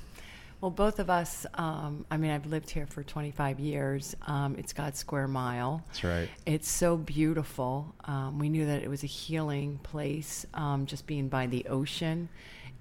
Well, 0.65 0.71
both 0.71 0.99
of 0.99 1.11
us, 1.11 1.45
um, 1.53 2.07
I 2.11 2.17
mean, 2.17 2.31
I've 2.31 2.47
lived 2.47 2.71
here 2.71 2.87
for 2.87 3.03
25 3.03 3.61
years. 3.61 4.17
Um, 4.27 4.57
it's 4.57 4.73
God's 4.73 4.99
Square 4.99 5.29
Mile. 5.29 5.83
that's 5.89 6.03
right 6.03 6.31
It's 6.47 6.71
so 6.71 6.97
beautiful. 6.97 7.95
Um, 8.07 8.39
we 8.39 8.49
knew 8.49 8.65
that 8.65 8.83
it 8.83 8.89
was 8.89 9.03
a 9.03 9.07
healing 9.07 9.79
place, 9.83 10.47
um, 10.55 10.87
just 10.87 11.07
being 11.07 11.29
by 11.29 11.49
the 11.49 11.67
ocean. 11.67 12.31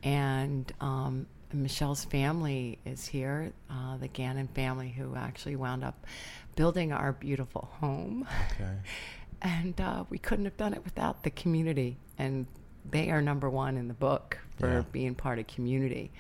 and 0.02 0.72
um, 0.80 1.28
Michelle's 1.52 2.06
family 2.06 2.80
is 2.86 3.06
here, 3.06 3.52
uh, 3.70 3.98
the 3.98 4.08
Gannon 4.08 4.48
family, 4.48 4.88
who 4.88 5.18
actually 5.18 5.58
wound 5.58 5.84
up 5.84 6.08
building 6.56 6.94
our 6.94 7.12
beautiful 7.12 7.68
home. 7.82 8.26
Okay. 8.54 8.78
and 9.42 9.82
uh, 9.82 10.06
we 10.10 10.20
couldn't 10.20 10.46
have 10.46 10.56
done 10.56 10.74
it 10.74 10.86
without 10.86 11.24
the 11.24 11.32
community. 11.32 11.98
And 12.18 12.48
they 12.90 13.12
are 13.12 13.22
number 13.22 13.50
one 13.50 13.76
in 13.76 13.90
the 13.90 13.94
book 13.94 14.38
for 14.58 14.70
Yeah. 14.72 14.84
being 14.94 15.16
part 15.16 15.38
of 15.38 15.48
community. 15.48 16.14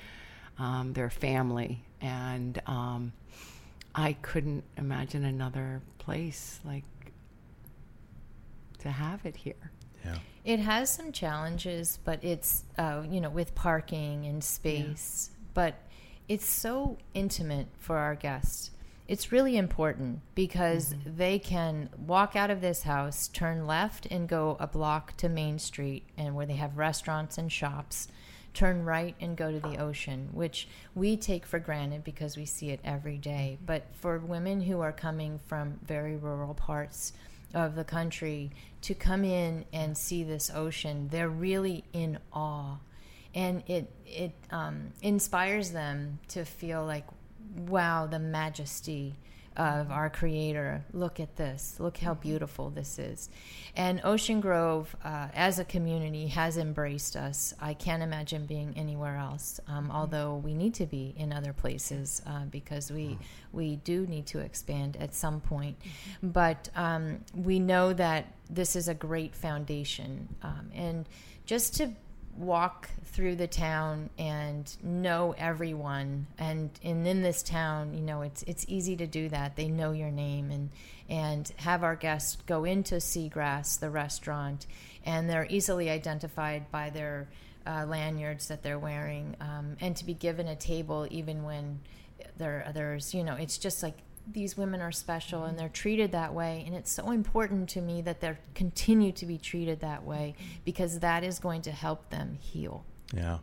Um, 0.57 0.93
they're 0.93 1.09
family, 1.09 1.83
and 2.01 2.61
um, 2.67 3.11
I 3.95 4.13
couldn't 4.21 4.63
imagine 4.77 5.25
another 5.25 5.81
place 5.97 6.59
like 6.63 6.83
to 8.79 8.89
have 8.89 9.25
it 9.25 9.35
here. 9.35 9.71
Yeah. 10.05 10.17
It 10.43 10.59
has 10.59 10.93
some 10.93 11.11
challenges, 11.11 11.99
but 12.03 12.23
it's 12.23 12.63
uh, 12.77 13.03
you 13.09 13.21
know 13.21 13.29
with 13.29 13.55
parking 13.55 14.25
and 14.25 14.43
space, 14.43 15.31
but 15.53 15.75
it's 16.27 16.45
so 16.45 16.97
intimate 17.13 17.67
for 17.79 17.97
our 17.97 18.15
guests. 18.15 18.71
It's 19.07 19.31
really 19.31 19.57
important 19.57 20.21
because 20.33 20.95
they 21.05 21.37
can 21.37 21.89
walk 21.97 22.35
out 22.37 22.49
of 22.49 22.61
this 22.61 22.83
house, 22.83 23.27
turn 23.27 23.67
left, 23.67 24.07
and 24.09 24.29
go 24.29 24.55
a 24.59 24.67
block 24.67 25.17
to 25.17 25.27
Main 25.27 25.59
Street, 25.59 26.03
and 26.17 26.35
where 26.35 26.45
they 26.45 26.55
have 26.55 26.77
restaurants 26.77 27.37
and 27.37 27.51
shops. 27.51 28.07
Turn 28.53 28.85
right 28.85 29.15
and 29.19 29.35
go 29.35 29.51
to 29.51 29.59
the 29.59 29.77
ocean, 29.77 30.29
which 30.31 30.67
we 30.93 31.17
take 31.17 31.45
for 31.45 31.59
granted 31.59 32.03
because 32.03 32.37
we 32.37 32.45
see 32.45 32.69
it 32.69 32.79
every 32.83 33.17
day. 33.17 33.57
But 33.65 33.87
for 33.93 34.19
women 34.19 34.61
who 34.61 34.81
are 34.81 34.91
coming 34.91 35.39
from 35.47 35.79
very 35.85 36.15
rural 36.15 36.53
parts 36.53 37.13
of 37.53 37.75
the 37.75 37.83
country 37.83 38.51
to 38.81 38.93
come 38.93 39.23
in 39.23 39.65
and 39.73 39.97
see 39.97 40.23
this 40.23 40.51
ocean, 40.53 41.07
they're 41.11 41.29
really 41.29 41.83
in 41.93 42.19
awe, 42.31 42.77
and 43.33 43.63
it 43.67 43.91
it 44.05 44.33
um, 44.51 44.93
inspires 45.01 45.71
them 45.71 46.19
to 46.29 46.45
feel 46.45 46.85
like, 46.85 47.05
wow, 47.67 48.07
the 48.07 48.19
majesty 48.19 49.15
of 49.57 49.91
our 49.91 50.09
Creator. 50.09 50.83
Look 50.93 51.19
at 51.19 51.35
this. 51.35 51.75
Look 51.79 51.97
how 51.97 52.13
beautiful 52.13 52.69
this 52.69 52.99
is. 52.99 53.29
And 53.75 54.01
Ocean 54.03 54.41
Grove, 54.41 54.95
uh, 55.03 55.27
as 55.33 55.59
a 55.59 55.65
community, 55.65 56.27
has 56.27 56.57
embraced 56.57 57.15
us. 57.15 57.53
I 57.59 57.73
can't 57.73 58.03
imagine 58.03 58.45
being 58.45 58.73
anywhere 58.75 59.17
else, 59.17 59.59
um, 59.67 59.91
although 59.91 60.35
we 60.37 60.53
need 60.53 60.73
to 60.75 60.85
be 60.85 61.13
in 61.17 61.33
other 61.33 61.53
places 61.53 62.21
uh, 62.25 62.45
because 62.45 62.91
we 62.91 63.17
we 63.51 63.75
do 63.77 64.07
need 64.07 64.25
to 64.27 64.39
expand 64.39 64.97
at 64.97 65.13
some 65.13 65.39
point. 65.39 65.77
But 66.21 66.69
um, 66.75 67.23
we 67.35 67.59
know 67.59 67.93
that 67.93 68.33
this 68.49 68.75
is 68.75 68.87
a 68.87 68.93
great 68.93 69.35
foundation, 69.35 70.35
um, 70.41 70.69
and 70.73 71.07
just 71.45 71.75
to 71.75 71.91
walk 72.37 72.89
through 73.05 73.35
the 73.35 73.47
town 73.47 74.09
and 74.17 74.75
know 74.81 75.35
everyone. 75.37 76.27
And, 76.37 76.69
and 76.83 77.05
in 77.05 77.21
this 77.21 77.43
town 77.43 77.93
you 77.93 78.01
know 78.01 78.21
it's 78.21 78.43
it's 78.43 78.65
easy 78.67 78.95
to 78.97 79.07
do 79.07 79.29
that. 79.29 79.55
They 79.55 79.67
know 79.67 79.91
your 79.91 80.11
name 80.11 80.51
and 80.51 80.69
and 81.09 81.51
have 81.57 81.83
our 81.83 81.95
guests 81.95 82.37
go 82.45 82.63
into 82.63 82.95
Seagrass 82.95 83.79
the 83.79 83.89
restaurant 83.89 84.67
and 85.05 85.29
they're 85.29 85.47
easily 85.49 85.89
identified 85.89 86.71
by 86.71 86.89
their 86.89 87.27
uh, 87.65 87.85
lanyards 87.87 88.47
that 88.47 88.63
they're 88.63 88.79
wearing 88.79 89.35
um, 89.39 89.77
and 89.79 89.95
to 89.95 90.05
be 90.05 90.13
given 90.13 90.47
a 90.47 90.55
table 90.55 91.07
even 91.09 91.43
when 91.43 91.79
there 92.37 92.59
are 92.59 92.67
others 92.67 93.13
you 93.13 93.23
know 93.23 93.35
it's 93.35 93.57
just 93.57 93.83
like 93.83 93.97
these 94.31 94.57
women 94.57 94.81
are 94.81 94.91
special 94.91 95.43
and 95.43 95.57
they're 95.57 95.69
treated 95.69 96.11
that 96.11 96.33
way. 96.33 96.63
And 96.65 96.75
it's 96.75 96.91
so 96.91 97.11
important 97.11 97.69
to 97.69 97.81
me 97.81 98.01
that 98.01 98.21
they 98.21 98.37
continue 98.55 99.11
to 99.13 99.25
be 99.25 99.37
treated 99.37 99.79
that 99.81 100.03
way 100.03 100.35
because 100.65 100.99
that 100.99 101.23
is 101.23 101.39
going 101.39 101.61
to 101.63 101.71
help 101.71 102.09
them 102.09 102.37
heal. 102.39 102.85
Yeah. 103.13 103.39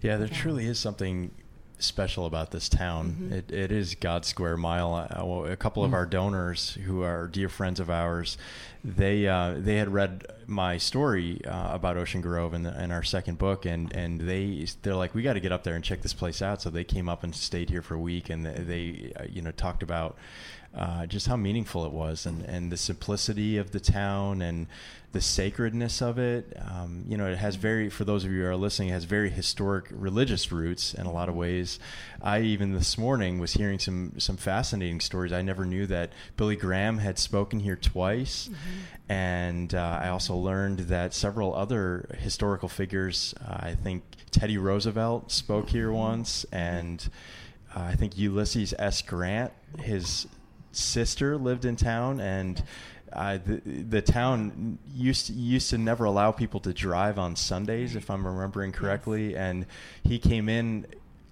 Yeah, 0.00 0.16
there 0.16 0.28
truly 0.28 0.66
is 0.66 0.78
something 0.78 1.30
special 1.78 2.26
about 2.26 2.50
this 2.50 2.68
town. 2.68 3.30
It, 3.32 3.52
it 3.52 3.72
is 3.72 3.94
God's 3.94 4.28
square 4.28 4.56
mile. 4.56 4.96
A 5.46 5.56
couple 5.56 5.84
of 5.84 5.94
our 5.94 6.06
donors, 6.06 6.74
who 6.84 7.02
are 7.02 7.26
dear 7.26 7.48
friends 7.48 7.80
of 7.80 7.88
ours, 7.90 8.36
they 8.84 9.26
uh, 9.26 9.54
they 9.56 9.76
had 9.76 9.92
read 9.92 10.26
my 10.46 10.78
story 10.78 11.44
uh, 11.44 11.74
about 11.74 11.96
Ocean 11.96 12.20
Grove 12.20 12.54
in, 12.54 12.62
the, 12.62 12.82
in 12.82 12.90
our 12.90 13.02
second 13.02 13.38
book, 13.38 13.66
and, 13.66 13.92
and 13.92 14.20
they 14.20 14.66
they're 14.82 14.94
like, 14.94 15.14
we 15.14 15.22
got 15.22 15.34
to 15.34 15.40
get 15.40 15.52
up 15.52 15.64
there 15.64 15.74
and 15.74 15.84
check 15.84 16.02
this 16.02 16.14
place 16.14 16.40
out. 16.42 16.62
So 16.62 16.70
they 16.70 16.84
came 16.84 17.08
up 17.08 17.24
and 17.24 17.34
stayed 17.34 17.70
here 17.70 17.82
for 17.82 17.94
a 17.94 18.00
week, 18.00 18.30
and 18.30 18.44
they 18.44 19.12
uh, 19.18 19.24
you 19.28 19.42
know 19.42 19.50
talked 19.50 19.82
about 19.82 20.16
uh, 20.74 21.06
just 21.06 21.26
how 21.26 21.36
meaningful 21.36 21.84
it 21.84 21.92
was 21.92 22.26
and, 22.26 22.44
and 22.44 22.70
the 22.70 22.76
simplicity 22.76 23.56
of 23.56 23.70
the 23.70 23.80
town 23.80 24.42
and 24.42 24.66
the 25.12 25.20
sacredness 25.20 26.02
of 26.02 26.18
it. 26.18 26.54
Um, 26.60 27.04
you 27.08 27.16
know, 27.16 27.26
it 27.26 27.38
has 27.38 27.56
very, 27.56 27.88
for 27.88 28.04
those 28.04 28.24
of 28.24 28.30
you 28.30 28.42
who 28.42 28.48
are 28.48 28.56
listening, 28.56 28.90
it 28.90 28.92
has 28.92 29.04
very 29.04 29.30
historic 29.30 29.86
religious 29.90 30.52
roots 30.52 30.92
in 30.92 31.06
a 31.06 31.12
lot 31.12 31.30
of 31.30 31.34
ways. 31.34 31.80
I 32.20 32.40
even 32.40 32.74
this 32.74 32.98
morning 32.98 33.38
was 33.38 33.54
hearing 33.54 33.78
some, 33.78 34.12
some 34.18 34.36
fascinating 34.36 35.00
stories. 35.00 35.32
I 35.32 35.40
never 35.40 35.64
knew 35.64 35.86
that 35.86 36.12
Billy 36.36 36.56
Graham 36.56 36.98
had 36.98 37.18
spoken 37.18 37.60
here 37.60 37.76
twice. 37.76 38.50
And 39.08 39.74
uh, 39.74 40.00
I 40.02 40.08
also 40.08 40.36
learned 40.36 40.80
that 40.80 41.14
several 41.14 41.54
other 41.54 42.14
historical 42.18 42.68
figures, 42.68 43.34
uh, 43.42 43.56
I 43.60 43.74
think 43.74 44.02
Teddy 44.30 44.58
Roosevelt 44.58 45.32
spoke 45.32 45.70
here 45.70 45.90
once, 45.90 46.44
and 46.52 47.08
uh, 47.74 47.80
I 47.80 47.94
think 47.94 48.18
Ulysses 48.18 48.74
S. 48.78 49.00
Grant, 49.00 49.52
his 49.80 50.26
sister 50.72 51.36
lived 51.36 51.64
in 51.64 51.76
town, 51.76 52.20
and 52.20 52.62
uh, 53.12 53.38
the 53.44 53.60
the 53.64 54.02
town 54.02 54.78
used 54.94 55.26
to, 55.26 55.32
used 55.32 55.70
to 55.70 55.78
never 55.78 56.04
allow 56.04 56.32
people 56.32 56.60
to 56.60 56.72
drive 56.72 57.18
on 57.18 57.36
Sundays, 57.36 57.96
if 57.96 58.10
I'm 58.10 58.26
remembering 58.26 58.72
correctly. 58.72 59.36
And 59.36 59.66
he 60.02 60.18
came 60.18 60.48
in 60.48 60.86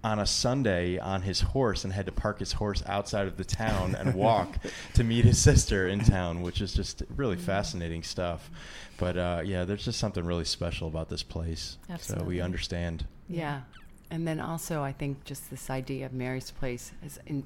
on 0.07 0.21
a 0.21 0.27
Sunday 0.27 0.99
on 0.99 1.23
his 1.23 1.41
horse 1.41 1.83
and 1.83 1.93
had 1.93 2.07
to 2.07 2.13
park 2.13 2.39
his 2.39 2.53
horse 2.53 2.81
outside 2.87 3.27
of 3.27 3.37
the 3.37 3.45
town 3.45 3.97
and 3.97 4.15
walk 4.15 4.57
to 4.95 5.03
meet 5.03 5.25
his 5.25 5.37
sister 5.37 5.89
in 5.89 5.99
town, 5.99 6.43
which 6.43 6.61
is 6.61 6.73
just 6.73 7.03
really 7.17 7.37
fascinating 7.37 8.05
stuff. 8.05 8.49
But 8.99 9.17
uh, 9.17 9.43
yeah, 9.45 9.65
there's 9.65 9.85
just 9.85 9.99
something 9.99 10.25
really 10.25 10.45
special 10.45 10.87
about 10.87 11.09
this 11.09 11.25
place. 11.25 11.79
So 11.99 12.23
we 12.23 12.41
understand. 12.41 13.05
Yeah. 13.29 13.63
And 14.11 14.27
then 14.29 14.39
also, 14.39 14.83
I 14.83 14.93
think 14.93 15.25
just 15.25 15.51
this 15.51 15.69
idea 15.69 16.07
of 16.07 16.13
Mary's 16.13 16.53
Place 16.53 16.93
is 17.05 17.19
in, 17.27 17.45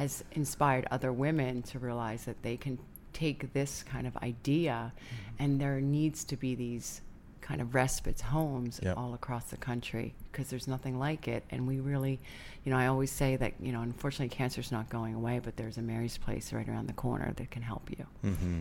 has 0.00 0.24
inspired 0.32 0.86
other 0.90 1.12
women 1.12 1.60
to 1.60 1.78
realize 1.78 2.24
that 2.24 2.42
they 2.42 2.56
can 2.56 2.78
take 3.12 3.52
this 3.52 3.82
kind 3.82 4.06
of 4.06 4.16
idea 4.18 4.94
and 5.38 5.60
there 5.60 5.78
needs 5.78 6.24
to 6.24 6.36
be 6.36 6.54
these 6.54 7.02
kind 7.42 7.60
of 7.60 7.74
respite 7.74 8.18
homes 8.22 8.80
Yep. 8.82 8.96
all 8.96 9.12
across 9.12 9.44
the 9.50 9.58
country 9.58 10.14
because 10.32 10.48
there's 10.48 10.66
nothing 10.66 10.98
like 10.98 11.28
it. 11.28 11.44
And 11.50 11.66
we 11.68 11.80
really, 11.80 12.18
you 12.64 12.72
know, 12.72 12.78
I 12.78 12.86
always 12.86 13.10
say 13.10 13.36
that, 13.36 13.52
you 13.60 13.72
know, 13.72 13.82
unfortunately, 13.82 14.34
cancer's 14.34 14.72
not 14.72 14.88
going 14.88 15.14
away, 15.14 15.38
but 15.42 15.56
there's 15.58 15.76
a 15.76 15.82
Mary's 15.82 16.16
Place 16.16 16.50
right 16.54 16.66
around 16.66 16.86
the 16.86 16.94
corner 16.94 17.34
that 17.36 17.50
can 17.50 17.60
help 17.60 17.90
you. 17.90 18.06
Mm-hmm. 18.24 18.60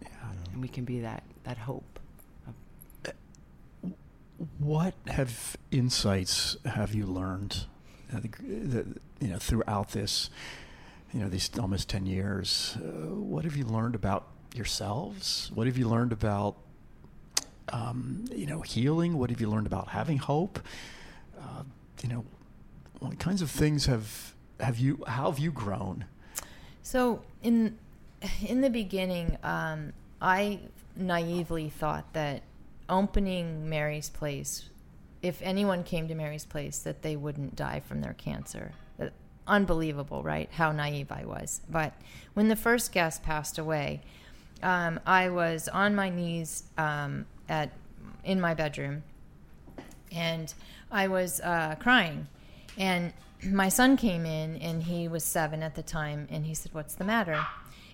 you 0.00 0.08
know. 0.08 0.28
And 0.54 0.62
we 0.62 0.68
can 0.68 0.84
be 0.86 1.00
that, 1.00 1.24
that 1.44 1.58
hope. 1.58 1.98
What 4.58 4.94
have 5.08 5.56
insights 5.70 6.56
have 6.64 6.94
you 6.94 7.04
learned, 7.04 7.66
uh, 8.14 8.20
the, 8.20 8.28
the, 8.42 8.86
you 9.20 9.28
know, 9.28 9.38
throughout 9.38 9.90
this, 9.92 10.30
you 11.12 11.20
know, 11.20 11.28
these 11.28 11.50
almost 11.58 11.88
ten 11.88 12.06
years? 12.06 12.76
Uh, 12.76 13.14
what 13.14 13.44
have 13.44 13.56
you 13.56 13.64
learned 13.64 13.94
about 13.94 14.28
yourselves? 14.54 15.50
What 15.54 15.66
have 15.66 15.78
you 15.78 15.88
learned 15.88 16.12
about, 16.12 16.56
um, 17.70 18.24
you 18.32 18.46
know, 18.46 18.60
healing? 18.60 19.18
What 19.18 19.30
have 19.30 19.40
you 19.40 19.48
learned 19.48 19.66
about 19.66 19.88
having 19.88 20.18
hope? 20.18 20.60
Uh, 21.38 21.62
you 22.02 22.08
know, 22.08 22.24
what 23.00 23.18
kinds 23.18 23.42
of 23.42 23.50
things 23.50 23.86
have 23.86 24.34
have 24.60 24.78
you? 24.78 25.04
How 25.06 25.30
have 25.30 25.38
you 25.38 25.52
grown? 25.52 26.04
So 26.82 27.22
in 27.42 27.78
in 28.46 28.60
the 28.60 28.70
beginning, 28.70 29.38
um, 29.42 29.92
I 30.20 30.60
naively 30.96 31.68
thought 31.68 32.12
that 32.14 32.42
opening 32.88 33.68
Mary's 33.68 34.08
Place, 34.08 34.70
if 35.22 35.42
anyone 35.42 35.82
came 35.82 36.08
to 36.08 36.14
Mary's 36.14 36.44
Place, 36.44 36.78
that 36.78 37.02
they 37.02 37.16
wouldn't 37.16 37.56
die 37.56 37.80
from 37.80 38.00
their 38.00 38.14
cancer. 38.14 38.72
Unbelievable, 39.46 40.22
right? 40.22 40.50
How 40.52 40.72
naive 40.72 41.12
I 41.12 41.24
was. 41.24 41.60
But 41.70 41.92
when 42.34 42.48
the 42.48 42.56
first 42.56 42.92
guest 42.92 43.22
passed 43.22 43.58
away, 43.58 44.02
um, 44.62 45.00
I 45.06 45.28
was 45.28 45.68
on 45.68 45.94
my 45.94 46.08
knees 46.08 46.64
um, 46.76 47.26
at 47.48 47.70
in 48.24 48.40
my 48.40 48.54
bedroom, 48.54 49.04
and 50.10 50.52
I 50.90 51.08
was 51.08 51.40
uh, 51.40 51.76
crying. 51.78 52.26
And 52.76 53.12
my 53.44 53.68
son 53.68 53.96
came 53.96 54.26
in, 54.26 54.56
and 54.56 54.82
he 54.82 55.08
was 55.08 55.24
seven 55.24 55.62
at 55.62 55.74
the 55.74 55.82
time, 55.82 56.26
and 56.30 56.44
he 56.46 56.54
said, 56.54 56.74
"What's 56.74 56.94
the 56.94 57.04
matter?" 57.04 57.46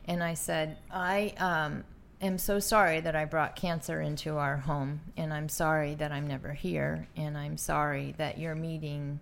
And 0.06 0.22
I 0.22 0.34
said, 0.34 0.78
"I 0.90 1.34
um, 1.38 1.84
am 2.22 2.38
so 2.38 2.58
sorry 2.58 3.00
that 3.00 3.14
I 3.14 3.24
brought 3.24 3.56
cancer 3.56 4.00
into 4.00 4.38
our 4.38 4.56
home, 4.56 5.00
and 5.16 5.34
I'm 5.34 5.48
sorry 5.48 5.94
that 5.96 6.12
I'm 6.12 6.26
never 6.26 6.52
here, 6.52 7.08
and 7.16 7.36
I'm 7.36 7.56
sorry 7.56 8.14
that 8.16 8.38
you're 8.38 8.54
meeting 8.54 9.20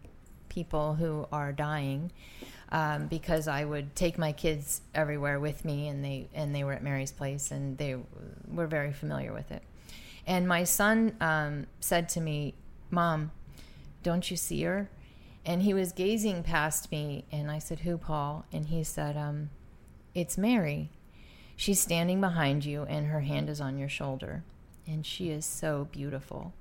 people 0.51 0.95
who 0.95 1.27
are 1.33 1.53
dying." 1.53 2.13
Um, 2.73 3.09
because 3.09 3.49
I 3.49 3.65
would 3.65 3.97
take 3.97 4.17
my 4.17 4.31
kids 4.31 4.81
everywhere 4.95 5.41
with 5.41 5.65
me, 5.65 5.89
and 5.89 6.05
they 6.05 6.29
and 6.35 6.55
they 6.55 6.63
were 6.63 6.73
at 6.73 6.83
Mary's 6.85 7.11
place, 7.11 7.51
and 7.51 7.79
they 7.79 7.97
were 8.47 8.69
very 8.69 8.93
familiar 8.93 9.33
with 9.33 9.51
it. 9.51 9.63
And 10.27 10.47
my 10.47 10.65
son 10.65 11.17
um, 11.21 11.67
said 11.81 12.09
to 12.11 12.21
me, 12.21 12.55
Mom, 12.91 13.33
Don't 14.03 14.31
you 14.31 14.37
see 14.37 14.63
her? 14.63 14.89
And 15.45 15.63
he 15.63 15.75
was 15.75 15.93
gazing 15.93 16.43
past 16.43 16.93
me, 16.93 17.25
and 17.33 17.51
I 17.51 17.59
said, 17.59 17.81
Who, 17.81 17.99
Paul? 17.99 18.45
And 18.53 18.67
he 18.67 18.85
said, 18.85 19.17
um, 19.17 19.51
It's 20.15 20.37
Mary. 20.37 20.91
She's 21.57 21.81
standing 21.81 22.21
behind 22.21 22.65
you, 22.65 22.85
and 22.85 23.07
her 23.09 23.21
hand 23.21 23.49
is 23.49 23.61
on 23.61 23.79
your 23.79 23.89
shoulder. 23.89 24.45
And 24.87 25.05
she 25.05 25.31
is 25.31 25.45
so 25.45 25.89
beautiful. 25.91 26.53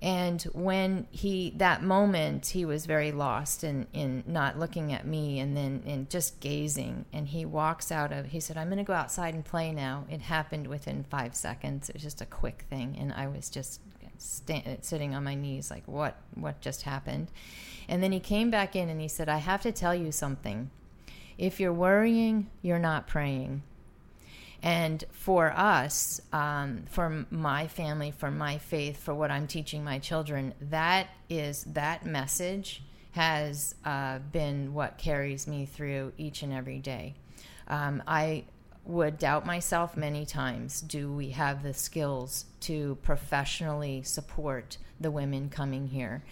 And 0.00 0.40
when 0.52 1.08
he, 1.10 1.52
that 1.56 1.82
moment, 1.82 2.46
he 2.46 2.64
was 2.64 2.86
very 2.86 3.10
lost 3.10 3.64
in, 3.64 3.86
in 3.92 4.22
not 4.26 4.56
looking 4.56 4.92
at 4.92 5.04
me 5.04 5.40
and 5.40 5.56
then 5.56 5.82
in 5.84 6.06
just 6.08 6.38
gazing. 6.38 7.04
And 7.12 7.26
he 7.26 7.44
walks 7.44 7.90
out 7.90 8.12
of, 8.12 8.26
he 8.26 8.38
said, 8.38 8.56
I'm 8.56 8.68
going 8.68 8.78
to 8.78 8.84
go 8.84 8.92
outside 8.92 9.34
and 9.34 9.44
play 9.44 9.72
now. 9.72 10.04
It 10.08 10.20
happened 10.20 10.68
within 10.68 11.04
five 11.10 11.34
seconds. 11.34 11.88
It 11.88 11.94
was 11.96 12.02
just 12.02 12.20
a 12.20 12.26
quick 12.26 12.64
thing. 12.70 12.96
And 12.98 13.12
I 13.12 13.26
was 13.26 13.50
just 13.50 13.80
sta- 14.18 14.78
sitting 14.82 15.16
on 15.16 15.24
my 15.24 15.34
knees, 15.34 15.68
like, 15.68 15.86
what, 15.86 16.16
what 16.34 16.60
just 16.60 16.82
happened? 16.82 17.32
And 17.88 18.00
then 18.00 18.12
he 18.12 18.20
came 18.20 18.50
back 18.50 18.76
in 18.76 18.88
and 18.88 19.00
he 19.00 19.08
said, 19.08 19.28
I 19.28 19.38
have 19.38 19.62
to 19.62 19.72
tell 19.72 19.96
you 19.96 20.12
something. 20.12 20.70
If 21.38 21.58
you're 21.58 21.72
worrying, 21.72 22.50
you're 22.62 22.78
not 22.78 23.08
praying. 23.08 23.62
And 24.62 25.04
for 25.12 25.52
us, 25.52 26.20
um, 26.32 26.84
for 26.90 27.26
my 27.30 27.68
family, 27.68 28.10
for 28.10 28.30
my 28.30 28.58
faith, 28.58 28.96
for 28.96 29.14
what 29.14 29.30
I'm 29.30 29.46
teaching 29.46 29.84
my 29.84 29.98
children, 29.98 30.54
that 30.60 31.08
is 31.28 31.64
that 31.64 32.04
message 32.04 32.82
has 33.12 33.74
uh, 33.84 34.18
been 34.32 34.74
what 34.74 34.98
carries 34.98 35.46
me 35.46 35.66
through 35.66 36.12
each 36.18 36.42
and 36.42 36.52
every 36.52 36.78
day. 36.78 37.14
Um, 37.68 38.02
I 38.06 38.44
would 38.84 39.18
doubt 39.18 39.44
myself 39.46 39.96
many 39.96 40.24
times. 40.24 40.80
Do 40.80 41.12
we 41.12 41.30
have 41.30 41.62
the 41.62 41.74
skills 41.74 42.46
to 42.60 42.96
professionally 43.02 44.02
support 44.02 44.78
the 45.00 45.10
women 45.10 45.50
coming 45.50 45.88
here? 45.88 46.22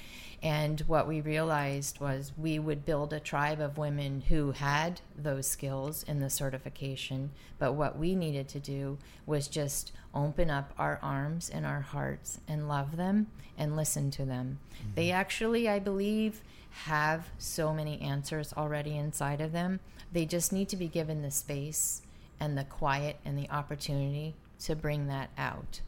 And 0.43 0.81
what 0.83 1.09
we 1.09 1.21
realized 1.21 2.01
was 2.01 2.33
we 2.37 2.59
would 2.59 2.85
build 2.85 3.13
a 3.13 3.21
tribe 3.21 3.61
of 3.61 3.79
women 3.79 4.23
who 4.29 4.53
had 4.53 5.01
those 5.17 5.47
skills 5.47 6.03
in 6.03 6.21
the 6.21 6.31
certification. 6.31 7.31
But 7.59 7.73
what 7.73 7.99
we 7.99 8.15
needed 8.15 8.49
to 8.51 8.61
do 8.61 8.99
was 9.25 9.49
just 9.49 9.93
open 10.15 10.51
up 10.51 10.73
our 10.79 10.99
arms 11.03 11.51
and 11.51 11.65
our 11.65 11.81
hearts 11.81 12.41
and 12.47 12.69
love 12.69 12.97
them 12.97 13.29
and 13.59 13.77
listen 13.77 14.11
to 14.13 14.25
them. 14.25 14.59
Mm-hmm. 14.75 14.91
They 14.95 15.11
actually, 15.11 15.69
I 15.69 15.79
believe, 15.79 16.43
have 16.85 17.31
so 17.39 17.73
many 17.73 18.01
answers 18.01 18.53
already 18.57 18.97
inside 18.97 19.41
of 19.41 19.53
them. 19.53 19.81
They 20.13 20.27
just 20.27 20.53
need 20.53 20.69
to 20.69 20.77
be 20.77 20.89
given 20.89 21.23
the 21.23 21.31
space 21.31 22.03
and 22.39 22.57
the 22.57 22.65
quiet 22.65 23.17
and 23.25 23.39
the 23.39 23.51
opportunity 23.51 24.35
to 24.65 24.77
bring 24.77 25.07
that 25.09 25.31
out. 25.39 25.81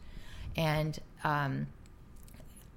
And 0.57 0.99
um, 1.23 1.67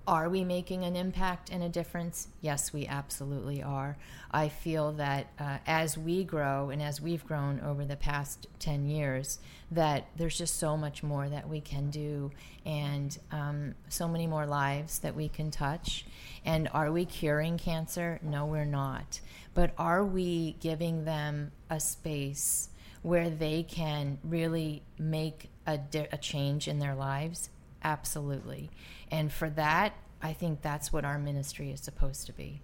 are 0.06 0.28
we 0.28 0.42
making 0.42 0.84
an 0.84 0.96
impact 0.96 1.50
and 1.50 1.62
a 1.62 1.68
difference? 1.68 2.28
Yes, 2.40 2.72
we 2.72 2.86
absolutely 2.86 3.62
are. 3.62 3.96
I 4.30 4.48
feel 4.48 4.92
that 4.92 5.28
uh, 5.38 5.58
as 5.66 5.96
we 5.96 6.24
grow 6.24 6.70
and 6.70 6.82
as 6.82 7.00
we've 7.00 7.24
grown 7.24 7.60
over 7.60 7.84
the 7.84 7.96
past 7.96 8.46
10 8.58 8.86
years, 8.86 9.38
that 9.70 10.08
there's 10.16 10.36
just 10.36 10.58
so 10.58 10.76
much 10.76 11.02
more 11.02 11.28
that 11.28 11.48
we 11.48 11.60
can 11.60 11.90
do 11.90 12.30
and 12.66 13.16
um, 13.30 13.74
so 13.88 14.08
many 14.08 14.26
more 14.26 14.46
lives 14.46 14.98
that 15.00 15.14
we 15.14 15.28
can 15.28 15.50
touch. 15.50 16.04
And 16.44 16.68
are 16.72 16.90
we 16.90 17.04
curing 17.04 17.56
cancer? 17.56 18.18
No, 18.22 18.46
we're 18.46 18.64
not. 18.64 19.20
But 19.54 19.72
are 19.78 20.04
we 20.04 20.56
giving 20.60 21.04
them 21.04 21.52
a 21.70 21.78
space 21.78 22.70
where 23.02 23.30
they 23.30 23.62
can 23.62 24.18
really 24.24 24.82
make 24.98 25.48
a, 25.66 25.78
di- 25.78 26.08
a 26.10 26.18
change 26.18 26.66
in 26.66 26.78
their 26.78 26.94
lives? 26.94 27.50
Absolutely. 27.82 28.70
And 29.10 29.32
for 29.32 29.50
that, 29.50 29.94
I 30.22 30.32
think 30.32 30.62
that's 30.62 30.92
what 30.92 31.04
our 31.04 31.18
ministry 31.18 31.70
is 31.70 31.80
supposed 31.80 32.26
to 32.26 32.32
be. 32.32 32.60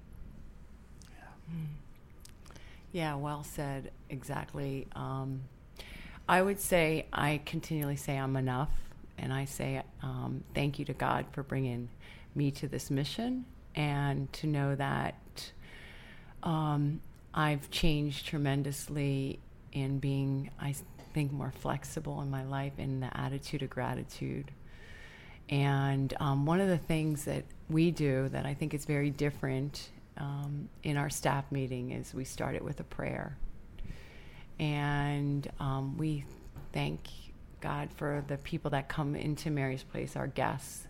Yeah, 1.10 1.54
mm. 1.54 1.66
yeah 2.92 3.14
well 3.16 3.42
said. 3.42 3.90
Exactly. 4.08 4.86
Um, 4.94 5.42
I 6.28 6.42
would 6.42 6.60
say, 6.60 7.06
I 7.12 7.40
continually 7.44 7.96
say 7.96 8.16
I'm 8.16 8.36
enough. 8.36 8.70
And 9.20 9.32
I 9.32 9.46
say 9.46 9.82
um, 10.02 10.44
thank 10.54 10.78
you 10.78 10.84
to 10.84 10.92
God 10.92 11.26
for 11.32 11.42
bringing 11.42 11.88
me 12.36 12.52
to 12.52 12.68
this 12.68 12.90
mission 12.90 13.44
and 13.74 14.32
to 14.34 14.46
know 14.46 14.76
that 14.76 15.52
um, 16.44 17.00
I've 17.34 17.68
changed 17.70 18.26
tremendously 18.26 19.40
in 19.72 19.98
being, 19.98 20.50
I 20.60 20.74
think, 21.14 21.32
more 21.32 21.50
flexible 21.50 22.20
in 22.22 22.30
my 22.30 22.44
life 22.44 22.78
in 22.78 23.00
the 23.00 23.16
attitude 23.16 23.62
of 23.62 23.70
gratitude 23.70 24.52
and 25.48 26.12
um, 26.20 26.46
one 26.46 26.60
of 26.60 26.68
the 26.68 26.78
things 26.78 27.24
that 27.24 27.44
we 27.70 27.90
do 27.90 28.28
that 28.30 28.46
I 28.46 28.54
think 28.54 28.74
is 28.74 28.84
very 28.84 29.10
different 29.10 29.90
um, 30.18 30.68
in 30.82 30.96
our 30.96 31.10
staff 31.10 31.50
meeting 31.50 31.92
is 31.92 32.12
we 32.12 32.24
start 32.24 32.54
it 32.54 32.64
with 32.64 32.80
a 32.80 32.84
prayer. 32.84 33.36
And 34.58 35.48
um, 35.60 35.96
we 35.96 36.24
thank 36.72 37.00
God 37.60 37.88
for 37.94 38.24
the 38.26 38.36
people 38.38 38.72
that 38.72 38.88
come 38.88 39.14
into 39.14 39.50
Mary's 39.50 39.84
Place, 39.84 40.16
our 40.16 40.26
guests, 40.26 40.86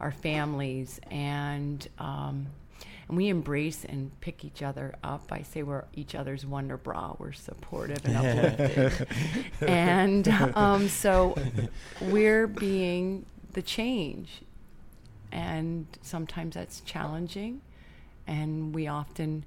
our 0.00 0.10
families, 0.12 1.00
and 1.10 1.86
um, 1.98 2.46
and 3.08 3.16
we 3.16 3.28
embrace 3.28 3.84
and 3.84 4.10
pick 4.20 4.44
each 4.44 4.62
other 4.62 4.94
up. 5.04 5.30
I 5.30 5.42
say 5.42 5.62
we're 5.62 5.84
each 5.94 6.14
other's 6.14 6.46
wonder 6.46 6.76
bra. 6.76 7.14
We're 7.18 7.32
supportive 7.32 7.98
and 8.04 8.16
uplifted, 8.16 9.06
and 9.60 10.28
um, 10.56 10.88
so 10.88 11.36
we're 12.00 12.46
being 12.46 13.26
the 13.52 13.62
change. 13.62 14.42
And 15.30 15.86
sometimes 16.02 16.54
that's 16.54 16.80
challenging. 16.80 17.60
And 18.26 18.74
we 18.74 18.86
often 18.86 19.44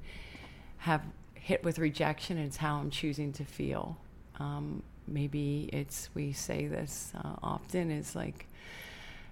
have 0.80 1.04
hit 1.36 1.64
with 1.64 1.80
rejection. 1.80 2.38
It's 2.38 2.58
how 2.58 2.78
I'm 2.78 2.90
choosing 2.90 3.32
to 3.34 3.46
feel. 3.46 3.98
Um, 4.40 4.84
maybe 5.08 5.70
it's, 5.72 6.10
we 6.14 6.34
say 6.34 6.68
this 6.68 7.12
uh, 7.16 7.36
often, 7.44 7.92
is 7.92 8.16
like 8.16 8.48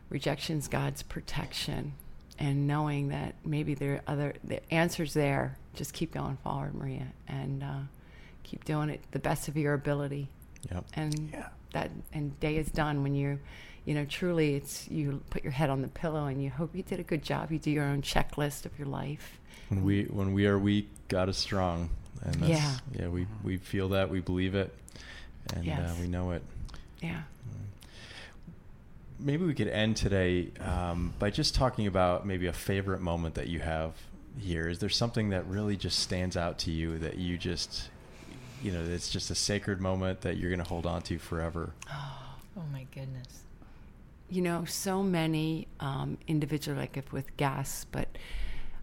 rejection's 0.09 0.67
God's 0.67 1.01
protection. 1.03 1.93
And 2.39 2.67
knowing 2.67 3.09
that 3.09 3.35
maybe 3.45 3.73
there 3.73 3.95
are 3.95 4.01
other 4.07 4.33
the 4.43 4.73
answers 4.73 5.13
there, 5.13 5.57
just 5.75 5.93
keep 5.93 6.13
going 6.13 6.37
forward, 6.43 6.73
Maria, 6.73 7.07
and 7.27 7.63
uh, 7.63 7.79
keep 8.43 8.63
doing 8.65 8.89
it 8.89 9.01
the 9.11 9.19
best 9.19 9.47
of 9.47 9.57
your 9.57 9.73
ability. 9.73 10.29
Yep. 10.71 10.85
And 10.93 11.29
yeah. 11.31 11.49
that 11.73 11.91
and 12.11 12.39
day 12.39 12.57
is 12.57 12.69
done 12.69 13.03
when 13.03 13.13
you 13.15 13.39
you 13.85 13.93
know, 13.93 14.05
truly 14.05 14.55
it's 14.55 14.87
you 14.89 15.21
put 15.29 15.43
your 15.43 15.51
head 15.51 15.69
on 15.69 15.81
the 15.81 15.87
pillow 15.89 16.25
and 16.25 16.41
you 16.41 16.49
hope 16.49 16.75
you 16.75 16.83
did 16.83 16.99
a 16.99 17.03
good 17.03 17.23
job. 17.23 17.51
You 17.51 17.59
do 17.59 17.71
your 17.71 17.83
own 17.83 18.01
checklist 18.01 18.65
of 18.65 18.77
your 18.77 18.87
life. 18.87 19.39
When 19.69 19.83
we 19.83 20.03
when 20.05 20.33
we 20.33 20.47
are 20.47 20.57
weak, 20.57 20.89
God 21.09 21.29
is 21.29 21.37
strong. 21.37 21.89
And 22.21 22.35
that's, 22.35 22.49
yeah, 22.49 22.75
yeah, 22.97 23.07
we 23.09 23.27
we 23.43 23.57
feel 23.57 23.89
that, 23.89 24.09
we 24.09 24.21
believe 24.21 24.55
it, 24.55 24.73
and 25.53 25.63
uh, 25.63 25.71
yes. 25.71 25.91
uh, 25.91 25.95
we 25.99 26.07
know 26.07 26.31
it. 26.31 26.43
Yeah. 27.01 27.23
Maybe 29.19 29.45
we 29.45 29.53
could 29.53 29.67
end 29.67 29.95
today 29.97 30.51
um, 30.59 31.13
by 31.17 31.29
just 31.29 31.55
talking 31.55 31.87
about 31.87 32.25
maybe 32.25 32.47
a 32.47 32.53
favorite 32.53 32.99
moment 32.99 33.35
that 33.35 33.47
you 33.47 33.59
have 33.59 33.93
here. 34.37 34.67
Is 34.67 34.79
there 34.79 34.89
something 34.89 35.29
that 35.29 35.45
really 35.47 35.77
just 35.77 35.99
stands 35.99 36.35
out 36.35 36.57
to 36.59 36.71
you 36.71 36.97
that 36.99 37.17
you 37.17 37.37
just, 37.37 37.89
you 38.61 38.71
know, 38.71 38.83
it's 38.83 39.09
just 39.09 39.31
a 39.31 39.35
sacred 39.35 39.79
moment 39.79 40.21
that 40.21 40.35
you're 40.35 40.49
going 40.49 40.63
to 40.63 40.67
hold 40.67 40.85
on 40.85 41.03
to 41.03 41.19
forever? 41.19 41.73
Oh, 41.89 42.25
oh 42.57 42.63
my 42.73 42.85
goodness 42.93 43.43
you 44.33 44.41
know, 44.41 44.65
so 44.65 45.03
many 45.03 45.67
um, 45.79 46.17
individual, 46.27 46.77
like 46.77 46.97
if 46.97 47.11
with 47.13 47.37
gas, 47.37 47.85
but 47.91 48.07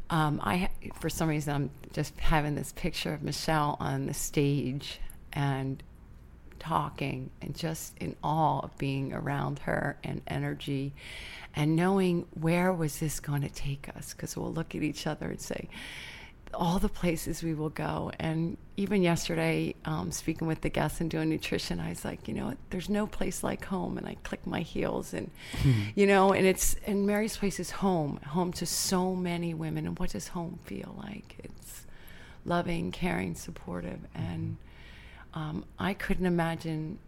um, 0.08 0.40
I, 0.44 0.70
for 1.00 1.08
some 1.10 1.28
reason, 1.28 1.54
I'm 1.54 1.70
just 1.92 2.18
having 2.20 2.54
this 2.54 2.72
picture 2.72 3.12
of 3.12 3.22
Michelle 3.22 3.76
on 3.80 4.06
the 4.06 4.14
stage 4.14 5.00
and 5.32 5.82
talking 6.60 7.30
and 7.42 7.56
just 7.56 7.98
in 7.98 8.14
awe 8.22 8.60
of 8.60 8.76
being 8.78 9.12
around 9.12 9.60
her 9.60 9.98
and 10.04 10.20
energy 10.28 10.92
and 11.56 11.74
knowing 11.74 12.26
where 12.34 12.72
was 12.72 13.00
this 13.00 13.18
going 13.18 13.42
to 13.42 13.48
take 13.48 13.88
us? 13.96 14.14
Because 14.14 14.36
we'll 14.36 14.52
look 14.52 14.76
at 14.76 14.82
each 14.82 15.06
other 15.06 15.30
and 15.30 15.40
say 15.40 15.68
all 16.54 16.78
the 16.78 16.88
places 16.88 17.42
we 17.42 17.54
will 17.54 17.70
go. 17.70 18.10
And 18.18 18.56
even 18.76 19.02
yesterday, 19.02 19.74
um, 19.84 20.10
speaking 20.10 20.48
with 20.48 20.62
the 20.62 20.68
guests 20.68 21.00
and 21.00 21.10
doing 21.10 21.28
nutrition, 21.28 21.80
I 21.80 21.90
was 21.90 22.04
like, 22.04 22.26
you 22.28 22.34
know, 22.34 22.54
there's 22.70 22.88
no 22.88 23.06
place 23.06 23.42
like 23.42 23.64
home. 23.64 23.98
And 23.98 24.06
I 24.06 24.16
click 24.22 24.46
my 24.46 24.60
heels, 24.60 25.14
and 25.14 25.30
you 25.94 26.06
know, 26.06 26.32
and 26.32 26.46
it's 26.46 26.76
and 26.86 27.06
Mary's 27.06 27.36
place 27.36 27.60
is 27.60 27.70
home, 27.70 28.18
home 28.26 28.52
to 28.54 28.66
so 28.66 29.14
many 29.14 29.54
women. 29.54 29.86
And 29.86 29.98
what 29.98 30.10
does 30.10 30.28
home 30.28 30.58
feel 30.64 30.94
like? 31.02 31.36
It's 31.44 31.86
loving, 32.44 32.90
caring, 32.90 33.34
supportive, 33.34 34.00
and 34.14 34.56
um, 35.34 35.64
I 35.78 35.94
couldn't 35.94 36.26
imagine. 36.26 36.98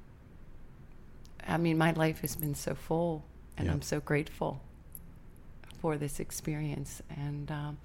I 1.47 1.57
mean, 1.57 1.77
my 1.77 1.91
life 1.93 2.21
has 2.21 2.37
been 2.37 2.55
so 2.55 2.75
full, 2.75 3.25
and 3.57 3.67
yeah. 3.67 3.73
I'm 3.73 3.83
so 3.83 3.99
grateful 3.99 4.61
for 5.81 5.97
this 5.97 6.21
experience. 6.21 7.03
And 7.11 7.51
um, 7.51 7.79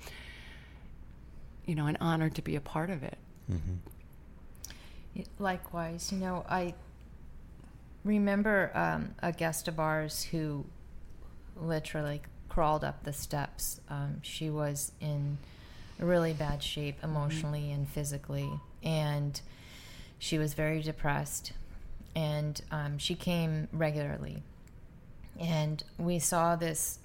you 1.68 1.76
know, 1.76 1.86
an 1.86 1.98
honor 2.02 2.30
to 2.32 2.42
be 2.42 2.56
a 2.56 2.62
part 2.62 2.90
of 2.90 3.04
it. 3.04 3.18
Mm-hmm. 3.52 5.22
Likewise, 5.38 6.12
you 6.12 6.18
know, 6.18 6.46
I 6.50 6.74
remember 8.04 8.72
um, 8.74 9.14
a 9.22 9.32
guest 9.32 9.68
of 9.68 9.80
ours 9.80 10.24
who 10.24 10.66
literally 11.56 12.22
crawled 12.50 12.84
up 12.84 13.04
the 13.04 13.14
steps. 13.14 13.82
Um, 13.90 14.20
she 14.22 14.50
was 14.50 14.92
in 15.02 15.38
really 16.00 16.34
bad 16.34 16.64
shape 16.64 16.98
emotionally 17.04 17.64
mm-hmm. 17.64 17.74
and 17.74 17.90
physically, 17.90 18.50
and 18.84 19.40
she 20.18 20.38
was 20.38 20.54
very 20.54 20.82
depressed. 20.82 21.52
And 22.16 22.60
um, 22.72 22.98
she 22.98 23.14
came 23.14 23.68
regularly, 23.72 24.42
and 25.40 25.84
we 26.00 26.18
saw 26.18 26.56
this 26.56 26.98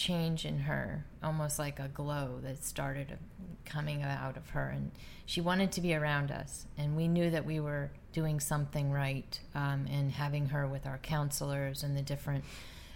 change 0.00 0.46
in 0.46 0.60
her, 0.60 1.04
almost 1.22 1.58
like 1.58 1.78
a 1.78 1.88
glow 1.88 2.38
that 2.42 2.64
started 2.64 3.18
coming 3.66 4.02
out 4.02 4.36
of 4.36 4.50
her. 4.50 4.68
And 4.68 4.92
she 5.26 5.40
wanted 5.40 5.72
to 5.72 5.80
be 5.80 5.94
around 5.94 6.30
us. 6.30 6.66
And 6.78 6.96
we 6.96 7.06
knew 7.06 7.30
that 7.30 7.44
we 7.44 7.60
were 7.60 7.90
doing 8.12 8.40
something 8.40 8.90
right 8.90 9.38
um, 9.54 9.86
and 9.90 10.10
having 10.10 10.46
her 10.46 10.66
with 10.66 10.86
our 10.86 10.98
counselors 10.98 11.82
and 11.82 11.96
the 11.96 12.02
different. 12.02 12.44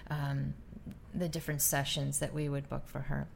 Um, 0.08 0.54
the 1.14 1.28
different 1.28 1.62
sessions 1.62 2.18
that 2.18 2.34
we 2.34 2.48
would 2.48 2.68
book 2.68 2.86
for 2.86 2.98
her. 3.02 3.28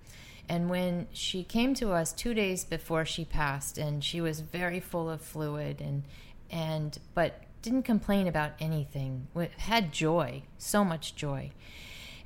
And 0.48 0.68
when 0.68 1.06
she 1.12 1.44
came 1.44 1.74
to 1.74 1.92
us 1.92 2.12
two 2.12 2.34
days 2.34 2.64
before 2.64 3.04
she 3.04 3.24
passed, 3.24 3.78
and 3.78 4.02
she 4.02 4.20
was 4.20 4.40
very 4.40 4.80
full 4.80 5.08
of 5.08 5.20
fluid, 5.22 5.80
and 5.80 6.02
and 6.50 6.98
but 7.14 7.44
didn't 7.62 7.84
complain 7.84 8.26
about 8.26 8.52
anything. 8.58 9.28
Had 9.58 9.92
joy, 9.92 10.42
so 10.58 10.84
much 10.84 11.14
joy. 11.14 11.52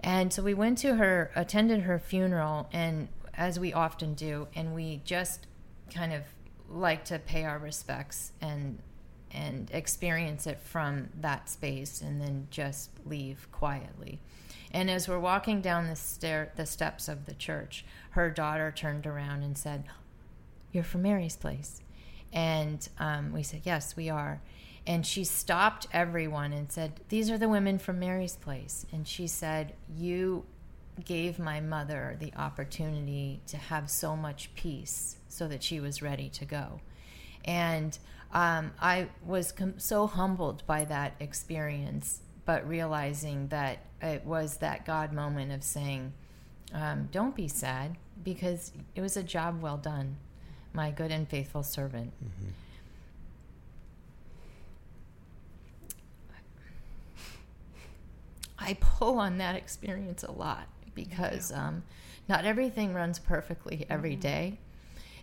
And 0.03 0.33
so 0.33 0.43
we 0.43 0.55
went 0.55 0.79
to 0.79 0.97
her, 0.97 1.31
attended 1.37 1.83
her 1.83 1.99
funeral, 1.99 2.69
and 2.73 3.09
as 3.35 3.59
we 3.59 3.73
often 3.73 4.15
do, 4.15 4.49
and 4.55 4.75
we 4.75 5.01
just 5.05 5.47
kind 5.93 6.13
of 6.13 6.23
like 6.69 7.05
to 7.05 7.19
pay 7.19 7.45
our 7.45 7.59
respects 7.59 8.33
and 8.41 8.79
and 9.35 9.71
experience 9.73 10.47
it 10.47 10.61
from 10.61 11.09
that 11.19 11.49
space 11.49 12.03
and 12.03 12.21
then 12.21 12.47
just 12.51 12.91
leave 13.07 13.49
quietly. 13.51 14.21
And 14.73 14.91
as 14.91 15.09
we're 15.09 15.19
walking 15.19 15.63
down 15.63 15.87
the 15.87 15.97
stair 15.97 16.53
the 16.57 16.67
steps 16.67 17.09
of 17.09 17.27
the 17.27 17.35
church, 17.35 17.85
her 18.11 18.31
daughter 18.31 18.73
turned 18.75 19.07
around 19.07 19.43
and 19.43 19.57
said, 19.57 19.85
"You're 20.73 20.85
from 20.85 21.03
Mary's 21.03 21.37
place." 21.37 21.81
And 22.33 22.87
um, 22.99 23.33
we 23.33 23.43
said, 23.43 23.63
"Yes, 23.65 23.97
we 23.97 24.11
are." 24.11 24.41
And 24.87 25.07
she 25.07 25.25
stopped 25.25 25.87
everyone 25.93 26.53
and 26.53 26.71
said, 26.71 27.01
These 27.09 27.31
are 27.31 27.39
the 27.39 27.49
women 27.49 27.79
from 27.79 28.01
Mary's 28.01 28.37
Place. 28.37 28.85
And 28.93 29.07
she 29.07 29.27
said, 29.27 29.75
You 29.97 30.45
gave 31.05 31.39
my 31.39 31.61
mother 31.61 32.17
the 32.19 32.33
opportunity 32.37 33.41
to 33.47 33.57
have 33.57 33.89
so 33.89 34.17
much 34.17 34.55
peace 34.55 35.17
so 35.29 35.47
that 35.49 35.63
she 35.63 35.81
was 35.81 36.03
ready 36.03 36.29
to 36.31 36.45
go. 36.45 36.81
And 37.45 37.97
um, 38.33 38.73
I 38.81 39.09
was 39.25 39.53
com- 39.53 39.79
so 39.79 40.07
humbled 40.07 40.67
by 40.67 40.85
that 40.87 41.15
experience, 41.21 42.21
but 42.45 42.69
realizing 42.69 43.49
that 43.49 43.79
it 44.01 44.25
was 44.25 44.59
that 44.59 44.85
God 44.85 45.13
moment 45.13 45.53
of 45.53 45.63
saying, 45.63 46.13
um, 46.75 47.09
Don't 47.13 47.37
be 47.37 47.47
sad, 47.47 47.97
because 48.25 48.73
it 48.97 49.01
was 49.01 49.17
a 49.17 49.23
job 49.23 49.63
well 49.63 49.77
done, 49.77 50.17
my 50.73 50.91
good 50.91 51.13
and 51.13 51.29
faithful 51.29 51.63
servant. 51.63 52.13
Mm-hmm. 52.23 52.51
I 58.63 58.77
pull 58.81 59.19
on 59.19 59.39
that 59.39 59.57
experience 59.57 60.23
a 60.23 60.33
lot 60.33 60.69
because 60.95 61.53
um, 61.53 61.83
not 62.29 62.45
everything 62.45 62.95
runs 62.95 63.19
perfectly 63.19 63.87
every 63.89 64.13
mm-hmm. 64.13 64.21
day. 64.21 64.59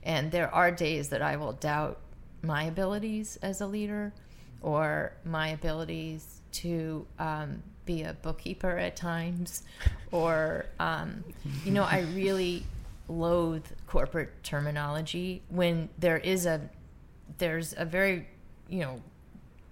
And 0.03 0.31
there 0.31 0.53
are 0.53 0.71
days 0.71 1.09
that 1.09 1.21
I 1.21 1.35
will 1.35 1.53
doubt 1.53 1.99
my 2.41 2.63
abilities 2.63 3.37
as 3.41 3.61
a 3.61 3.67
leader 3.67 4.13
or 4.61 5.13
my 5.25 5.49
abilities 5.49 6.41
to 6.51 7.05
um, 7.17 7.61
be 7.85 8.03
a 8.03 8.13
bookkeeper 8.13 8.77
at 8.77 8.95
times. 8.95 9.63
Or, 10.11 10.65
um, 10.79 11.23
you 11.63 11.71
know, 11.71 11.83
I 11.83 11.99
really 12.15 12.65
loathe 13.07 13.65
corporate 13.85 14.43
terminology 14.43 15.43
when 15.49 15.89
there 15.99 16.17
is 16.17 16.47
a 16.47 16.61
there's 17.37 17.73
a 17.77 17.85
very 17.85 18.27
you 18.69 18.79
know 18.79 19.01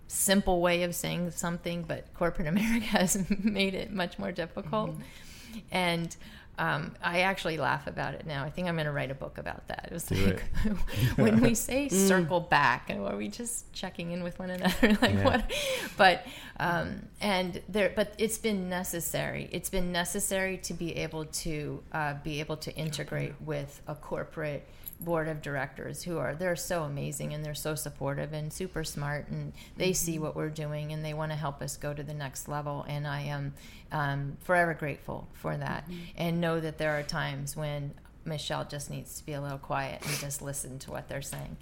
simple 0.08 0.62
way 0.62 0.84
of 0.84 0.96
saying 0.96 1.32
something, 1.32 1.84
but 1.84 2.14
corporate 2.14 2.48
America 2.56 2.86
has 2.88 3.30
made 3.44 3.74
it 3.74 3.92
much 3.92 4.18
more 4.18 4.32
difficult. 4.32 4.92
Mm-hmm. 4.92 5.60
And 5.72 6.16
um, 6.60 6.96
I 7.04 7.22
actually 7.22 7.58
laugh 7.58 7.86
about 7.86 8.16
it 8.16 8.26
now. 8.26 8.44
I 8.44 8.50
think 8.50 8.68
I'm 8.68 8.76
going 8.76 8.88
to 8.88 8.92
write 8.92 9.12
a 9.12 9.16
book 9.16 9.38
about 9.38 9.68
that. 9.68 9.86
It 9.86 9.94
was 9.94 10.06
Do 10.06 10.16
like 10.16 10.44
it. 10.66 10.72
when 11.16 11.40
we 11.40 11.54
say 11.56 11.88
mm. 11.88 11.92
circle 11.92 12.40
back, 12.40 12.90
are 12.90 13.16
we 13.16 13.28
just 13.28 13.72
checking 13.74 14.12
in 14.12 14.24
with 14.24 14.40
one 14.40 14.50
another? 14.50 14.98
like 15.02 15.14
yeah. 15.14 15.24
what? 15.24 15.52
But 15.98 16.26
um, 16.60 17.04
and 17.22 17.62
there, 17.70 17.94
but 17.96 18.16
it's 18.18 18.40
been 18.40 18.70
necessary. 18.70 19.50
It's 19.52 19.70
been 19.70 19.92
necessary 19.92 20.58
to 20.60 20.74
be 20.74 20.96
able 20.96 21.26
to 21.26 21.84
uh, 21.92 22.16
be 22.24 22.40
able 22.40 22.58
to 22.58 22.76
integrate 22.76 23.40
with 23.42 23.80
a 23.88 23.94
corporate 23.94 24.68
board 25.00 25.28
of 25.28 25.42
directors 25.42 26.04
who 26.04 26.18
are 26.18 26.34
they're 26.34 26.56
so 26.56 26.84
amazing 26.84 27.34
and 27.34 27.46
they're 27.46 27.54
so 27.54 27.76
supportive 27.76 28.34
and 28.34 28.52
super 28.52 28.84
smart 28.84 29.28
and 29.30 29.54
they 29.76 29.92
mm-hmm. 29.92 29.94
see 29.94 30.20
what 30.20 30.36
we're 30.36 30.50
doing 30.50 30.92
and 30.92 31.06
they 31.06 31.14
want 31.14 31.32
to 31.32 31.38
help 31.38 31.62
us 31.62 31.78
go 31.78 31.94
to 31.94 32.02
the 32.02 32.14
next 32.14 32.48
level 32.48 32.84
and 32.88 33.06
I 33.06 33.22
am 33.22 33.54
um, 33.92 34.38
forever 34.42 34.74
grateful 34.74 35.28
for 35.34 35.56
that 35.56 35.88
mm-hmm. 35.88 36.02
and 36.18 36.42
know 36.42 36.60
that 36.60 36.80
there 36.80 36.98
are 36.98 37.04
times 37.04 37.56
when 37.56 37.94
Michelle 38.26 38.66
just 38.66 38.90
needs 38.90 39.20
to 39.20 39.26
be 39.26 39.34
a 39.34 39.42
little 39.42 39.60
quiet 39.60 40.02
and 40.04 40.18
just 40.18 40.42
listen 40.42 40.80
to 40.80 40.92
what 40.92 41.08
they're 41.08 41.22
saying 41.22 41.58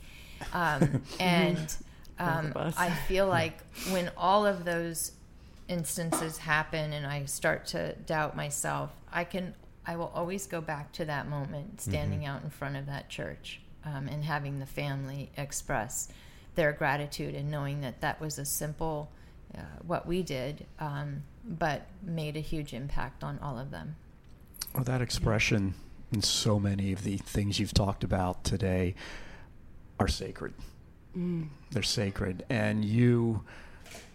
um, 0.54 1.02
and 1.20 1.76
um, 2.18 2.54
I 2.56 2.90
feel 3.08 3.28
like 3.28 3.60
when 3.90 4.12
all 4.16 4.46
of 4.46 4.64
those 4.64 5.12
instances 5.68 6.38
happen 6.38 6.94
and 6.94 7.06
I 7.06 7.26
start 7.26 7.66
to 7.68 7.96
doubt 8.06 8.38
myself 8.38 8.92
I 9.12 9.26
can 9.26 9.56
I 9.88 9.96
will 9.96 10.12
always 10.16 10.48
go 10.48 10.62
back 10.62 10.92
to 10.94 11.06
that 11.06 11.28
moment, 11.28 11.82
standing 11.82 12.20
mm-hmm. 12.22 12.30
out 12.30 12.44
in 12.44 12.50
front 12.50 12.76
of 12.76 12.86
that 12.88 13.10
church 13.10 13.62
um, 13.84 14.08
and 14.08 14.24
having 14.24 14.60
the 14.60 14.66
family 14.66 15.30
express 15.38 16.10
their 16.56 16.72
gratitude 16.72 17.36
and 17.36 17.52
knowing 17.52 17.82
that 17.82 18.02
that 18.02 18.20
was 18.20 18.40
a 18.40 18.46
simple, 18.46 19.12
uh, 19.56 19.62
what 19.86 20.08
we 20.08 20.24
did, 20.24 20.66
um, 20.80 21.24
but 21.44 21.84
made 22.02 22.36
a 22.36 22.40
huge 22.40 22.74
impact 22.74 23.24
on 23.24 23.38
all 23.40 23.60
of 23.60 23.72
them. 23.72 23.96
Well, 24.74 24.84
that 24.86 25.02
expression 25.02 25.76
and 26.12 26.24
so 26.24 26.60
many 26.60 26.92
of 26.92 27.04
the 27.04 27.18
things 27.18 27.60
you've 27.60 27.74
talked 27.74 28.04
about 28.04 28.44
today 28.44 28.96
are 30.00 30.08
sacred. 30.08 30.54
Mm. 31.16 31.50
They're 31.72 31.84
sacred. 31.84 32.46
And 32.50 32.84
you 32.84 33.44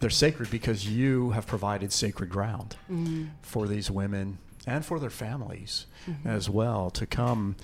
they're 0.01 0.11
sacred 0.11 0.51
because 0.51 0.87
you 0.87 1.31
have 1.31 1.47
provided 1.47 1.93
sacred 1.93 2.29
ground 2.29 2.77
mm. 2.91 3.29
for 3.43 3.67
these 3.67 3.91
women 3.91 4.39
and 4.67 4.85
for 4.85 4.99
their 4.99 5.11
families 5.11 5.87
mm-hmm. 6.09 6.29
as 6.29 6.49
well 6.51 6.91
to 6.91 7.07
come 7.07 7.57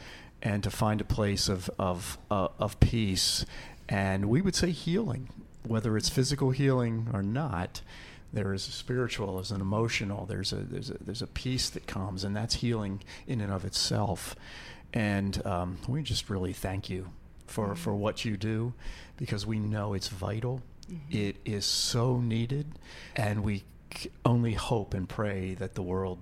and 0.42 0.62
to 0.62 0.70
find 0.70 1.00
a 1.00 1.04
place 1.04 1.48
of 1.48 1.70
of 1.78 2.18
uh, 2.30 2.48
of 2.58 2.78
peace 2.80 3.44
and 3.88 4.26
we 4.26 4.40
would 4.40 4.54
say 4.54 4.70
healing 4.70 5.28
whether 5.66 5.96
it's 5.96 6.08
physical 6.08 6.50
healing 6.50 7.08
or 7.12 7.22
not 7.22 7.80
there 8.32 8.52
is 8.52 8.68
a 8.68 8.72
spiritual 8.72 9.36
there's 9.36 9.50
an 9.50 9.60
emotional 9.60 10.26
there's 10.26 10.52
a 10.52 10.56
there's 10.56 10.90
a 10.90 10.96
there's 11.00 11.22
a 11.22 11.26
peace 11.26 11.70
that 11.70 11.86
comes 11.86 12.24
and 12.24 12.36
that's 12.36 12.56
healing 12.56 13.02
in 13.26 13.40
and 13.40 13.52
of 13.52 13.64
itself 13.64 14.36
and 14.92 15.44
um, 15.46 15.78
we 15.88 16.02
just 16.02 16.30
really 16.30 16.52
thank 16.52 16.88
you 16.88 17.10
for 17.46 17.66
mm-hmm. 17.66 17.74
for 17.74 17.94
what 17.94 18.24
you 18.24 18.36
do 18.36 18.72
because 19.16 19.46
we 19.46 19.58
know 19.58 19.94
it's 19.94 20.08
vital 20.08 20.60
mm-hmm. 20.90 21.16
it 21.16 21.36
is 21.44 21.64
so 21.64 22.18
needed 22.20 22.66
and 23.14 23.42
we 23.42 23.64
only 24.24 24.52
hope 24.52 24.92
and 24.92 25.08
pray 25.08 25.54
that 25.54 25.74
the 25.74 25.82
world 25.82 26.18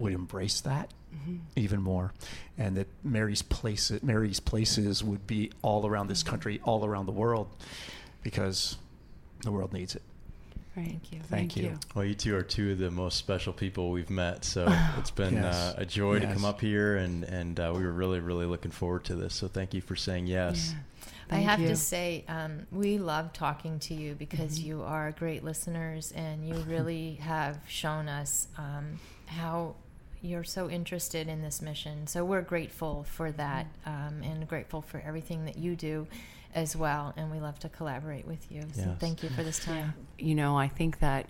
would 0.00 0.12
embrace 0.12 0.60
that 0.62 0.92
mm-hmm. 1.14 1.36
even 1.56 1.82
more, 1.82 2.12
and 2.58 2.76
that 2.76 2.88
Mary's 3.04 3.42
places 3.42 4.02
Mary's 4.02 4.40
places 4.40 5.04
would 5.04 5.26
be 5.26 5.52
all 5.62 5.86
around 5.86 6.08
this 6.08 6.22
mm-hmm. 6.22 6.30
country, 6.30 6.60
all 6.64 6.84
around 6.84 7.06
the 7.06 7.12
world, 7.12 7.48
because 8.22 8.76
the 9.42 9.52
world 9.52 9.72
needs 9.72 9.94
it. 9.94 10.02
Thank 10.74 11.12
you. 11.12 11.18
Thank, 11.18 11.28
Thank 11.28 11.56
you. 11.56 11.62
you. 11.64 11.78
Well, 11.94 12.04
you 12.04 12.14
two 12.14 12.36
are 12.36 12.42
two 12.42 12.72
of 12.72 12.78
the 12.78 12.90
most 12.90 13.18
special 13.18 13.52
people 13.52 13.90
we've 13.90 14.10
met. 14.10 14.44
So 14.44 14.66
it's 14.98 15.10
been 15.10 15.34
yes. 15.34 15.54
uh, 15.54 15.74
a 15.78 15.84
joy 15.84 16.14
yes. 16.14 16.28
to 16.28 16.34
come 16.34 16.44
up 16.44 16.60
here, 16.60 16.96
and 16.96 17.24
and 17.24 17.58
uh, 17.58 17.72
we 17.74 17.82
were 17.82 17.92
really 17.92 18.20
really 18.20 18.46
looking 18.46 18.70
forward 18.70 19.04
to 19.04 19.14
this. 19.14 19.34
So 19.34 19.48
thank 19.48 19.74
you 19.74 19.80
for 19.80 19.96
saying 19.96 20.26
yes. 20.26 20.72
Yeah. 20.72 20.78
I 21.32 21.36
have 21.36 21.60
you. 21.60 21.68
to 21.68 21.76
say, 21.76 22.24
um, 22.26 22.66
we 22.72 22.98
love 22.98 23.32
talking 23.32 23.78
to 23.80 23.94
you 23.94 24.14
because 24.14 24.58
mm-hmm. 24.58 24.68
you 24.68 24.82
are 24.82 25.12
great 25.12 25.44
listeners, 25.44 26.12
and 26.12 26.46
you 26.46 26.54
really 26.66 27.14
have 27.14 27.58
shown 27.68 28.08
us 28.08 28.48
um, 28.58 28.98
how 29.26 29.76
you're 30.22 30.44
so 30.44 30.68
interested 30.68 31.28
in 31.28 31.42
this 31.42 31.62
mission. 31.62 32.06
So 32.06 32.24
we're 32.24 32.42
grateful 32.42 33.04
for 33.04 33.32
that 33.32 33.66
um, 33.86 34.22
and 34.22 34.46
grateful 34.46 34.82
for 34.82 35.02
everything 35.04 35.44
that 35.46 35.56
you 35.56 35.76
do 35.76 36.06
as 36.54 36.76
well. 36.76 37.14
And 37.16 37.30
we 37.30 37.40
love 37.40 37.58
to 37.60 37.68
collaborate 37.68 38.26
with 38.26 38.50
you. 38.50 38.62
So 38.74 38.82
yes. 38.82 38.96
thank 38.98 39.22
you 39.22 39.28
for 39.30 39.42
this 39.42 39.58
time. 39.64 39.94
You 40.18 40.34
know, 40.34 40.58
I 40.58 40.68
think 40.68 40.98
that 41.00 41.26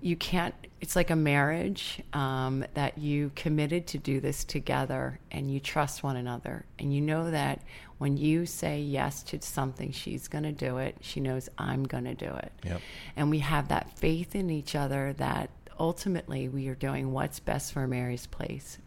you 0.00 0.16
can't, 0.16 0.54
it's 0.80 0.94
like 0.94 1.10
a 1.10 1.16
marriage 1.16 2.02
um, 2.12 2.64
that 2.74 2.98
you 2.98 3.32
committed 3.34 3.86
to 3.88 3.98
do 3.98 4.20
this 4.20 4.44
together 4.44 5.18
and 5.30 5.50
you 5.50 5.58
trust 5.58 6.02
one 6.02 6.16
another. 6.16 6.64
And 6.78 6.94
you 6.94 7.00
know 7.00 7.30
that 7.30 7.62
when 7.98 8.16
you 8.16 8.46
say 8.46 8.80
yes 8.80 9.22
to 9.24 9.40
something, 9.40 9.90
she's 9.92 10.28
going 10.28 10.44
to 10.44 10.52
do 10.52 10.78
it. 10.78 10.96
She 11.00 11.20
knows 11.20 11.48
I'm 11.58 11.84
going 11.84 12.04
to 12.04 12.14
do 12.14 12.26
it. 12.28 12.52
Yep. 12.64 12.80
And 13.16 13.30
we 13.30 13.38
have 13.40 13.68
that 13.68 13.98
faith 13.98 14.34
in 14.34 14.50
each 14.50 14.74
other 14.74 15.14
that 15.14 15.50
ultimately 15.78 16.48
we 16.48 16.68
are 16.68 16.74
doing 16.74 17.12
what's 17.12 17.40
best 17.40 17.72
for 17.72 17.86
Mary's 17.86 18.26
place. 18.26 18.78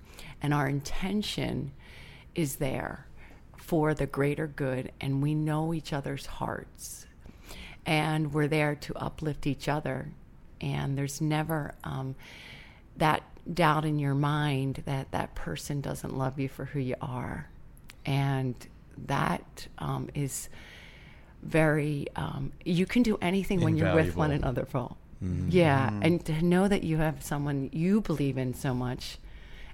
and 0.42 0.54
our 0.54 0.68
intention 0.68 1.72
is 2.36 2.58
there 2.58 3.06
for 3.58 3.94
the 3.94 4.06
greater 4.06 4.48
good, 4.48 4.92
and 5.00 5.22
we 5.22 5.36
know 5.36 5.74
each 5.74 5.94
other's 5.94 6.26
hearts, 6.26 7.06
and 7.86 8.34
we're 8.34 8.48
there 8.48 8.76
to 8.76 8.96
uplift 8.96 9.46
each 9.46 9.68
other, 9.68 10.12
and 10.60 10.98
there's 10.98 11.22
never 11.22 11.74
um, 11.84 12.16
that 12.98 13.24
doubt 13.54 13.86
in 13.86 14.00
your 14.00 14.16
mind 14.16 14.84
that 14.86 15.12
that 15.12 15.36
person 15.36 15.82
doesn't 15.82 16.18
love 16.18 16.40
you 16.40 16.50
for 16.50 16.66
who 16.66 16.80
you 16.80 16.96
are, 17.02 17.48
and 18.06 18.56
that 18.98 19.68
um, 19.78 20.10
is 20.14 20.50
very 21.44 22.08
um, 22.16 22.52
you 22.66 22.86
can 22.86 23.04
do 23.04 23.18
anything 23.22 23.62
when 23.62 23.78
you're 23.78 23.96
with 23.96 24.16
one 24.16 24.32
another 24.32 24.66
full 24.66 24.98
Mm-hmm. 25.24 25.50
yeah 25.50 25.92
and 26.02 26.24
to 26.26 26.42
know 26.42 26.68
that 26.70 26.84
you 26.84 26.98
have 26.98 27.22
someone 27.24 27.70
you 27.74 28.00
believe 28.02 28.38
in 28.38 28.54
so 28.54 28.74
much 28.74 29.18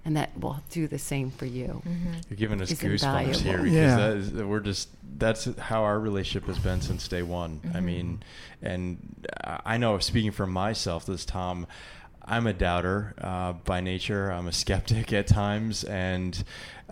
and 0.04 0.18
that 0.18 0.36
will 0.40 0.60
do 0.72 0.88
the 0.88 0.98
same 0.98 1.30
for 1.32 1.46
you 1.46 1.82
You're 2.30 2.38
giving 2.38 2.62
us 2.62 2.72
is 2.72 2.80
goosebumps 2.80 3.42
here 3.42 3.58
because 3.60 3.74
Yeah. 3.74 3.96
that 3.98 4.18
is, 4.18 4.32
we're 4.34 4.60
just 4.60 4.90
that's 5.18 5.46
how 5.60 5.84
our 5.84 6.00
relationship 6.00 6.48
has 6.48 6.58
been 6.60 6.82
since 6.82 7.08
day 7.08 7.22
one. 7.24 7.62
I 7.64 7.68
Mm-hmm. 7.78 7.86
mean, 7.86 8.24
and 8.62 8.98
I 9.44 9.62
I 9.66 9.78
know 9.78 9.98
speaking 10.00 10.32
for 10.32 10.46
myself, 10.48 11.06
this 11.06 11.26
Tom, 11.26 11.68
I'm 12.28 12.48
a 12.48 12.54
doubter 12.54 13.14
uh, 13.22 13.54
by 13.54 13.82
nature. 13.82 14.32
I'm 14.32 14.48
a 14.48 14.52
skeptic 14.52 15.14
at 15.14 15.28
times, 15.28 15.84
and 15.84 16.44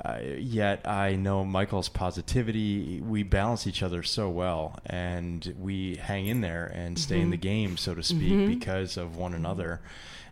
uh, 0.03 0.19
yet 0.37 0.87
I 0.87 1.15
know 1.15 1.43
Michael's 1.43 1.89
positivity. 1.89 3.01
We 3.01 3.23
balance 3.23 3.65
each 3.65 3.81
other 3.81 4.03
so 4.03 4.29
well, 4.29 4.79
and 4.85 5.55
we 5.59 5.95
hang 5.95 6.27
in 6.27 6.41
there 6.41 6.65
and 6.73 6.97
stay 6.99 7.19
in 7.19 7.31
the 7.31 7.37
game, 7.37 7.77
so 7.77 7.95
to 7.95 8.03
speak, 8.03 8.33
Mhm. 8.33 8.47
because 8.47 8.95
of 8.97 9.15
one 9.17 9.33
another. 9.33 9.81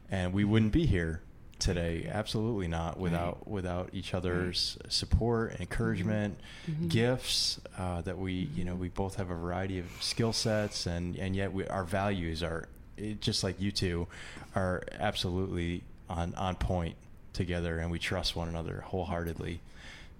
And 0.10 0.34
we 0.34 0.43
wouldn't 0.43 0.72
be 0.74 0.86
here 0.86 1.22
today 1.58 2.10
absolutely 2.12 2.68
not 2.68 2.99
without 2.99 3.47
without 3.47 3.88
each 3.93 4.16
other's 4.16 4.80
support 4.89 5.56
encouragement 5.60 6.39
Mhm. 6.68 6.89
gifts 6.89 7.60
uh, 7.78 8.02
that 8.02 8.18
we 8.18 8.49
you 8.56 8.66
know 8.66 8.74
we 8.74 8.89
both 8.89 9.18
have 9.18 9.30
a 9.30 9.36
variety 9.36 9.78
of 9.78 9.86
skill 9.99 10.34
sets 10.34 10.88
and 10.88 11.16
and 11.18 11.36
yet 11.36 11.54
we, 11.54 11.68
our 11.68 11.84
values 11.84 12.41
are 12.41 12.68
it, 12.97 13.21
just 13.21 13.43
like 13.43 13.59
you 13.59 13.71
two 13.71 14.07
are 14.55 14.83
absolutely 14.99 15.83
on 16.09 16.33
on 16.35 16.55
point 16.55 16.95
together 17.33 17.79
and 17.79 17.89
we 17.91 17.97
trust 17.99 18.35
one 18.35 18.47
another 18.49 18.83
wholeheartedly 18.87 19.61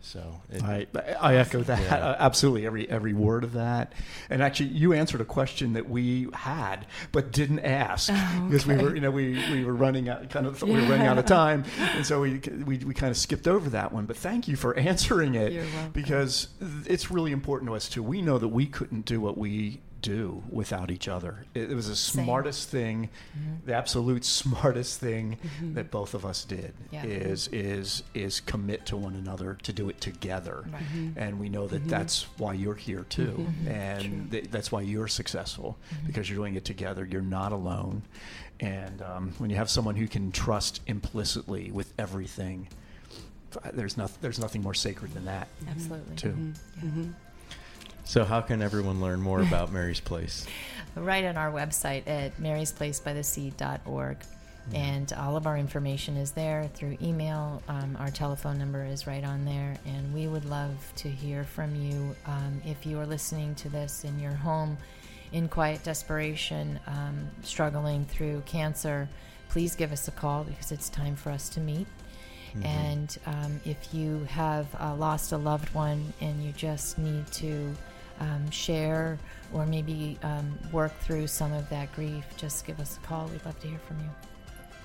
so 0.04 0.42
it, 0.52 0.64
I, 0.64 0.88
I 1.20 1.36
echo 1.36 1.62
that 1.62 1.80
Yeah. 1.80 1.96
uh, 1.96 2.16
absolutely 2.18 2.66
every 2.66 2.90
every 2.90 3.14
word 3.14 3.44
of 3.44 3.54
that. 3.54 3.94
And 4.32 4.42
actually, 4.42 4.70
you 4.70 4.94
answered 4.94 5.22
a 5.22 5.26
question 5.26 5.74
that 5.74 5.88
we 5.88 6.28
had 6.34 6.88
but 7.12 7.32
didn't 7.32 7.60
ask 7.60 8.10
Oh, 8.12 8.48
because 8.50 8.66
we 8.66 8.78
were 8.78 8.96
you 8.96 9.02
know 9.02 9.12
we, 9.12 9.34
we 9.52 9.64
were 9.64 9.76
running 9.76 10.10
out 10.10 10.28
kind 10.32 10.48
of 10.48 10.60
we 10.64 10.72
were 10.72 10.82
running 10.88 11.06
out 11.06 11.20
of 11.20 11.26
time, 11.28 11.66
and 11.80 12.04
so 12.04 12.20
we 12.22 12.40
we, 12.66 12.80
we 12.80 12.96
kind 12.96 13.12
of 13.12 13.18
skipped 13.18 13.48
over 13.48 13.70
that 13.70 13.92
one. 13.92 14.08
But 14.08 14.18
thank 14.18 14.48
you 14.48 14.56
for 14.56 14.76
answering 14.90 15.36
it 15.36 15.54
You're 15.54 15.66
because 15.94 16.48
it's 16.88 17.12
really 17.12 17.32
important 17.32 17.70
to 17.70 17.76
us 17.76 17.88
too. 17.88 18.02
We 18.02 18.24
know 18.24 18.40
that 18.40 18.48
we 18.48 18.66
couldn't 18.66 19.06
do 19.06 19.22
what 19.22 19.38
we 19.38 19.82
do 20.02 20.44
without 20.50 20.90
each 20.92 21.08
other. 21.08 21.46
It, 21.54 21.72
it 21.72 21.76
was 21.76 21.88
the 21.88 21.96
Same. 21.96 22.26
smartest 22.26 22.70
thing, 22.70 23.10
Mhm. 23.38 23.66
the 23.66 23.74
absolute 23.74 24.26
smartest 24.26 25.00
thing 25.00 25.38
Mhm. 25.62 25.76
that 25.76 25.92
both 25.92 26.14
of 26.14 26.26
us 26.26 26.44
did 26.44 26.74
Yeah. 26.92 27.04
is 27.06 27.48
is 27.50 28.04
is 28.14 28.40
commit 28.40 28.86
to 28.88 28.98
one 28.98 29.16
another 29.16 29.58
to 29.64 29.72
do 29.74 29.90
it 29.90 30.02
together 30.02 30.66
Right. 30.72 30.82
Mhm. 30.94 31.14
and 31.18 31.40
we 31.40 31.50
know 31.50 31.68
that 31.68 31.84
Mhm. 31.86 31.90
that's 31.90 32.24
why 32.38 32.54
you're 32.54 32.76
here 32.76 33.04
too 33.04 33.48
Mhm. 33.64 33.68
and 33.68 34.32
th- 34.32 34.50
that's 34.52 34.72
why 34.72 34.82
you're 34.82 35.08
successful 35.08 35.78
because 36.06 36.30
you're 36.30 36.38
doing 36.38 36.56
it 36.56 36.66
together 36.66 37.06
you're 37.06 37.22
not 37.22 37.52
alone 37.52 38.02
and 38.60 39.02
um, 39.02 39.34
when 39.38 39.50
you 39.50 39.56
have 39.56 39.70
someone 39.70 39.96
who 39.96 40.08
can 40.08 40.32
trust 40.32 40.82
implicitly 40.88 41.72
with 41.72 41.94
everything 41.98 42.68
there's 43.74 43.98
nothing 43.98 44.18
there's 44.22 44.40
nothing 44.40 44.62
more 44.64 44.74
sacred 44.74 45.14
than 45.14 45.26
that 45.26 45.48
Absolutely. 45.70 46.16
too. 46.16 46.54
Yeah. 46.82 47.04
So 48.04 48.26
how 48.26 48.42
can 48.42 48.62
everyone 48.62 49.02
learn 49.02 49.22
more 49.22 49.42
about 49.42 49.72
mary's 49.74 50.00
place 50.00 50.46
right 50.96 51.26
on 51.26 51.38
our 51.38 51.52
website 51.52 52.08
at 52.08 52.38
marysplacebythesea.org. 52.38 54.18
And 54.74 55.12
all 55.14 55.36
of 55.36 55.48
our 55.48 55.58
information 55.58 56.16
is 56.16 56.32
there 56.32 56.70
through 56.76 56.98
email. 57.02 57.62
Um, 57.68 57.98
our 58.00 58.12
telephone 58.12 58.58
number 58.58 58.86
is 58.86 59.08
right 59.08 59.24
on 59.24 59.44
there. 59.44 59.76
And 59.86 60.14
we 60.14 60.28
would 60.28 60.46
love 60.46 60.94
to 60.98 61.10
hear 61.10 61.44
from 61.44 61.76
you. 61.76 62.16
Um, 62.26 62.62
if 62.66 62.86
you 62.86 63.00
are 63.00 63.06
listening 63.06 63.56
to 63.56 63.70
this 63.70 64.04
in 64.04 64.20
your 64.20 64.34
home 64.34 64.78
in 65.34 65.50
quiet 65.50 65.84
desperation, 65.84 66.80
um, 66.88 67.28
struggling 67.42 68.06
through 68.06 68.44
cancer, 68.46 69.10
please 69.50 69.76
give 69.76 69.92
us 69.92 70.08
a 70.08 70.12
call 70.12 70.44
because 70.44 70.72
it's 70.72 70.90
time 70.90 71.16
for 71.16 71.32
us 71.32 71.50
to 71.50 71.60
meet. 71.60 71.88
Mhm. 72.56 72.66
And 72.66 73.18
um, 73.26 73.62
if 73.66 73.94
you 73.94 74.26
have 74.30 74.68
uh, 74.80 74.94
lost 74.96 75.32
a 75.32 75.38
loved 75.38 75.74
one 75.74 76.14
and 76.22 76.44
you 76.44 76.52
just 76.52 76.98
need 76.98 77.28
to 77.34 77.76
um, 78.22 78.50
share 78.52 79.18
or 79.52 79.66
maybe 79.66 80.18
um, 80.24 80.58
work 80.72 80.98
through 81.02 81.28
some 81.28 81.52
of 81.52 81.68
that 81.70 81.92
grief, 81.94 82.24
just 82.38 82.66
give 82.66 82.80
us 82.80 82.98
a 82.98 83.06
call. 83.06 83.28
We'd 83.28 83.44
love 83.46 83.60
to 83.60 83.68
hear 83.68 83.80
from 83.80 84.00
you. 84.00 84.10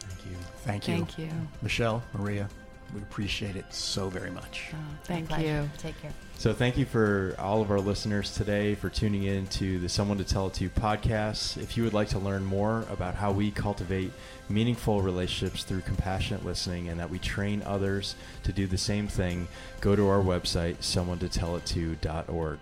thank 0.00 0.24
you 0.26 0.36
thank 0.64 0.88
you 0.88 0.94
thank 0.96 1.18
you 1.18 1.28
michelle 1.62 2.02
maria 2.12 2.48
we 2.94 3.00
appreciate 3.02 3.56
it 3.56 3.64
so 3.72 4.08
very 4.08 4.30
much 4.30 4.70
Oh, 4.72 4.76
thank 5.04 5.28
you 5.38 5.68
Take 5.78 6.00
care. 6.00 6.12
So 6.38 6.52
thank 6.52 6.76
you 6.76 6.84
for 6.84 7.34
all 7.38 7.60
of 7.62 7.70
our 7.70 7.80
listeners 7.80 8.32
today 8.34 8.74
for 8.74 8.90
tuning 8.90 9.22
in 9.24 9.46
to 9.48 9.78
the 9.80 9.88
Someone 9.88 10.18
to 10.18 10.24
Tell 10.24 10.48
It 10.48 10.54
To 10.54 10.68
podcast. 10.68 11.56
If 11.56 11.76
you 11.78 11.82
would 11.84 11.94
like 11.94 12.08
to 12.10 12.18
learn 12.18 12.44
more 12.44 12.84
about 12.90 13.14
how 13.14 13.32
we 13.32 13.50
cultivate 13.50 14.12
meaningful 14.50 15.00
relationships 15.00 15.64
through 15.64 15.80
compassionate 15.80 16.44
listening 16.44 16.90
and 16.90 17.00
that 17.00 17.08
we 17.08 17.18
train 17.18 17.62
others 17.64 18.16
to 18.44 18.52
do 18.52 18.66
the 18.66 18.76
same 18.78 19.08
thing, 19.08 19.48
go 19.80 19.96
to 19.96 20.06
our 20.08 20.20
website, 20.20 20.76
someonetotellitto.org. 20.82 22.58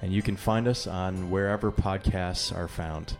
And 0.00 0.12
you 0.12 0.22
can 0.22 0.36
find 0.36 0.68
us 0.68 0.86
on 0.86 1.30
wherever 1.30 1.72
podcasts 1.72 2.54
are 2.54 2.68
found. 2.68 3.16